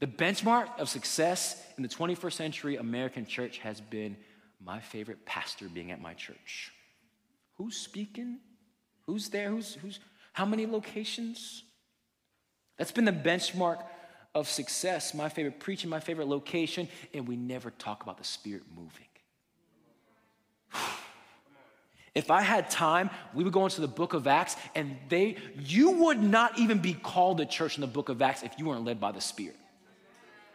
the 0.00 0.06
benchmark 0.06 0.78
of 0.78 0.88
success 0.88 1.62
in 1.78 1.82
the 1.82 1.88
21st 1.88 2.32
century 2.32 2.76
American 2.76 3.24
church 3.24 3.58
has 3.58 3.80
been 3.80 4.16
my 4.62 4.80
favorite 4.80 5.24
pastor 5.24 5.68
being 5.68 5.90
at 5.90 6.00
my 6.00 6.12
church. 6.14 6.72
Who's 7.54 7.76
speaking? 7.76 8.40
Who's 9.06 9.30
there? 9.30 9.50
Who's, 9.50 9.76
who's 9.76 9.98
how 10.34 10.44
many 10.44 10.66
locations? 10.66 11.62
That's 12.76 12.92
been 12.92 13.06
the 13.06 13.12
benchmark 13.12 13.82
of 14.38 14.48
success, 14.48 15.14
my 15.14 15.28
favorite 15.28 15.58
preaching, 15.60 15.90
my 15.90 16.00
favorite 16.00 16.28
location, 16.28 16.88
and 17.12 17.26
we 17.26 17.36
never 17.36 17.70
talk 17.70 18.02
about 18.02 18.18
the 18.18 18.24
Spirit 18.24 18.62
moving. 18.74 19.06
If 22.14 22.32
I 22.32 22.40
had 22.40 22.68
time, 22.68 23.10
we 23.32 23.44
would 23.44 23.52
go 23.52 23.62
into 23.64 23.80
the 23.80 23.86
book 23.86 24.12
of 24.12 24.26
Acts, 24.26 24.56
and 24.74 24.96
they, 25.08 25.36
you 25.56 25.90
would 25.90 26.20
not 26.20 26.58
even 26.58 26.78
be 26.78 26.94
called 26.94 27.40
a 27.40 27.46
church 27.46 27.76
in 27.76 27.80
the 27.82 27.86
book 27.86 28.08
of 28.08 28.20
Acts 28.20 28.42
if 28.42 28.58
you 28.58 28.64
weren't 28.64 28.84
led 28.84 28.98
by 28.98 29.12
the 29.12 29.20
Spirit. 29.20 29.54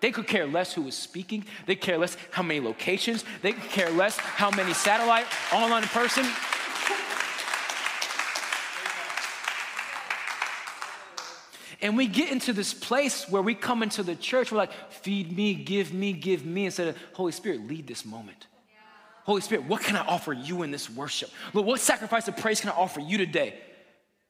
They 0.01 0.11
could 0.11 0.27
care 0.27 0.45
less 0.45 0.73
who 0.73 0.81
was 0.81 0.97
speaking. 0.97 1.45
They 1.65 1.75
care 1.75 1.97
less 1.97 2.17
how 2.31 2.43
many 2.43 2.59
locations. 2.59 3.23
They 3.41 3.53
could 3.53 3.69
care 3.69 3.89
less 3.91 4.17
how 4.17 4.51
many 4.51 4.73
satellite, 4.73 5.25
online 5.53 5.83
in 5.83 5.89
person. 5.89 6.25
And 11.83 11.97
we 11.97 12.07
get 12.07 12.31
into 12.31 12.53
this 12.53 12.73
place 12.73 13.29
where 13.29 13.41
we 13.41 13.53
come 13.53 13.83
into 13.83 14.03
the 14.03 14.15
church, 14.15 14.53
we're 14.53 14.57
like, 14.57 14.71
feed 14.89 15.35
me, 15.35 15.53
give 15.53 15.93
me, 15.93 16.13
give 16.13 16.45
me, 16.45 16.65
instead 16.65 16.87
of 16.87 16.97
Holy 17.11 17.33
Spirit, 17.33 17.67
lead 17.67 17.87
this 17.87 18.05
moment. 18.05 18.47
Holy 19.25 19.41
Spirit, 19.41 19.65
what 19.65 19.81
can 19.81 19.97
I 19.97 20.05
offer 20.05 20.31
you 20.31 20.63
in 20.63 20.71
this 20.71 20.89
worship? 20.89 21.29
Lord, 21.53 21.67
what 21.67 21.81
sacrifice 21.81 22.29
of 22.29 22.37
praise 22.37 22.61
can 22.61 22.69
I 22.69 22.73
offer 22.73 23.01
you 23.01 23.17
today? 23.17 23.59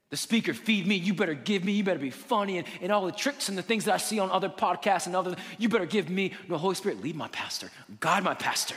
The 0.10 0.18
speaker, 0.18 0.56
feed 0.56 0.88
me, 0.88 0.96
you 0.96 1.14
better 1.14 1.36
give 1.36 1.64
me, 1.64 1.74
you 1.74 1.84
better 1.84 2.00
be 2.00 2.10
funny, 2.10 2.58
and, 2.58 2.68
and 2.82 2.92
all 2.92 3.06
the 3.06 3.12
tricks 3.12 3.50
and 3.50 3.58
the 3.58 3.62
things 3.62 3.86
that 3.86 3.94
I 3.94 3.98
see 3.98 4.18
on 4.18 4.32
other 4.32 4.50
podcasts 4.50 5.06
and 5.06 5.16
other, 5.16 5.36
you 5.60 5.70
better 5.70 5.86
give 5.86 6.10
me. 6.10 6.34
No, 6.48 6.58
Holy 6.58 6.74
Spirit, 6.74 7.04
lead 7.04 7.16
my 7.16 7.28
pastor, 7.28 7.70
God 8.00 8.24
my 8.24 8.34
pastor. 8.34 8.76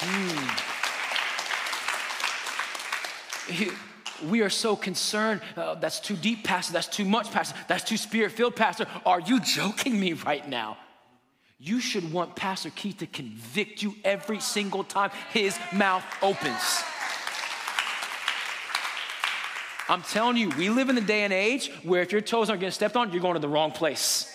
Mm. 0.00 0.68
We 4.28 4.40
are 4.42 4.50
so 4.50 4.76
concerned. 4.76 5.40
Uh, 5.56 5.74
that's 5.74 6.00
too 6.00 6.16
deep, 6.16 6.44
Pastor. 6.44 6.72
That's 6.72 6.88
too 6.88 7.04
much, 7.04 7.30
Pastor. 7.30 7.56
That's 7.68 7.84
too 7.84 7.96
spirit 7.96 8.32
filled, 8.32 8.56
Pastor. 8.56 8.86
Are 9.04 9.20
you 9.20 9.40
joking 9.40 9.98
me 9.98 10.12
right 10.12 10.46
now? 10.48 10.76
you 11.62 11.78
should 11.78 12.12
want 12.12 12.34
Pastor 12.34 12.70
Keith 12.70 12.98
to 12.98 13.06
convict 13.06 13.84
you 13.84 13.94
every 14.02 14.40
single 14.40 14.82
time 14.82 15.12
his 15.32 15.56
mouth 15.72 16.02
opens. 16.20 16.82
I'm 19.88 20.02
telling 20.02 20.36
you, 20.36 20.48
we 20.50 20.70
live 20.70 20.88
in 20.88 20.96
the 20.96 21.00
day 21.00 21.22
and 21.22 21.32
age 21.32 21.70
where 21.84 22.02
if 22.02 22.10
your 22.10 22.20
toes 22.20 22.50
aren't 22.50 22.60
getting 22.60 22.72
stepped 22.72 22.96
on, 22.96 23.12
you're 23.12 23.22
going 23.22 23.34
to 23.34 23.40
the 23.40 23.48
wrong 23.48 23.70
place. 23.70 24.28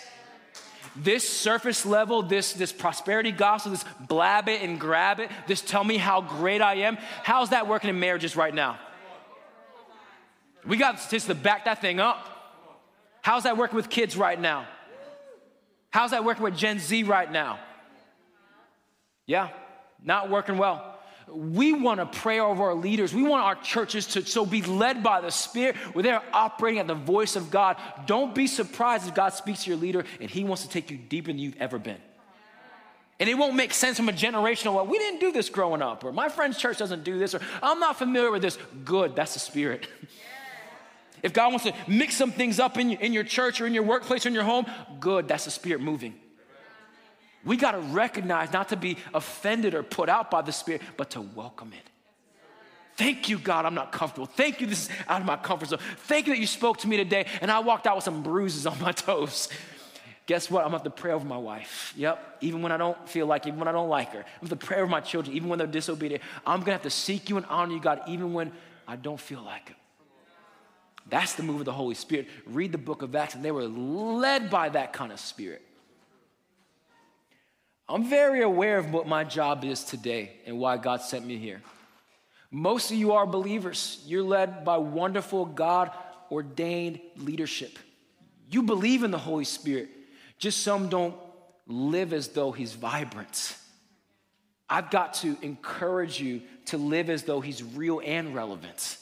This 0.96 1.28
surface 1.28 1.86
level, 1.86 2.22
this, 2.24 2.54
this 2.54 2.72
prosperity 2.72 3.34
gospel, 3.34 3.74
this 3.74 3.84
blab 4.00 4.48
it 4.48 4.62
and 4.62 4.80
grab 4.80 5.20
it, 5.20 5.30
this 5.48 5.60
tell 5.60 5.84
me 5.84 5.98
how 5.98 6.22
great 6.22 6.62
I 6.62 6.76
am, 6.76 6.98
how's 7.24 7.50
that 7.50 7.68
working 7.68 7.90
in 7.90 8.00
marriages 8.00 8.38
right 8.38 8.54
now? 8.54 8.80
We 10.68 10.78
got 10.78 11.00
statistics 11.00 11.26
to 11.28 11.36
back 11.36 11.66
that 11.66 11.82
thing 11.82 12.00
up. 12.00 12.28
How's 13.22 13.44
that 13.44 13.58
working 13.58 13.76
with 13.76 13.90
kids 13.90 14.16
right 14.18 14.40
now? 14.40 14.68
How's 15.90 16.12
that 16.12 16.24
working 16.24 16.44
with 16.44 16.58
Gen 16.58 16.80
Z 16.80 17.04
right 17.04 17.32
now? 17.32 17.60
Yeah, 19.26 19.50
not 20.04 20.30
working 20.30 20.58
well. 20.58 20.96
We 21.30 21.74
want 21.74 22.00
to 22.00 22.06
pray 22.06 22.40
over 22.40 22.64
our 22.64 22.74
leaders. 22.74 23.14
We 23.14 23.24
want 23.24 23.44
our 23.44 23.56
churches 23.56 24.08
to 24.08 24.26
so 24.26 24.46
be 24.46 24.62
led 24.62 25.04
by 25.04 25.20
the 25.20 25.30
Spirit 25.30 25.76
where 25.94 26.04
they're 26.04 26.22
operating 26.32 26.80
at 26.80 26.88
the 26.88 26.96
voice 26.96 27.36
of 27.36 27.52
God. 27.52 27.76
Don't 28.06 28.34
be 28.34 28.48
surprised 28.48 29.08
if 29.08 29.14
God 29.14 29.30
speaks 29.34 29.64
to 29.64 29.70
your 29.70 29.80
leader 29.80 30.06
and 30.22 30.30
he 30.30 30.46
wants 30.46 30.64
to 30.64 30.70
take 30.70 30.90
you 30.90 30.98
deeper 30.98 31.28
than 31.28 31.40
you've 31.40 31.58
ever 31.58 31.80
been. 31.80 31.98
And 33.20 33.28
it 33.28 33.34
won't 33.34 33.56
make 33.56 33.74
sense 33.74 33.98
from 33.98 34.08
a 34.08 34.14
generational, 34.14 34.76
well, 34.76 34.86
we 34.86 35.00
didn't 35.00 35.20
do 35.20 35.32
this 35.32 35.50
growing 35.50 35.82
up, 35.82 36.04
or 36.04 36.12
my 36.12 36.30
friend's 36.30 36.58
church 36.58 36.78
doesn't 36.78 37.04
do 37.04 37.18
this, 37.18 37.34
or 37.34 37.42
I'm 37.64 37.80
not 37.80 37.98
familiar 37.98 38.30
with 38.32 38.44
this. 38.44 38.58
Good, 38.86 39.16
that's 39.16 39.34
the 39.34 39.40
Spirit. 39.40 39.88
If 41.24 41.34
God 41.34 41.50
wants 41.50 41.66
to 41.66 41.74
mix 41.88 42.16
some 42.16 42.32
things 42.32 42.60
up 42.60 42.78
in, 42.78 42.92
in 42.92 43.14
your 43.14 43.24
church 43.24 43.60
or 43.60 43.68
in 43.68 43.74
your 43.74 43.84
workplace 43.84 44.26
or 44.26 44.30
in 44.30 44.36
your 44.36 44.44
home, 44.44 44.66
good, 45.00 45.28
that's 45.28 45.46
the 45.46 45.52
Spirit 45.52 45.82
moving. 45.82 46.16
We 47.44 47.58
got 47.58 47.72
to 47.72 47.80
recognize 47.80 48.52
not 48.52 48.70
to 48.70 48.76
be 48.76 48.98
offended 49.14 49.74
or 49.74 49.84
put 49.84 50.10
out 50.10 50.30
by 50.30 50.42
the 50.42 50.52
Spirit, 50.52 50.82
but 50.98 51.12
to 51.12 51.22
welcome 51.22 51.74
it. 51.74 51.90
Thank 52.98 53.30
you, 53.30 53.38
God, 53.38 53.66
I'm 53.66 53.76
not 53.76 53.92
comfortable. 53.92 54.26
Thank 54.26 54.60
you, 54.60 54.66
this 54.66 54.86
is 54.86 54.90
out 55.08 55.22
of 55.22 55.28
my 55.28 55.38
comfort 55.38 55.70
zone. 55.70 55.80
Thank 56.06 56.26
you 56.26 56.34
that 56.34 56.40
you 56.40 56.48
spoke 56.48 56.80
to 56.80 56.88
me 56.88 56.98
today 56.98 57.28
and 57.42 57.52
I 57.52 57.60
walked 57.60 57.86
out 57.86 57.96
with 57.96 58.04
some 58.04 58.24
bruises 58.24 58.66
on 58.66 58.80
my 58.82 58.92
toes. 58.92 59.50
Guess 60.26 60.52
what? 60.52 60.62
I'm 60.62 60.72
gonna 60.72 60.84
have 60.84 60.84
to 60.84 61.02
pray 61.02 61.14
over 61.14 61.26
my 61.26 61.38
wife. 61.38 61.94
Yep, 61.96 62.40
even 62.42 62.62
when 62.62 62.72
I 62.72 62.78
don't 62.78 63.08
feel 63.08 63.28
like, 63.28 63.46
it, 63.46 63.50
even 63.50 63.60
when 63.60 63.70
I 63.70 63.72
don't 63.72 63.88
like 63.88 64.12
her. 64.12 64.20
I'm 64.20 64.48
have 64.48 64.60
to 64.60 64.66
pray 64.66 64.78
over 64.78 64.88
my 64.88 65.00
children, 65.00 65.36
even 65.36 65.48
when 65.48 65.58
they're 65.58 65.68
disobedient. 65.68 66.22
I'm 66.46 66.60
gonna 66.62 66.74
have 66.74 66.82
to 66.82 66.90
seek 66.90 67.30
you 67.30 67.38
and 67.38 67.46
honor 67.46 67.74
you, 67.74 67.80
God, 67.80 68.02
even 68.08 68.34
when 68.34 68.52
I 68.88 68.98
don't 68.98 69.20
feel 69.20 69.42
like 69.42 69.70
it. 69.70 69.76
That's 71.10 71.34
the 71.34 71.44
move 71.44 71.60
of 71.60 71.66
the 71.66 71.74
Holy 71.74 71.96
Spirit. 71.96 72.28
Read 72.46 72.72
the 72.72 72.78
book 72.78 73.02
of 73.02 73.16
Acts, 73.16 73.36
and 73.36 73.44
they 73.44 73.52
were 73.52 73.64
led 73.64 74.50
by 74.50 74.70
that 74.70 74.94
kind 74.94 75.12
of 75.12 75.20
spirit. 75.20 75.62
I'm 77.90 78.10
very 78.10 78.42
aware 78.42 78.78
of 78.78 78.92
what 78.92 79.08
my 79.08 79.24
job 79.24 79.64
is 79.64 79.84
today 79.84 80.32
and 80.46 80.60
why 80.60 80.78
God 80.78 81.02
sent 81.02 81.26
me 81.26 81.38
here. 81.38 81.62
Most 82.52 82.92
of 82.92 82.98
you 82.98 83.14
are 83.14 83.26
believers. 83.26 84.04
You're 84.06 84.24
led 84.24 84.66
by 84.66 84.78
wonderful 84.78 85.46
God 85.46 85.92
ordained 86.30 87.00
leadership. 87.16 87.80
You 88.50 88.64
believe 88.64 89.04
in 89.04 89.12
the 89.12 89.18
Holy 89.18 89.46
Spirit, 89.46 89.90
just 90.38 90.64
some 90.64 90.90
don't 90.90 91.16
live 91.68 92.14
as 92.14 92.30
though 92.30 92.52
He's 92.52 92.74
vibrant. 92.74 93.56
I've 94.70 94.92
got 94.92 95.14
to 95.16 95.38
encourage 95.42 96.20
you 96.20 96.42
to 96.66 96.78
live 96.78 97.10
as 97.10 97.24
though 97.24 97.40
He's 97.40 97.64
real 97.64 98.02
and 98.04 98.36
relevant. 98.36 98.98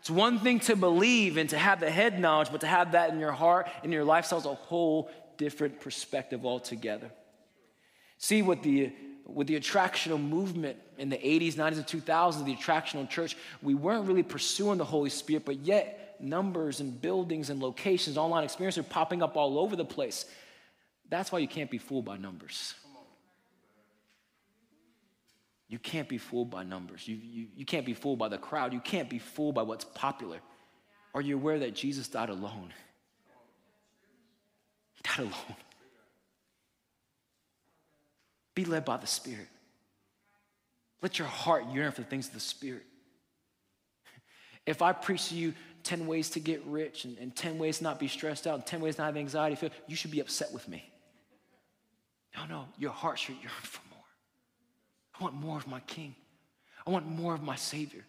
It's 0.00 0.10
one 0.10 0.38
thing 0.38 0.60
to 0.60 0.76
believe 0.76 1.36
and 1.36 1.48
to 1.50 1.58
have 1.58 1.80
the 1.80 1.90
head 1.90 2.18
knowledge, 2.18 2.48
but 2.50 2.62
to 2.62 2.66
have 2.66 2.92
that 2.92 3.10
in 3.10 3.20
your 3.20 3.32
heart 3.32 3.68
and 3.82 3.92
your 3.92 4.04
lifestyle 4.04 4.38
is 4.38 4.46
a 4.46 4.54
whole 4.54 5.10
different 5.36 5.80
perspective 5.80 6.44
altogether. 6.44 7.10
See, 8.18 8.42
what 8.42 8.62
the 8.62 8.92
with 9.26 9.46
the 9.46 9.58
attractional 9.58 10.20
movement 10.20 10.76
in 10.98 11.08
the 11.08 11.16
80s, 11.16 11.54
90s, 11.54 11.76
and 11.76 11.86
2000s, 11.86 12.44
the 12.44 12.56
attractional 12.56 13.08
church, 13.08 13.36
we 13.62 13.74
weren't 13.74 14.08
really 14.08 14.22
pursuing 14.22 14.78
the 14.78 14.84
Holy 14.84 15.10
Spirit, 15.10 15.44
but 15.44 15.58
yet 15.60 16.16
numbers 16.20 16.80
and 16.80 17.00
buildings 17.00 17.50
and 17.50 17.60
locations, 17.60 18.16
online 18.16 18.44
experiences 18.44 18.84
are 18.84 18.88
popping 18.88 19.22
up 19.22 19.36
all 19.36 19.58
over 19.58 19.76
the 19.76 19.84
place. 19.84 20.26
That's 21.08 21.32
why 21.32 21.38
you 21.38 21.48
can't 21.48 21.70
be 21.70 21.78
fooled 21.78 22.04
by 22.04 22.16
numbers. 22.16 22.74
You 25.70 25.78
can't 25.78 26.08
be 26.08 26.18
fooled 26.18 26.50
by 26.50 26.64
numbers. 26.64 27.06
You, 27.06 27.16
you, 27.16 27.46
you 27.54 27.64
can't 27.64 27.86
be 27.86 27.94
fooled 27.94 28.18
by 28.18 28.26
the 28.28 28.38
crowd. 28.38 28.72
You 28.72 28.80
can't 28.80 29.08
be 29.08 29.20
fooled 29.20 29.54
by 29.54 29.62
what's 29.62 29.84
popular. 29.84 30.40
Are 31.14 31.20
you 31.20 31.36
aware 31.36 31.60
that 31.60 31.76
Jesus 31.76 32.08
died 32.08 32.28
alone? 32.28 32.74
He 34.94 35.02
died 35.04 35.20
alone. 35.20 35.56
Be 38.56 38.64
led 38.64 38.84
by 38.84 38.96
the 38.96 39.06
Spirit. 39.06 39.46
Let 41.02 41.20
your 41.20 41.28
heart 41.28 41.64
yearn 41.72 41.92
for 41.92 42.00
the 42.00 42.08
things 42.08 42.26
of 42.26 42.34
the 42.34 42.40
Spirit. 42.40 42.82
If 44.66 44.82
I 44.82 44.92
preach 44.92 45.28
to 45.28 45.36
you 45.36 45.54
10 45.84 46.08
ways 46.08 46.30
to 46.30 46.40
get 46.40 46.66
rich 46.66 47.04
and, 47.04 47.16
and 47.18 47.34
10 47.34 47.58
ways 47.58 47.78
to 47.78 47.84
not 47.84 48.00
be 48.00 48.08
stressed 48.08 48.48
out 48.48 48.56
and 48.56 48.66
10 48.66 48.80
ways 48.80 48.98
not 48.98 49.06
have 49.06 49.16
anxiety, 49.16 49.70
you 49.86 49.94
should 49.94 50.10
be 50.10 50.18
upset 50.18 50.52
with 50.52 50.68
me. 50.68 50.90
No, 52.36 52.46
no, 52.46 52.64
your 52.76 52.90
heart 52.90 53.20
should 53.20 53.36
yearn 53.36 53.52
for 53.62 53.80
I 55.20 55.22
want 55.22 55.34
more 55.34 55.58
of 55.58 55.66
my 55.66 55.80
King. 55.80 56.14
I 56.86 56.90
want 56.90 57.06
more 57.06 57.34
of 57.34 57.42
my 57.42 57.56
Savior. 57.56 58.04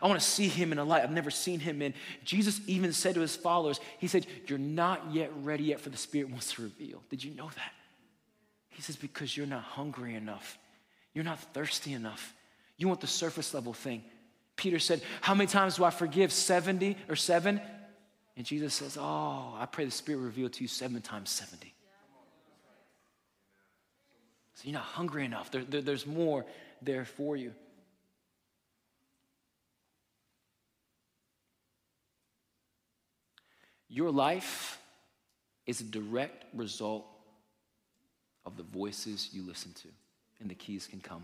I 0.00 0.06
want 0.06 0.20
to 0.20 0.26
see 0.26 0.48
him 0.48 0.72
in 0.72 0.78
a 0.78 0.84
light 0.84 1.02
I've 1.02 1.10
never 1.10 1.30
seen 1.30 1.60
him 1.60 1.82
in. 1.82 1.92
Jesus 2.24 2.60
even 2.66 2.92
said 2.92 3.16
to 3.16 3.20
his 3.20 3.36
followers, 3.36 3.80
He 3.98 4.06
said, 4.06 4.26
You're 4.46 4.58
not 4.58 5.12
yet 5.12 5.30
ready 5.42 5.64
yet 5.64 5.80
for 5.80 5.90
the 5.90 5.96
Spirit 5.96 6.30
wants 6.30 6.52
to 6.54 6.62
reveal. 6.62 7.02
Did 7.10 7.22
you 7.22 7.34
know 7.34 7.50
that? 7.56 7.72
He 8.70 8.80
says, 8.80 8.96
Because 8.96 9.36
you're 9.36 9.46
not 9.46 9.64
hungry 9.64 10.14
enough. 10.14 10.58
You're 11.12 11.24
not 11.24 11.40
thirsty 11.52 11.92
enough. 11.92 12.32
You 12.78 12.88
want 12.88 13.00
the 13.00 13.06
surface 13.06 13.52
level 13.52 13.74
thing. 13.74 14.02
Peter 14.56 14.78
said, 14.78 15.02
How 15.20 15.34
many 15.34 15.48
times 15.48 15.76
do 15.76 15.84
I 15.84 15.90
forgive? 15.90 16.32
70 16.32 16.96
or 17.08 17.16
seven? 17.16 17.60
And 18.36 18.46
Jesus 18.46 18.72
says, 18.72 18.96
Oh, 18.98 19.56
I 19.58 19.66
pray 19.66 19.84
the 19.84 19.90
Spirit 19.90 20.20
reveal 20.20 20.48
to 20.48 20.62
you 20.62 20.68
seven 20.68 21.02
times 21.02 21.28
70. 21.30 21.71
So 24.54 24.62
you're 24.64 24.74
not 24.74 24.84
hungry 24.84 25.24
enough. 25.24 25.50
There, 25.50 25.64
there, 25.64 25.80
there's 25.80 26.06
more 26.06 26.44
there 26.80 27.04
for 27.04 27.36
you. 27.36 27.52
Your 33.88 34.10
life 34.10 34.78
is 35.66 35.80
a 35.80 35.84
direct 35.84 36.44
result 36.54 37.04
of 38.46 38.56
the 38.56 38.62
voices 38.62 39.28
you 39.32 39.42
listen 39.42 39.72
to. 39.74 39.88
and 40.40 40.50
the 40.50 40.54
keys 40.56 40.88
can 40.88 41.00
come. 41.00 41.22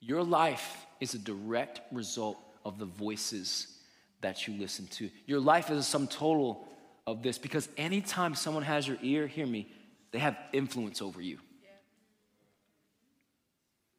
Your 0.00 0.22
life 0.22 0.86
is 0.98 1.14
a 1.14 1.18
direct 1.18 1.80
result 1.92 2.38
of 2.64 2.78
the 2.78 2.86
voices 2.86 3.76
that 4.22 4.48
you 4.48 4.54
listen 4.54 4.86
to. 4.86 5.10
Your 5.26 5.40
life 5.40 5.70
is 5.70 5.78
a 5.78 5.82
sum 5.82 6.08
total 6.08 6.66
of 7.06 7.22
this 7.22 7.38
because 7.38 7.68
anytime 7.76 8.34
someone 8.34 8.62
has 8.62 8.88
your 8.88 8.96
ear, 9.02 9.26
hear 9.26 9.46
me, 9.46 9.68
they 10.12 10.18
have 10.18 10.36
influence 10.52 11.02
over 11.02 11.20
you. 11.20 11.38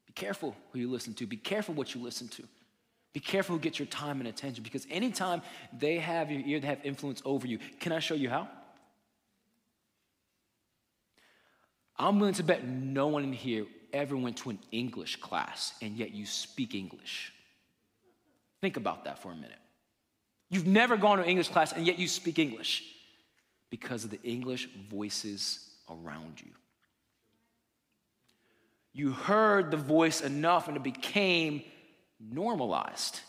Be 0.06 0.14
careful 0.14 0.56
who 0.72 0.80
you 0.80 0.90
listen 0.90 1.14
to, 1.16 1.28
be 1.28 1.38
careful 1.38 1.76
what 1.76 1.94
you 1.94 2.02
listen 2.02 2.28
to. 2.30 2.44
Be 3.14 3.22
careful 3.22 3.56
who 3.56 3.60
gets 3.60 3.80
your 3.80 3.88
time 3.88 4.20
and 4.20 4.28
attention 4.28 4.64
because 4.64 4.86
anytime 4.92 5.42
they 5.76 5.98
have 5.98 6.30
your 6.30 6.42
ear, 6.46 6.60
they 6.60 6.68
have 6.68 6.82
influence 6.84 7.20
over 7.26 7.48
you. 7.48 7.58
Can 7.80 7.92
I 7.92 7.98
show 7.98 8.14
you 8.14 8.30
how? 8.30 8.48
I'm 11.98 12.20
willing 12.20 12.36
to 12.36 12.44
bet 12.44 12.68
no 12.68 13.08
one 13.08 13.24
in 13.24 13.34
here 13.34 13.66
ever 13.92 14.16
went 14.16 14.38
to 14.38 14.52
an 14.52 14.60
English 14.72 15.16
class 15.16 15.74
and 15.82 15.98
yet 15.98 16.12
you 16.12 16.28
speak 16.28 16.76
English. 16.76 17.34
Think 18.62 18.78
about 18.78 19.06
that 19.06 19.20
for 19.20 19.32
a 19.32 19.36
minute. 19.36 19.58
You've 20.50 20.68
never 20.68 20.96
gone 20.96 21.18
to 21.18 21.24
an 21.24 21.30
English 21.30 21.50
class 21.50 21.74
and 21.74 21.88
yet 21.88 21.98
you 21.98 22.08
speak 22.08 22.38
English 22.38 22.84
because 23.72 24.04
of 24.04 24.12
the 24.12 24.22
English 24.22 24.70
voices 24.90 25.67
around 25.90 26.42
you. 26.42 26.52
You 28.94 29.12
heard 29.12 29.72
the 29.72 29.78
voice 29.78 30.22
enough 30.22 30.68
and 30.68 30.76
it 30.76 30.84
became 30.84 31.64
normalized. 32.20 33.20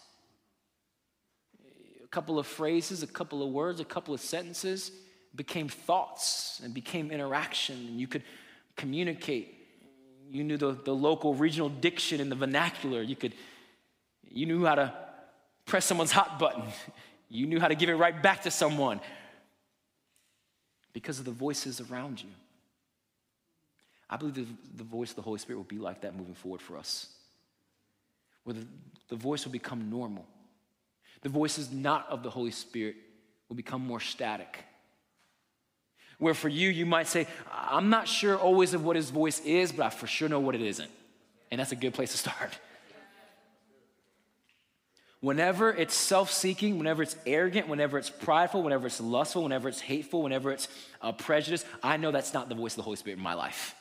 A 2.03 2.09
couple 2.09 2.39
of 2.39 2.47
phrases, 2.47 3.03
a 3.03 3.07
couple 3.07 3.43
of 3.43 3.51
words, 3.51 3.81
a 3.81 3.85
couple 3.85 4.15
of 4.15 4.21
sentences 4.21 4.91
became 5.35 5.69
thoughts 5.69 6.61
and 6.65 6.73
became 6.73 7.11
interaction, 7.11 7.77
and 7.77 8.01
you 8.01 8.07
could 8.07 8.23
communicate. 8.77 9.55
You 10.31 10.43
knew 10.43 10.57
the, 10.57 10.73
the 10.73 10.95
local 10.95 11.35
regional 11.35 11.69
diction 11.69 12.21
and 12.21 12.31
the 12.31 12.37
vernacular. 12.37 13.03
You 13.03 13.17
could 13.17 13.35
you 14.31 14.47
knew 14.47 14.65
how 14.65 14.75
to 14.75 14.95
press 15.67 15.85
someone's 15.85 16.13
hot 16.13 16.39
button. 16.39 16.65
You 17.31 17.47
knew 17.47 17.61
how 17.61 17.69
to 17.69 17.75
give 17.75 17.91
it 17.91 17.95
right 17.97 18.23
back 18.23 18.45
to 18.45 18.51
someone 18.51 19.03
because 20.95 21.19
of 21.19 21.27
the 21.27 21.31
voices 21.31 21.79
around 21.79 22.23
you. 22.23 22.31
I 24.11 24.17
believe 24.17 24.35
the, 24.35 24.47
the 24.77 24.85
voice 24.85 25.11
of 25.11 25.17
the 25.17 25.23
Holy 25.23 25.39
Spirit 25.39 25.59
will 25.59 25.65
be 25.65 25.79
like 25.79 26.03
that 26.03 26.17
moving 26.17 26.35
forward 26.35 26.63
for 26.63 26.77
us 26.77 27.09
where 28.49 28.55
the, 28.55 28.67
the 29.09 29.17
voice 29.17 29.45
will 29.45 29.53
become 29.53 29.91
normal. 29.91 30.25
The 31.21 31.29
voices 31.29 31.71
not 31.71 32.09
of 32.09 32.23
the 32.23 32.31
Holy 32.31 32.51
Spirit 32.51 32.97
will 33.47 33.57
become 33.57 33.87
more 33.87 34.01
static. 34.01 34.65
Where 36.19 36.33
for 36.33 36.49
you, 36.49 36.71
you 36.71 36.87
might 36.87 37.09
say, 37.09 37.27
I'm 37.53 37.91
not 37.91 38.09
sure 38.09 38.39
always 38.39 38.73
of 38.73 38.87
what 38.87 38.97
his 38.97 39.11
voice 39.11 39.41
is, 39.41 39.71
but 39.71 39.85
I 39.85 39.91
for 39.91 40.07
sure 40.07 40.31
know 40.31 40.41
what 40.41 40.55
it 40.55 40.63
isn't. 40.63 40.91
And 41.51 41.61
that's 41.61 41.73
a 41.73 41.77
good 41.77 41.93
place 41.93 42.13
to 42.13 42.17
start. 42.17 42.59
Whenever 45.21 45.71
it's 45.71 45.95
self 45.95 46.33
seeking, 46.33 46.79
whenever 46.79 47.03
it's 47.03 47.17
arrogant, 47.27 47.69
whenever 47.69 47.99
it's 47.99 48.09
prideful, 48.09 48.63
whenever 48.63 48.87
it's 48.87 48.99
lustful, 48.99 49.43
whenever 49.43 49.69
it's 49.69 49.81
hateful, 49.81 50.23
whenever 50.23 50.53
it's 50.53 50.69
uh, 51.03 51.13
prejudice, 51.13 51.67
I 51.83 51.99
know 51.99 52.13
that's 52.13 52.33
not 52.33 52.49
the 52.49 52.55
voice 52.55 52.73
of 52.73 52.77
the 52.77 52.83
Holy 52.85 52.97
Spirit 52.97 53.19
in 53.19 53.23
my 53.23 53.35
life. 53.35 53.75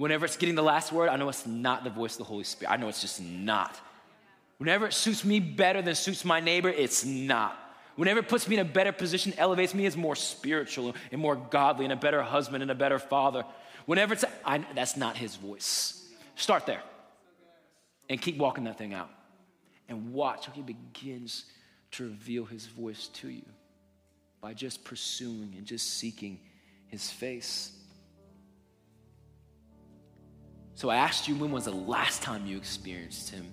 Whenever 0.00 0.24
it's 0.24 0.38
getting 0.38 0.54
the 0.54 0.62
last 0.62 0.92
word, 0.92 1.10
I 1.10 1.16
know 1.16 1.28
it's 1.28 1.46
not 1.46 1.84
the 1.84 1.90
voice 1.90 2.12
of 2.12 2.18
the 2.20 2.24
Holy 2.24 2.44
Spirit. 2.44 2.72
I 2.72 2.78
know 2.78 2.88
it's 2.88 3.02
just 3.02 3.20
not. 3.20 3.78
Whenever 4.56 4.86
it 4.86 4.94
suits 4.94 5.26
me 5.26 5.40
better 5.40 5.82
than 5.82 5.94
suits 5.94 6.24
my 6.24 6.40
neighbor, 6.40 6.70
it's 6.70 7.04
not. 7.04 7.54
Whenever 7.96 8.20
it 8.20 8.26
puts 8.26 8.48
me 8.48 8.56
in 8.56 8.62
a 8.62 8.64
better 8.64 8.92
position, 8.92 9.34
elevates 9.36 9.74
me 9.74 9.84
as 9.84 9.98
more 9.98 10.16
spiritual 10.16 10.94
and 11.12 11.20
more 11.20 11.36
godly 11.36 11.84
and 11.84 11.92
a 11.92 11.96
better 11.96 12.22
husband 12.22 12.62
and 12.62 12.70
a 12.70 12.74
better 12.74 12.98
father. 12.98 13.44
Whenever 13.84 14.14
it's, 14.14 14.24
I, 14.42 14.64
that's 14.74 14.96
not 14.96 15.18
his 15.18 15.36
voice. 15.36 16.08
Start 16.34 16.64
there 16.64 16.80
and 18.08 18.18
keep 18.22 18.38
walking 18.38 18.64
that 18.64 18.78
thing 18.78 18.94
out 18.94 19.10
and 19.86 20.14
watch 20.14 20.46
how 20.46 20.52
he 20.52 20.62
begins 20.62 21.44
to 21.90 22.04
reveal 22.04 22.46
his 22.46 22.64
voice 22.64 23.08
to 23.08 23.28
you 23.28 23.44
by 24.40 24.54
just 24.54 24.82
pursuing 24.82 25.52
and 25.58 25.66
just 25.66 25.98
seeking 25.98 26.40
his 26.86 27.10
face. 27.10 27.72
So 30.80 30.88
I 30.88 30.96
asked 30.96 31.28
you, 31.28 31.34
when 31.34 31.52
was 31.52 31.66
the 31.66 31.72
last 31.72 32.22
time 32.22 32.46
you 32.46 32.56
experienced 32.56 33.28
Him? 33.28 33.52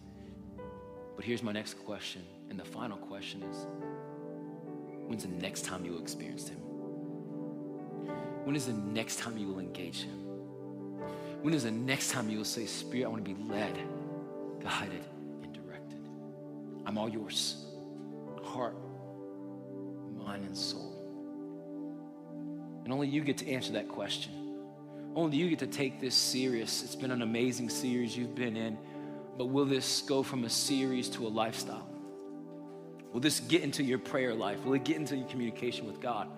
But 1.17 1.25
here's 1.25 1.43
my 1.43 1.51
next 1.51 1.73
question, 1.73 2.23
and 2.49 2.57
the 2.57 2.63
final 2.63 2.95
question 2.95 3.43
is 3.43 3.67
when's 5.07 5.23
the 5.23 5.29
next 5.41 5.65
time 5.65 5.83
you 5.83 5.91
will 5.91 6.01
experience 6.01 6.47
Him? 6.47 6.59
When 8.45 8.55
is 8.55 8.67
the 8.67 8.71
next 8.71 9.19
time 9.19 9.37
you 9.37 9.49
will 9.49 9.59
engage 9.59 10.03
Him? 10.03 10.19
When 11.41 11.53
is 11.53 11.63
the 11.63 11.71
next 11.71 12.11
time 12.11 12.29
you 12.29 12.37
will 12.37 12.45
say, 12.45 12.65
Spirit, 12.65 13.03
I 13.03 13.09
want 13.09 13.25
to 13.25 13.33
be 13.33 13.43
led, 13.53 13.77
guided, 14.63 15.03
and 15.43 15.51
directed? 15.51 15.99
I'm 16.85 16.97
all 16.97 17.09
yours 17.09 17.65
heart, 18.41 18.77
mind, 20.15 20.45
and 20.45 20.55
soul. 20.55 20.93
And 22.85 22.93
only 22.93 23.09
you 23.09 23.19
get 23.19 23.37
to 23.39 23.49
answer 23.49 23.73
that 23.73 23.89
question. 23.89 24.46
Only 25.17 25.37
you 25.37 25.49
get 25.49 25.57
to 25.59 25.67
take 25.67 25.99
this 25.99 26.13
serious. 26.13 26.83
It's 26.83 26.93
been 26.93 27.09
an 27.09 27.23
amazing 27.23 27.69
series 27.69 28.15
you've 28.15 28.35
been 28.35 28.55
in, 28.55 28.77
but 29.35 29.45
will 29.45 29.65
this 29.65 30.03
go 30.03 30.21
from 30.21 30.43
a 30.43 30.49
series 30.49 31.09
to 31.09 31.25
a 31.25 31.27
lifestyle? 31.27 31.89
Will 33.11 33.19
this 33.19 33.39
get 33.39 33.63
into 33.63 33.83
your 33.83 33.97
prayer 33.97 34.35
life? 34.35 34.63
Will 34.63 34.75
it 34.75 34.83
get 34.83 34.97
into 34.97 35.17
your 35.17 35.27
communication 35.27 35.87
with 35.87 35.99
God? 35.99 36.29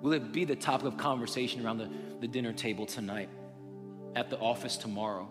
Will 0.00 0.14
it 0.14 0.32
be 0.32 0.46
the 0.46 0.56
topic 0.56 0.86
of 0.86 0.96
conversation 0.96 1.66
around 1.66 1.76
the, 1.76 1.90
the 2.22 2.26
dinner 2.26 2.54
table 2.54 2.86
tonight, 2.86 3.28
at 4.16 4.30
the 4.30 4.38
office 4.38 4.78
tomorrow? 4.78 5.30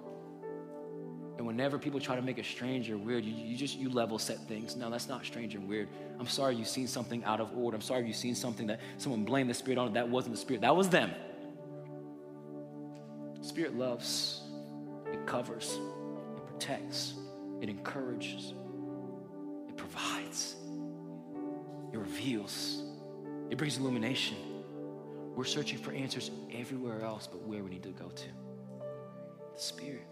And 1.39 1.47
whenever 1.47 1.79
people 1.79 1.99
try 1.99 2.15
to 2.15 2.21
make 2.21 2.37
it 2.37 2.45
strange 2.45 2.91
or 2.91 2.97
weird, 2.99 3.25
you, 3.25 3.33
you 3.33 3.57
just 3.57 3.75
you 3.75 3.89
level 3.89 4.19
set 4.19 4.37
things. 4.47 4.75
No, 4.75 4.91
that's 4.91 5.09
not 5.09 5.25
strange 5.25 5.55
and 5.55 5.67
weird. 5.67 5.89
I'm 6.19 6.27
sorry 6.27 6.57
you've 6.57 6.67
seen 6.67 6.85
something 6.85 7.23
out 7.23 7.39
of 7.39 7.57
order. 7.57 7.73
I'm 7.73 7.81
sorry 7.81 8.05
you've 8.05 8.15
seen 8.15 8.35
something 8.35 8.67
that 8.67 8.81
someone 8.99 9.25
blamed 9.25 9.49
the 9.49 9.55
spirit 9.55 9.79
on. 9.79 9.93
That 9.93 10.07
wasn't 10.07 10.35
the 10.35 10.41
spirit. 10.41 10.61
That 10.61 10.75
was 10.75 10.89
them. 10.89 11.11
Spirit 13.43 13.77
loves, 13.77 14.41
it 15.11 15.27
covers, 15.27 15.77
it 16.37 16.47
protects, 16.47 17.15
it 17.59 17.67
encourages, 17.67 18.53
it 19.67 19.75
provides, 19.75 20.55
it 21.91 21.97
reveals, 21.97 22.83
it 23.49 23.57
brings 23.57 23.77
illumination. 23.77 24.37
We're 25.35 25.43
searching 25.43 25.77
for 25.77 25.91
answers 25.91 26.31
everywhere 26.53 27.01
else 27.01 27.27
but 27.27 27.41
where 27.41 27.61
we 27.61 27.69
need 27.69 27.83
to 27.83 27.89
go 27.89 28.07
to 28.07 28.25
the 29.53 29.59
Spirit. 29.59 30.07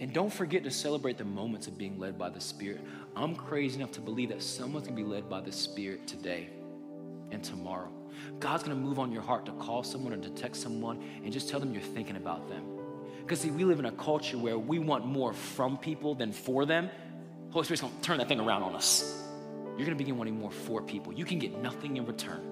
And 0.00 0.12
don't 0.12 0.32
forget 0.32 0.64
to 0.64 0.70
celebrate 0.70 1.16
the 1.16 1.24
moments 1.24 1.66
of 1.66 1.78
being 1.78 1.98
led 1.98 2.18
by 2.18 2.28
the 2.28 2.42
Spirit. 2.42 2.82
I'm 3.16 3.34
crazy 3.34 3.76
enough 3.76 3.92
to 3.92 4.02
believe 4.02 4.28
that 4.28 4.42
someone's 4.42 4.86
gonna 4.86 4.96
be 4.96 5.02
led 5.02 5.30
by 5.30 5.40
the 5.40 5.50
Spirit 5.50 6.06
today 6.06 6.50
and 7.30 7.42
tomorrow. 7.42 7.90
God's 8.38 8.62
gonna 8.62 8.76
move 8.76 8.98
on 8.98 9.12
your 9.12 9.22
heart 9.22 9.46
to 9.46 9.52
call 9.52 9.82
someone 9.82 10.12
or 10.12 10.18
to 10.18 10.30
text 10.30 10.62
someone 10.62 11.02
and 11.24 11.32
just 11.32 11.48
tell 11.48 11.60
them 11.60 11.72
you're 11.72 11.82
thinking 11.82 12.16
about 12.16 12.48
them. 12.48 12.64
Because 13.20 13.40
see, 13.40 13.50
we 13.50 13.64
live 13.64 13.78
in 13.78 13.86
a 13.86 13.92
culture 13.92 14.38
where 14.38 14.58
we 14.58 14.78
want 14.78 15.04
more 15.04 15.32
from 15.32 15.76
people 15.76 16.14
than 16.14 16.32
for 16.32 16.64
them. 16.64 16.90
Holy 17.50 17.64
Spirit's 17.64 17.82
gonna 17.82 17.94
turn 18.02 18.18
that 18.18 18.28
thing 18.28 18.40
around 18.40 18.62
on 18.62 18.74
us. 18.74 19.22
You're 19.76 19.86
gonna 19.86 19.96
begin 19.96 20.16
wanting 20.16 20.38
more 20.38 20.50
for 20.50 20.82
people. 20.82 21.12
You 21.12 21.24
can 21.24 21.38
get 21.38 21.60
nothing 21.60 21.96
in 21.96 22.06
return. 22.06 22.42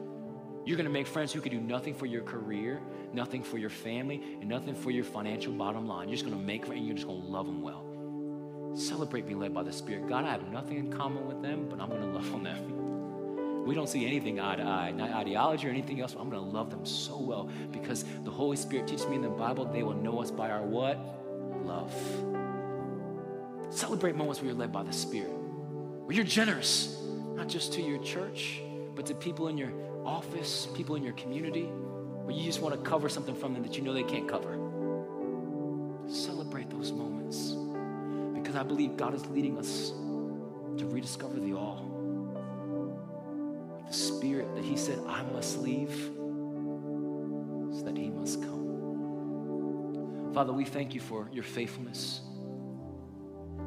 You're 0.65 0.77
gonna 0.77 0.91
make 0.91 1.07
friends 1.07 1.33
who 1.33 1.41
can 1.41 1.53
do 1.53 1.61
nothing 1.61 1.95
for 1.95 2.07
your 2.07 2.23
career, 2.23 2.81
nothing 3.13 3.43
for 3.43 3.59
your 3.59 3.71
family, 3.71 4.23
and 4.41 4.49
nothing 4.49 4.75
for 4.75 4.91
your 4.91 5.05
financial 5.05 5.53
bottom 5.53 5.87
line. 5.87 6.09
You're 6.09 6.17
just 6.17 6.25
gonna 6.25 6.43
make 6.43 6.67
friends 6.67 6.81
and 6.81 6.87
you're 6.87 6.97
just 6.97 7.07
gonna 7.07 7.25
love 7.25 7.47
them 7.47 7.63
well. 7.63 7.85
Celebrate 8.75 9.27
being 9.27 9.39
led 9.39 9.55
by 9.55 9.63
the 9.63 9.73
Spirit. 9.73 10.09
God, 10.09 10.25
I 10.25 10.33
have 10.33 10.49
nothing 10.51 10.77
in 10.77 10.93
common 10.93 11.27
with 11.27 11.41
them, 11.41 11.67
but 11.71 11.81
I'm 11.81 11.89
gonna 11.89 12.07
love 12.13 12.35
on 12.35 12.43
them 12.43 12.96
we 13.67 13.75
don't 13.75 13.89
see 13.89 14.07
anything 14.07 14.39
eye 14.39 14.55
to 14.55 14.63
eye, 14.63 14.93
not 14.93 15.11
ideology 15.11 15.67
or 15.67 15.71
anything 15.71 16.01
else. 16.01 16.15
I'm 16.19 16.31
going 16.31 16.43
to 16.43 16.49
love 16.49 16.71
them 16.71 16.87
so 16.87 17.19
well 17.19 17.51
because 17.73 18.05
the 18.23 18.31
Holy 18.31 18.57
Spirit 18.57 18.87
teaches 18.87 19.07
me 19.09 19.17
in 19.17 19.23
the 19.23 19.29
Bible 19.29 19.65
they 19.65 19.83
will 19.83 19.95
know 19.95 20.23
us 20.23 20.31
by 20.31 20.51
our 20.51 20.63
what? 20.63 20.97
Love. 21.65 21.93
Celebrate 23.75 24.15
moments 24.15 24.41
where 24.41 24.51
you're 24.51 24.59
led 24.59 24.73
by 24.73 24.85
the 24.85 24.93
Spirit, 24.93 25.33
where 25.33 26.15
you're 26.15 26.25
generous, 26.25 26.97
not 27.35 27.49
just 27.49 27.73
to 27.73 27.83
your 27.83 28.01
church, 28.05 28.61
but 28.95 29.05
to 29.07 29.15
people 29.15 29.49
in 29.49 29.59
your 29.59 29.73
office, 30.05 30.69
people 30.77 30.95
in 30.95 31.03
your 31.03 31.15
community, 31.15 31.65
where 31.65 32.37
you 32.37 32.45
just 32.45 32.61
want 32.61 32.73
to 32.73 32.81
cover 32.89 33.09
something 33.09 33.35
from 33.35 33.53
them 33.53 33.65
that 33.65 33.77
you 33.77 33.83
know 33.83 33.93
they 33.93 34.05
can't 34.05 34.29
cover. 34.29 34.61
Celebrate 36.09 36.71
those 36.71 36.93
moments 36.93 37.57
because 38.33 38.55
I 38.55 38.63
believe 38.63 38.97
God 38.97 39.13
is 39.13 39.27
leading 39.27 39.59
us 39.59 39.91
to 40.79 40.87
rediscover 40.87 41.41
the 41.41 41.55
all 41.55 41.96
Spirit 44.17 44.55
that 44.55 44.65
He 44.65 44.77
said, 44.77 44.99
I 45.07 45.23
must 45.25 45.59
leave 45.59 45.93
so 47.73 47.83
that 47.85 47.97
He 47.97 48.09
must 48.09 48.41
come. 48.41 50.31
Father, 50.33 50.53
we 50.53 50.65
thank 50.65 50.95
you 50.95 51.01
for 51.01 51.29
your 51.33 51.45
faithfulness. 51.45 52.23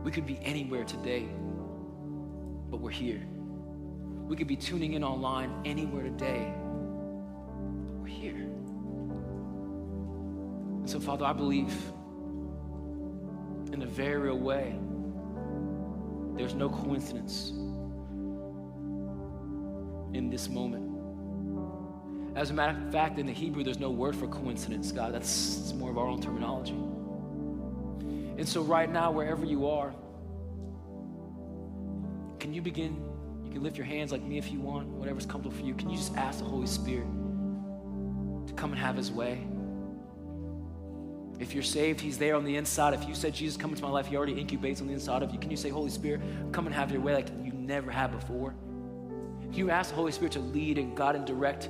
We 0.03 0.11
could 0.11 0.25
be 0.25 0.39
anywhere 0.41 0.85
today, 0.85 1.27
but 2.69 2.79
we're 2.81 2.89
here. 2.89 3.21
We 4.27 4.35
could 4.35 4.47
be 4.47 4.55
tuning 4.55 4.93
in 4.93 5.03
online 5.03 5.51
anywhere 5.65 6.03
today, 6.03 6.51
but 6.55 7.99
we're 8.01 8.07
here. 8.07 8.49
And 10.79 10.89
So, 10.89 10.99
Father, 10.99 11.25
I 11.25 11.33
believe 11.33 11.73
in 13.71 13.83
a 13.83 13.87
very 13.87 14.17
real 14.17 14.39
way 14.39 14.79
there's 16.35 16.55
no 16.55 16.69
coincidence 16.69 17.53
in 20.14 20.30
this 20.30 20.49
moment. 20.49 20.89
As 22.36 22.51
a 22.51 22.53
matter 22.53 22.78
of 22.78 22.91
fact, 22.91 23.20
in 23.20 23.26
the 23.26 23.34
Hebrew, 23.34 23.64
there's 23.64 23.80
no 23.80 23.89
word 23.89 24.16
for 24.16 24.28
coincidence, 24.28 24.91
God. 24.91 25.14
That's 25.14 25.74
more 25.74 25.89
of 25.89 25.97
our 25.97 26.07
own 26.07 26.22
terminology. 26.22 26.76
And 28.38 28.47
so, 28.47 28.62
right 28.62 28.89
now, 28.89 29.12
wherever 29.12 29.45
you 29.45 29.68
are, 29.68 29.93
can 32.39 32.53
you 32.53 32.62
begin? 32.62 33.03
You 33.45 33.51
can 33.51 33.64
lift 33.64 33.78
your 33.78 33.86
hands 33.86 34.12
like 34.12 34.22
me 34.22 34.38
if 34.38 34.51
you 34.51 34.60
want, 34.60 34.88
whatever's 34.88 35.26
comfortable 35.26 35.57
for 35.57 35.66
you. 35.66 35.74
Can 35.74 35.89
you 35.89 35.97
just 35.97 36.16
ask 36.16 36.39
the 36.39 36.45
Holy 36.45 36.68
Spirit 36.68 37.07
to 38.47 38.53
come 38.53 38.72
and 38.72 38.80
have 38.80 38.95
His 38.95 39.12
way? 39.12 39.45
If 41.39 41.53
you're 41.53 41.64
saved, 41.64 41.99
He's 41.99 42.18
there 42.18 42.36
on 42.36 42.45
the 42.45 42.55
inside. 42.55 42.93
If 42.93 43.07
you 43.07 43.16
said, 43.16 43.34
Jesus, 43.34 43.57
come 43.57 43.72
into 43.72 43.84
my 43.84 43.89
life, 43.89 44.07
He 44.07 44.16
already 44.16 44.36
incubates 44.36 44.82
on 44.82 44.88
the 44.88 44.93
inside 44.93 45.24
of 45.24 45.34
you. 45.34 45.39
Can 45.39 45.51
you 45.51 45.57
say, 45.57 45.70
Holy 45.70 45.89
Spirit, 45.89 46.22
come 46.51 46.68
and 46.68 46.76
have 46.76 46.91
your 46.91 47.01
way 47.01 47.16
like 47.16 47.28
you 47.43 47.51
never 47.51 47.91
have 47.91 48.12
before? 48.12 48.53
Can 49.49 49.57
you 49.57 49.69
ask 49.71 49.89
the 49.89 49.95
Holy 49.95 50.11
Spirit 50.11 50.33
to 50.33 50.39
lead 50.39 50.77
and 50.77 50.95
guide 50.95 51.15
and 51.15 51.25
direct, 51.25 51.69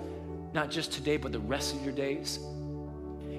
not 0.53 0.69
just 0.69 0.91
today, 0.91 1.17
but 1.17 1.31
the 1.31 1.39
rest 1.39 1.75
of 1.75 1.83
your 1.83 1.93
days? 1.93 2.39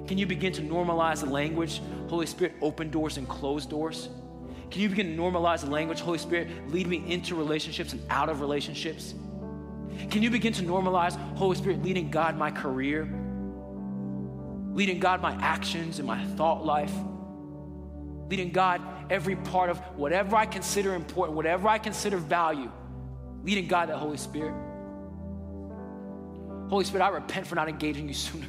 Can 0.06 0.18
you 0.18 0.26
begin 0.26 0.52
to 0.54 0.62
normalize 0.62 1.20
the 1.20 1.30
language? 1.30 1.82
Holy 2.08 2.26
Spirit, 2.26 2.54
open 2.62 2.90
doors 2.90 3.16
and 3.16 3.28
close 3.28 3.66
doors. 3.66 4.08
Can 4.70 4.80
you 4.80 4.88
begin 4.88 5.14
to 5.14 5.22
normalize 5.22 5.60
the 5.60 5.70
language? 5.70 6.00
Holy 6.00 6.18
Spirit, 6.18 6.48
lead 6.70 6.86
me 6.86 7.04
into 7.06 7.34
relationships 7.34 7.92
and 7.92 8.02
out 8.08 8.28
of 8.28 8.40
relationships. 8.40 9.14
Can 10.10 10.22
you 10.22 10.30
begin 10.30 10.52
to 10.54 10.62
normalize, 10.62 11.16
Holy 11.36 11.56
Spirit, 11.56 11.82
leading 11.82 12.10
God 12.10 12.36
my 12.36 12.50
career, 12.50 13.04
leading 14.72 15.00
God 15.00 15.20
my 15.20 15.34
actions 15.34 15.98
and 15.98 16.06
my 16.08 16.24
thought 16.36 16.64
life, 16.64 16.92
leading 18.30 18.50
God 18.50 18.80
every 19.10 19.36
part 19.36 19.68
of 19.68 19.78
whatever 19.96 20.36
I 20.36 20.46
consider 20.46 20.94
important, 20.94 21.36
whatever 21.36 21.68
I 21.68 21.78
consider 21.78 22.16
value, 22.16 22.70
leading 23.42 23.66
God 23.66 23.88
that 23.88 23.96
Holy 23.96 24.16
Spirit. 24.16 24.54
Holy 26.68 26.84
Spirit, 26.84 27.04
I 27.04 27.08
repent 27.08 27.46
for 27.46 27.54
not 27.54 27.68
engaging 27.68 28.08
you 28.08 28.14
sooner. 28.26 28.46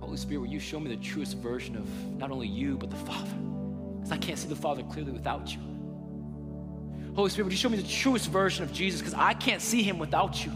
Holy 0.00 0.16
Spirit, 0.16 0.40
will 0.40 0.48
you 0.48 0.60
show 0.60 0.78
me 0.78 0.88
the 0.88 1.02
truest 1.02 1.36
version 1.38 1.76
of 1.76 1.88
not 2.16 2.30
only 2.30 2.46
you, 2.46 2.76
but 2.76 2.90
the 2.90 2.96
Father? 2.96 3.34
Because 3.96 4.12
I 4.12 4.18
can't 4.18 4.38
see 4.38 4.48
the 4.48 4.56
Father 4.56 4.82
clearly 4.84 5.12
without 5.12 5.52
you. 5.52 5.60
Holy 7.14 7.30
Spirit, 7.30 7.44
would 7.44 7.52
you 7.52 7.58
show 7.58 7.68
me 7.68 7.78
the 7.78 7.88
truest 7.88 8.28
version 8.28 8.62
of 8.62 8.72
Jesus? 8.72 9.00
Because 9.00 9.14
I 9.14 9.34
can't 9.34 9.62
see 9.62 9.82
him 9.82 9.98
without 9.98 10.44
you. 10.44 10.52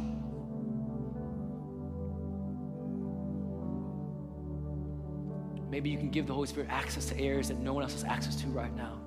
Maybe 5.70 5.88
you 5.88 5.98
can 5.98 6.10
give 6.10 6.26
the 6.26 6.34
Holy 6.34 6.46
Spirit 6.46 6.68
access 6.68 7.06
to 7.06 7.18
areas 7.18 7.48
that 7.48 7.58
no 7.58 7.72
one 7.72 7.82
else 7.82 7.92
has 7.92 8.04
access 8.04 8.36
to 8.36 8.46
right 8.48 8.74
now. 8.76 9.00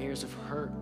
Areas 0.00 0.22
of 0.22 0.32
hurt, 0.32 0.72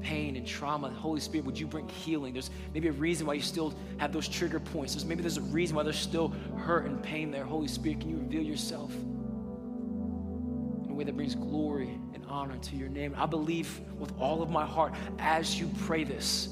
pain, 0.00 0.36
and 0.36 0.46
trauma. 0.46 0.90
Holy 0.90 1.20
Spirit, 1.20 1.44
would 1.44 1.58
you 1.58 1.66
bring 1.66 1.88
healing? 1.88 2.32
There's 2.32 2.50
maybe 2.72 2.88
a 2.88 2.92
reason 2.92 3.26
why 3.26 3.34
you 3.34 3.42
still 3.42 3.74
have 3.98 4.12
those 4.12 4.28
trigger 4.28 4.60
points. 4.60 4.94
There's 4.94 5.04
maybe 5.04 5.22
there's 5.22 5.36
a 5.36 5.42
reason 5.42 5.76
why 5.76 5.82
there's 5.82 5.98
still 5.98 6.28
hurt 6.56 6.86
and 6.86 7.02
pain 7.02 7.30
there. 7.30 7.44
Holy 7.44 7.68
Spirit, 7.68 8.00
can 8.00 8.10
you 8.10 8.16
reveal 8.16 8.42
yourself 8.42 8.92
in 8.94 10.88
a 10.90 10.94
way 10.94 11.04
that 11.04 11.16
brings 11.16 11.34
glory 11.34 11.98
and 12.14 12.24
honor 12.28 12.56
to 12.56 12.76
your 12.76 12.88
name? 12.88 13.14
I 13.16 13.26
believe 13.26 13.80
with 13.98 14.12
all 14.18 14.42
of 14.42 14.50
my 14.50 14.64
heart 14.64 14.94
as 15.18 15.60
you 15.60 15.70
pray 15.80 16.04
this. 16.04 16.48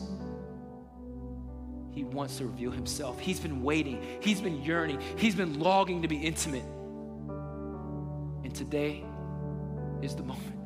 He 1.92 2.04
wants 2.04 2.36
to 2.38 2.44
reveal 2.44 2.70
himself. 2.70 3.18
He's 3.18 3.40
been 3.40 3.62
waiting. 3.62 4.00
He's 4.20 4.40
been 4.40 4.62
yearning. 4.62 5.00
He's 5.16 5.34
been 5.34 5.58
longing 5.58 6.02
to 6.02 6.08
be 6.08 6.18
intimate. 6.18 6.62
And 8.44 8.54
today 8.54 9.04
is 10.00 10.14
the 10.14 10.22
moment. 10.32 10.57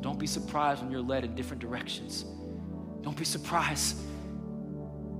Don't 0.00 0.18
be 0.18 0.26
surprised 0.26 0.82
when 0.82 0.90
you're 0.90 1.02
led 1.02 1.24
in 1.24 1.34
different 1.34 1.60
directions. 1.60 2.24
Don't 3.02 3.16
be 3.16 3.24
surprised 3.24 3.96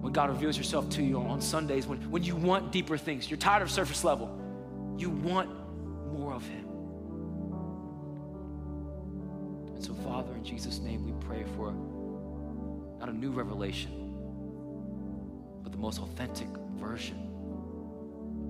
when 0.00 0.12
God 0.12 0.30
reveals 0.30 0.56
yourself 0.56 0.88
to 0.90 1.02
you 1.02 1.18
on 1.18 1.40
Sundays, 1.40 1.86
when, 1.86 1.98
when 2.10 2.22
you 2.22 2.34
want 2.34 2.72
deeper 2.72 2.96
things. 2.96 3.30
You're 3.30 3.38
tired 3.38 3.62
of 3.62 3.70
surface 3.70 4.02
level. 4.04 4.38
You 4.96 5.10
want 5.10 5.50
more 6.12 6.32
of 6.32 6.46
Him. 6.46 6.64
And 9.74 9.84
so, 9.84 9.94
Father, 9.94 10.32
in 10.34 10.44
Jesus' 10.44 10.78
name, 10.78 11.04
we 11.04 11.12
pray 11.26 11.44
for 11.56 11.72
not 12.98 13.08
a 13.08 13.12
new 13.12 13.30
revelation, 13.30 13.90
but 15.62 15.72
the 15.72 15.78
most 15.78 16.00
authentic 16.00 16.48
version 16.76 17.16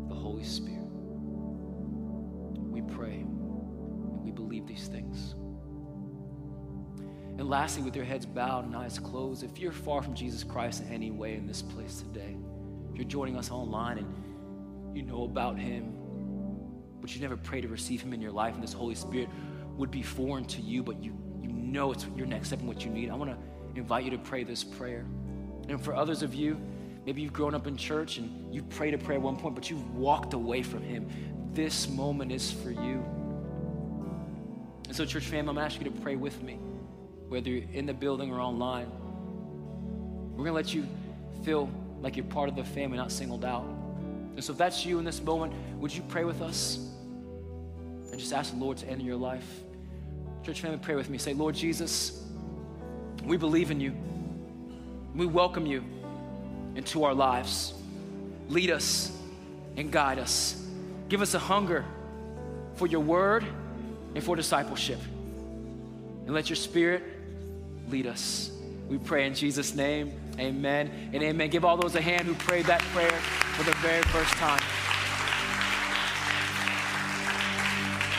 of 0.02 0.08
the 0.08 0.14
Holy 0.14 0.44
Spirit 0.44 0.80
We 2.70 2.82
pray 2.82 3.14
and 3.14 4.22
we 4.22 4.30
believe 4.30 4.66
these 4.66 4.86
things. 4.86 5.34
And 7.40 7.48
lastly, 7.48 7.82
with 7.82 7.96
your 7.96 8.04
heads 8.04 8.26
bowed 8.26 8.66
and 8.66 8.76
eyes 8.76 8.98
closed, 8.98 9.42
if 9.44 9.58
you're 9.58 9.72
far 9.72 10.02
from 10.02 10.12
Jesus 10.12 10.44
Christ 10.44 10.82
in 10.82 10.92
any 10.92 11.10
way 11.10 11.36
in 11.36 11.46
this 11.46 11.62
place 11.62 12.02
today, 12.02 12.36
if 12.90 12.96
you're 12.96 13.08
joining 13.08 13.34
us 13.34 13.50
online 13.50 13.96
and 13.96 14.94
you 14.94 15.02
know 15.02 15.24
about 15.24 15.58
Him, 15.58 15.94
but 17.00 17.14
you 17.14 17.22
never 17.22 17.38
pray 17.38 17.62
to 17.62 17.68
receive 17.68 18.02
Him 18.02 18.12
in 18.12 18.20
your 18.20 18.30
life, 18.30 18.52
and 18.52 18.62
this 18.62 18.74
Holy 18.74 18.94
Spirit 18.94 19.30
would 19.78 19.90
be 19.90 20.02
foreign 20.02 20.44
to 20.44 20.60
you, 20.60 20.82
but 20.82 21.02
you, 21.02 21.16
you 21.40 21.48
know 21.48 21.92
it's 21.92 22.04
your 22.14 22.26
next 22.26 22.48
step 22.48 22.58
and 22.58 22.68
what 22.68 22.84
you 22.84 22.90
need, 22.90 23.08
I 23.08 23.14
want 23.14 23.30
to 23.30 23.38
invite 23.74 24.04
you 24.04 24.10
to 24.10 24.18
pray 24.18 24.44
this 24.44 24.62
prayer. 24.62 25.06
And 25.66 25.82
for 25.82 25.94
others 25.94 26.22
of 26.22 26.34
you, 26.34 26.60
maybe 27.06 27.22
you've 27.22 27.32
grown 27.32 27.54
up 27.54 27.66
in 27.66 27.74
church 27.74 28.18
and 28.18 28.54
you've 28.54 28.68
prayed 28.68 28.92
a 28.92 28.98
prayer 28.98 29.16
at 29.16 29.22
one 29.22 29.38
point, 29.38 29.54
but 29.54 29.70
you've 29.70 29.94
walked 29.94 30.34
away 30.34 30.62
from 30.62 30.82
Him 30.82 31.08
this 31.54 31.88
moment 31.88 32.32
is 32.32 32.52
for 32.52 32.70
you. 32.70 33.02
And 34.88 34.94
so, 34.94 35.06
church 35.06 35.24
family, 35.24 35.48
I'm 35.48 35.56
asking 35.56 35.86
you 35.86 35.90
to 35.90 36.00
pray 36.02 36.16
with 36.16 36.42
me, 36.42 36.58
whether 37.30 37.48
you're 37.48 37.64
in 37.72 37.86
the 37.86 37.94
building 37.94 38.30
or 38.32 38.40
online. 38.40 38.90
We're 40.32 40.44
going 40.44 40.48
to 40.48 40.52
let 40.52 40.74
you 40.74 40.84
feel 41.44 41.70
like 42.02 42.16
you're 42.16 42.24
part 42.26 42.48
of 42.48 42.56
the 42.56 42.64
family, 42.64 42.98
not 42.98 43.12
singled 43.12 43.44
out. 43.44 43.64
And 44.34 44.42
so, 44.42 44.52
if 44.52 44.58
that's 44.58 44.84
you 44.84 44.98
in 44.98 45.04
this 45.04 45.22
moment, 45.22 45.54
would 45.78 45.94
you 45.94 46.02
pray 46.08 46.24
with 46.24 46.42
us 46.42 46.90
and 48.10 48.18
just 48.18 48.32
ask 48.32 48.52
the 48.52 48.58
Lord 48.58 48.78
to 48.78 48.88
enter 48.88 49.04
your 49.04 49.16
life? 49.16 49.46
Church 50.42 50.60
family, 50.60 50.78
pray 50.82 50.96
with 50.96 51.08
me. 51.08 51.18
Say, 51.18 51.32
Lord 51.32 51.54
Jesus, 51.54 52.24
we 53.24 53.36
believe 53.36 53.70
in 53.70 53.80
you. 53.80 53.94
We 55.14 55.26
welcome 55.26 55.66
you 55.66 55.84
into 56.74 57.04
our 57.04 57.14
lives. 57.14 57.74
Lead 58.48 58.70
us 58.70 59.16
and 59.76 59.92
guide 59.92 60.18
us. 60.18 60.66
Give 61.08 61.22
us 61.22 61.34
a 61.34 61.38
hunger 61.38 61.84
for 62.74 62.88
your 62.88 63.00
word 63.00 63.44
and 64.16 64.24
for 64.24 64.34
discipleship. 64.34 64.98
And 66.26 66.34
let 66.34 66.48
your 66.48 66.56
spirit 66.56 67.19
lead 67.90 68.06
us. 68.06 68.50
We 68.88 68.98
pray 68.98 69.26
in 69.26 69.34
Jesus' 69.34 69.74
name. 69.74 70.12
Amen 70.38 70.90
and 71.12 71.22
amen. 71.22 71.50
Give 71.50 71.64
all 71.64 71.76
those 71.76 71.94
a 71.94 72.00
hand 72.00 72.26
who 72.26 72.34
prayed 72.34 72.66
that 72.66 72.80
prayer 72.92 73.10
for 73.10 73.64
the 73.64 73.74
very 73.76 74.02
first 74.04 74.32
time. 74.32 74.60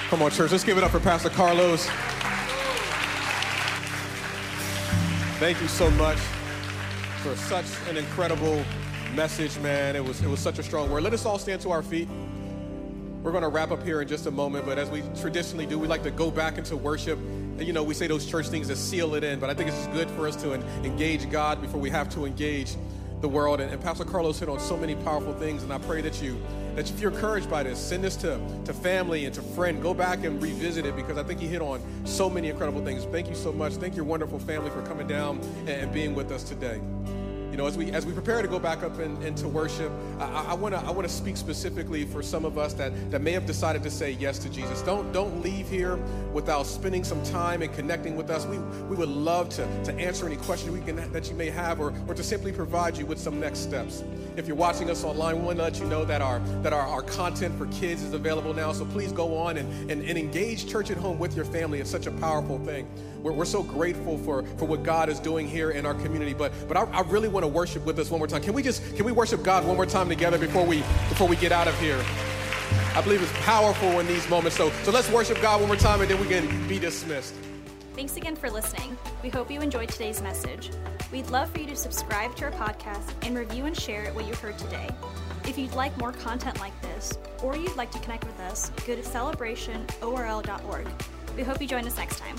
Come 0.09 0.22
on, 0.22 0.32
church. 0.32 0.51
Let's 0.51 0.63
give 0.63 0.78
it 0.78 0.84
up 0.84 0.91
for 0.91 0.99
Pastor 0.99 1.30
Carlos. 1.30 1.88
Thank 5.39 5.61
you 5.61 5.67
so 5.67 5.89
much 5.91 6.19
for 7.24 7.36
such 7.36 7.65
an 7.89 7.97
incredible 7.97 8.63
message, 9.15 9.57
man. 9.59 9.95
It 9.95 10.03
was, 10.03 10.22
it 10.22 10.28
was 10.28 10.39
such 10.39 10.59
a 10.59 10.63
strong 10.63 10.91
word. 10.91 11.03
Let 11.03 11.13
us 11.13 11.26
all 11.26 11.39
stand 11.39 11.61
to 11.61 11.72
our 11.72 11.82
feet. 11.82 12.07
We're 13.24 13.32
going 13.32 13.43
to 13.43 13.49
wrap 13.49 13.72
up 13.72 13.84
here 13.84 14.01
in 14.01 14.07
just 14.07 14.26
a 14.26 14.32
moment, 14.32 14.65
but 14.65 14.78
as 14.78 14.89
we 14.89 15.03
traditionally 15.19 15.65
do, 15.65 15.80
we 15.80 15.88
like 15.88 16.03
to 16.03 16.11
go 16.11 16.30
back 16.30 16.57
into 16.57 16.76
worship. 16.76 17.17
You 17.62 17.74
know, 17.74 17.84
we 17.84 17.93
say 17.93 18.07
those 18.07 18.26
church 18.26 18.47
things 18.47 18.68
to 18.68 18.76
seal 18.76 19.16
it 19.16 19.24
in, 19.24 19.39
but 19.39 19.49
I 19.49 19.53
think 19.53 19.70
it's 19.70 19.78
just 19.78 19.91
good 19.91 20.09
for 20.12 20.28
us 20.28 20.36
to 20.38 20.53
engage 20.53 21.30
God 21.30 21.62
before 21.62 21.80
we 21.80 21.89
have 21.89 22.09
to 22.12 22.26
engage 22.26 22.76
the 23.22 23.30
world. 23.30 23.62
And, 23.62 23.72
and 23.72 23.82
Pastor 23.82 24.03
Carlos 24.03 24.39
hit 24.39 24.49
on 24.49 24.59
so 24.59 24.76
many 24.76 24.95
powerful 24.95 25.34
things, 25.34 25.64
and 25.64 25.72
I 25.72 25.78
pray 25.78 26.01
that 26.01 26.22
you 26.22 26.41
that 26.76 26.89
if 26.89 26.99
you're 27.01 27.12
encouraged 27.12 27.49
by 27.49 27.64
this, 27.64 27.78
send 27.78 28.03
this 28.03 28.16
to, 28.18 28.39
to 28.66 28.74
family 28.74 29.26
and 29.26 29.36
to 29.36 29.41
friend. 29.41 29.82
Go 29.82 29.93
back 29.93 30.24
and 30.24 30.41
revisit 30.41 30.86
it 30.86 30.95
because 30.95 31.18
I 31.18 31.24
think 31.24 31.41
he 31.41 31.47
hit 31.47 31.62
on 31.62 31.82
so 32.05 32.30
many 32.30 32.47
incredible 32.47 32.84
things. 32.84 33.03
Thank 33.05 33.28
you 33.28 33.36
so 33.36 33.51
much. 33.51 33.74
Thank 33.74 33.95
your 33.95 34.05
wonderful 34.05 34.39
family 34.39 34.70
for 34.70 34.82
coming 34.84 35.05
down 35.05 35.41
and 35.68 35.91
being 35.91 36.16
with 36.16 36.32
us 36.32 36.43
today 36.43 36.80
you 37.52 37.58
know, 37.58 37.68
as 37.68 37.78
we 37.78 37.91
as 37.91 38.06
we 38.06 38.14
prepare 38.14 38.41
to 38.41 38.47
go 38.47 38.60
back 38.60 38.82
up 38.82 38.97
in, 38.99 39.22
into 39.24 39.47
worship, 39.47 39.91
I 40.20 40.54
want 40.54 40.74
to 40.74 40.80
I 40.82 40.91
want 40.91 41.06
to 41.08 41.14
speak 41.14 41.36
specifically 41.36 42.06
for 42.06 42.24
some 42.24 42.45
of 42.45 42.58
us 42.58 42.74
that 42.76 43.12
that 43.12 43.22
may 43.22 43.34
have 43.34 43.45
decided 43.45 43.84
to 43.84 43.91
say 43.91 44.12
yes 44.12 44.39
to 44.39 44.49
Jesus. 44.49 44.82
Don't 44.82 45.12
don't 45.12 45.41
leave 45.41 45.70
here 45.70 45.97
without 46.32 46.66
spending 46.66 47.04
some 47.04 47.22
time 47.24 47.62
and 47.62 47.74
connecting 47.74 48.16
with 48.16 48.30
us. 48.30 48.45
We 48.45 48.58
we 48.58 48.95
would 48.95 49.10
love 49.10 49.49
to 49.49 49.84
to 49.84 49.93
answer 49.95 50.26
any 50.26 50.38
questions 50.38 50.72
we 50.72 50.80
can 50.80 51.12
that 51.12 51.30
you 51.30 51.36
may 51.36 51.49
have, 51.49 51.82
or 51.82 51.93
or 52.08 52.14
to 52.14 52.24
simply 52.24 52.54
provide 52.54 52.97
you 52.97 53.06
with 53.06 53.20
some 53.20 53.39
next 53.39 53.60
steps. 53.60 54.04
If 54.38 54.47
you're 54.47 54.56
watching 54.56 54.89
us 54.89 55.04
online, 55.04 55.39
we 55.39 55.45
want 55.45 55.58
to 55.58 55.64
let 55.64 55.80
you 55.80 55.86
know 55.86 56.06
that 56.06 56.22
our 56.22 56.39
that 56.64 56.72
our, 56.72 56.88
our 56.88 57.02
content 57.02 57.58
for 57.58 57.66
kids 57.68 58.02
is 58.02 58.14
available 58.14 58.54
now. 58.54 58.72
So 58.72 58.86
please 58.86 59.12
go 59.12 59.38
on 59.38 59.58
and, 59.58 59.91
and, 59.91 60.02
and 60.02 60.18
engage 60.18 60.70
church 60.70 60.89
at 60.89 60.97
home 60.97 61.20
with 61.20 61.36
your 61.36 61.45
family. 61.45 61.82
It's 61.82 61.89
such 61.89 62.08
a 62.08 62.12
powerful 62.12 62.58
thing. 62.60 62.88
We're, 63.22 63.34
we're 63.34 63.45
so 63.45 63.62
grateful 63.62 64.18
for, 64.20 64.43
for 64.58 64.66
what 64.66 64.84
God 64.84 65.10
is 65.10 65.20
doing 65.20 65.47
here 65.47 65.72
in 65.72 65.86
our 65.86 65.93
community. 65.93 66.34
But 66.34 66.54
but 66.68 66.78
I, 66.78 66.84
I 66.84 67.02
really 67.02 67.28
want 67.28 67.41
want 67.42 67.52
to 67.52 67.58
worship 67.58 67.86
with 67.86 67.98
us 67.98 68.12
one 68.12 68.20
more 68.20 68.28
time? 68.28 68.42
Can 68.42 68.54
we 68.54 68.62
just 68.62 68.96
can 68.96 69.06
we 69.06 69.12
worship 69.12 69.44
God 69.44 69.66
one 69.66 69.76
more 69.76 69.86
time 69.86 70.08
together 70.08 70.38
before 70.38 70.66
we 70.66 70.78
before 71.10 71.28
we 71.28 71.36
get 71.36 71.52
out 71.52 71.68
of 71.68 71.80
here? 71.80 72.00
I 72.94 73.02
believe 73.02 73.22
it's 73.22 73.32
powerful 73.46 74.00
in 74.00 74.08
these 74.08 74.30
moments. 74.30 74.58
So 74.58 74.70
so 74.84 74.92
let's 74.92 75.10
worship 75.10 75.42
God 75.42 75.60
one 75.60 75.68
more 75.68 75.78
time 75.78 76.02
and 76.02 76.10
then 76.10 76.20
we 76.22 76.28
can 76.28 76.68
be 76.68 76.78
dismissed. 76.78 77.34
Thanks 77.96 78.16
again 78.16 78.36
for 78.36 78.50
listening. 78.50 78.98
We 79.24 79.30
hope 79.30 79.50
you 79.52 79.60
enjoyed 79.62 79.89
today's 79.89 80.22
message. 80.22 80.70
We'd 81.12 81.30
love 81.30 81.50
for 81.52 81.60
you 81.60 81.68
to 81.68 81.76
subscribe 81.76 82.36
to 82.38 82.46
our 82.46 82.52
podcast 82.52 83.12
and 83.26 83.38
review 83.38 83.66
and 83.66 83.78
share 83.78 84.06
what 84.14 84.26
you 84.26 84.34
heard 84.36 84.58
today. 84.58 84.89
If 85.46 85.58
you'd 85.58 85.74
like 85.74 85.98
more 85.98 86.14
content 86.14 86.60
like 86.60 86.80
this, 86.82 87.18
or 87.44 87.58
you'd 87.58 87.76
like 87.76 87.92
to 87.92 88.00
connect 88.00 88.26
with 88.26 88.39
us, 88.42 88.70
go 88.88 88.96
to 88.96 89.02
celebrationorl.org. 89.02 90.88
We 91.36 91.44
hope 91.44 91.62
you 91.62 91.68
join 91.68 91.86
us 91.86 91.98
next 91.98 92.20
time. 92.20 92.38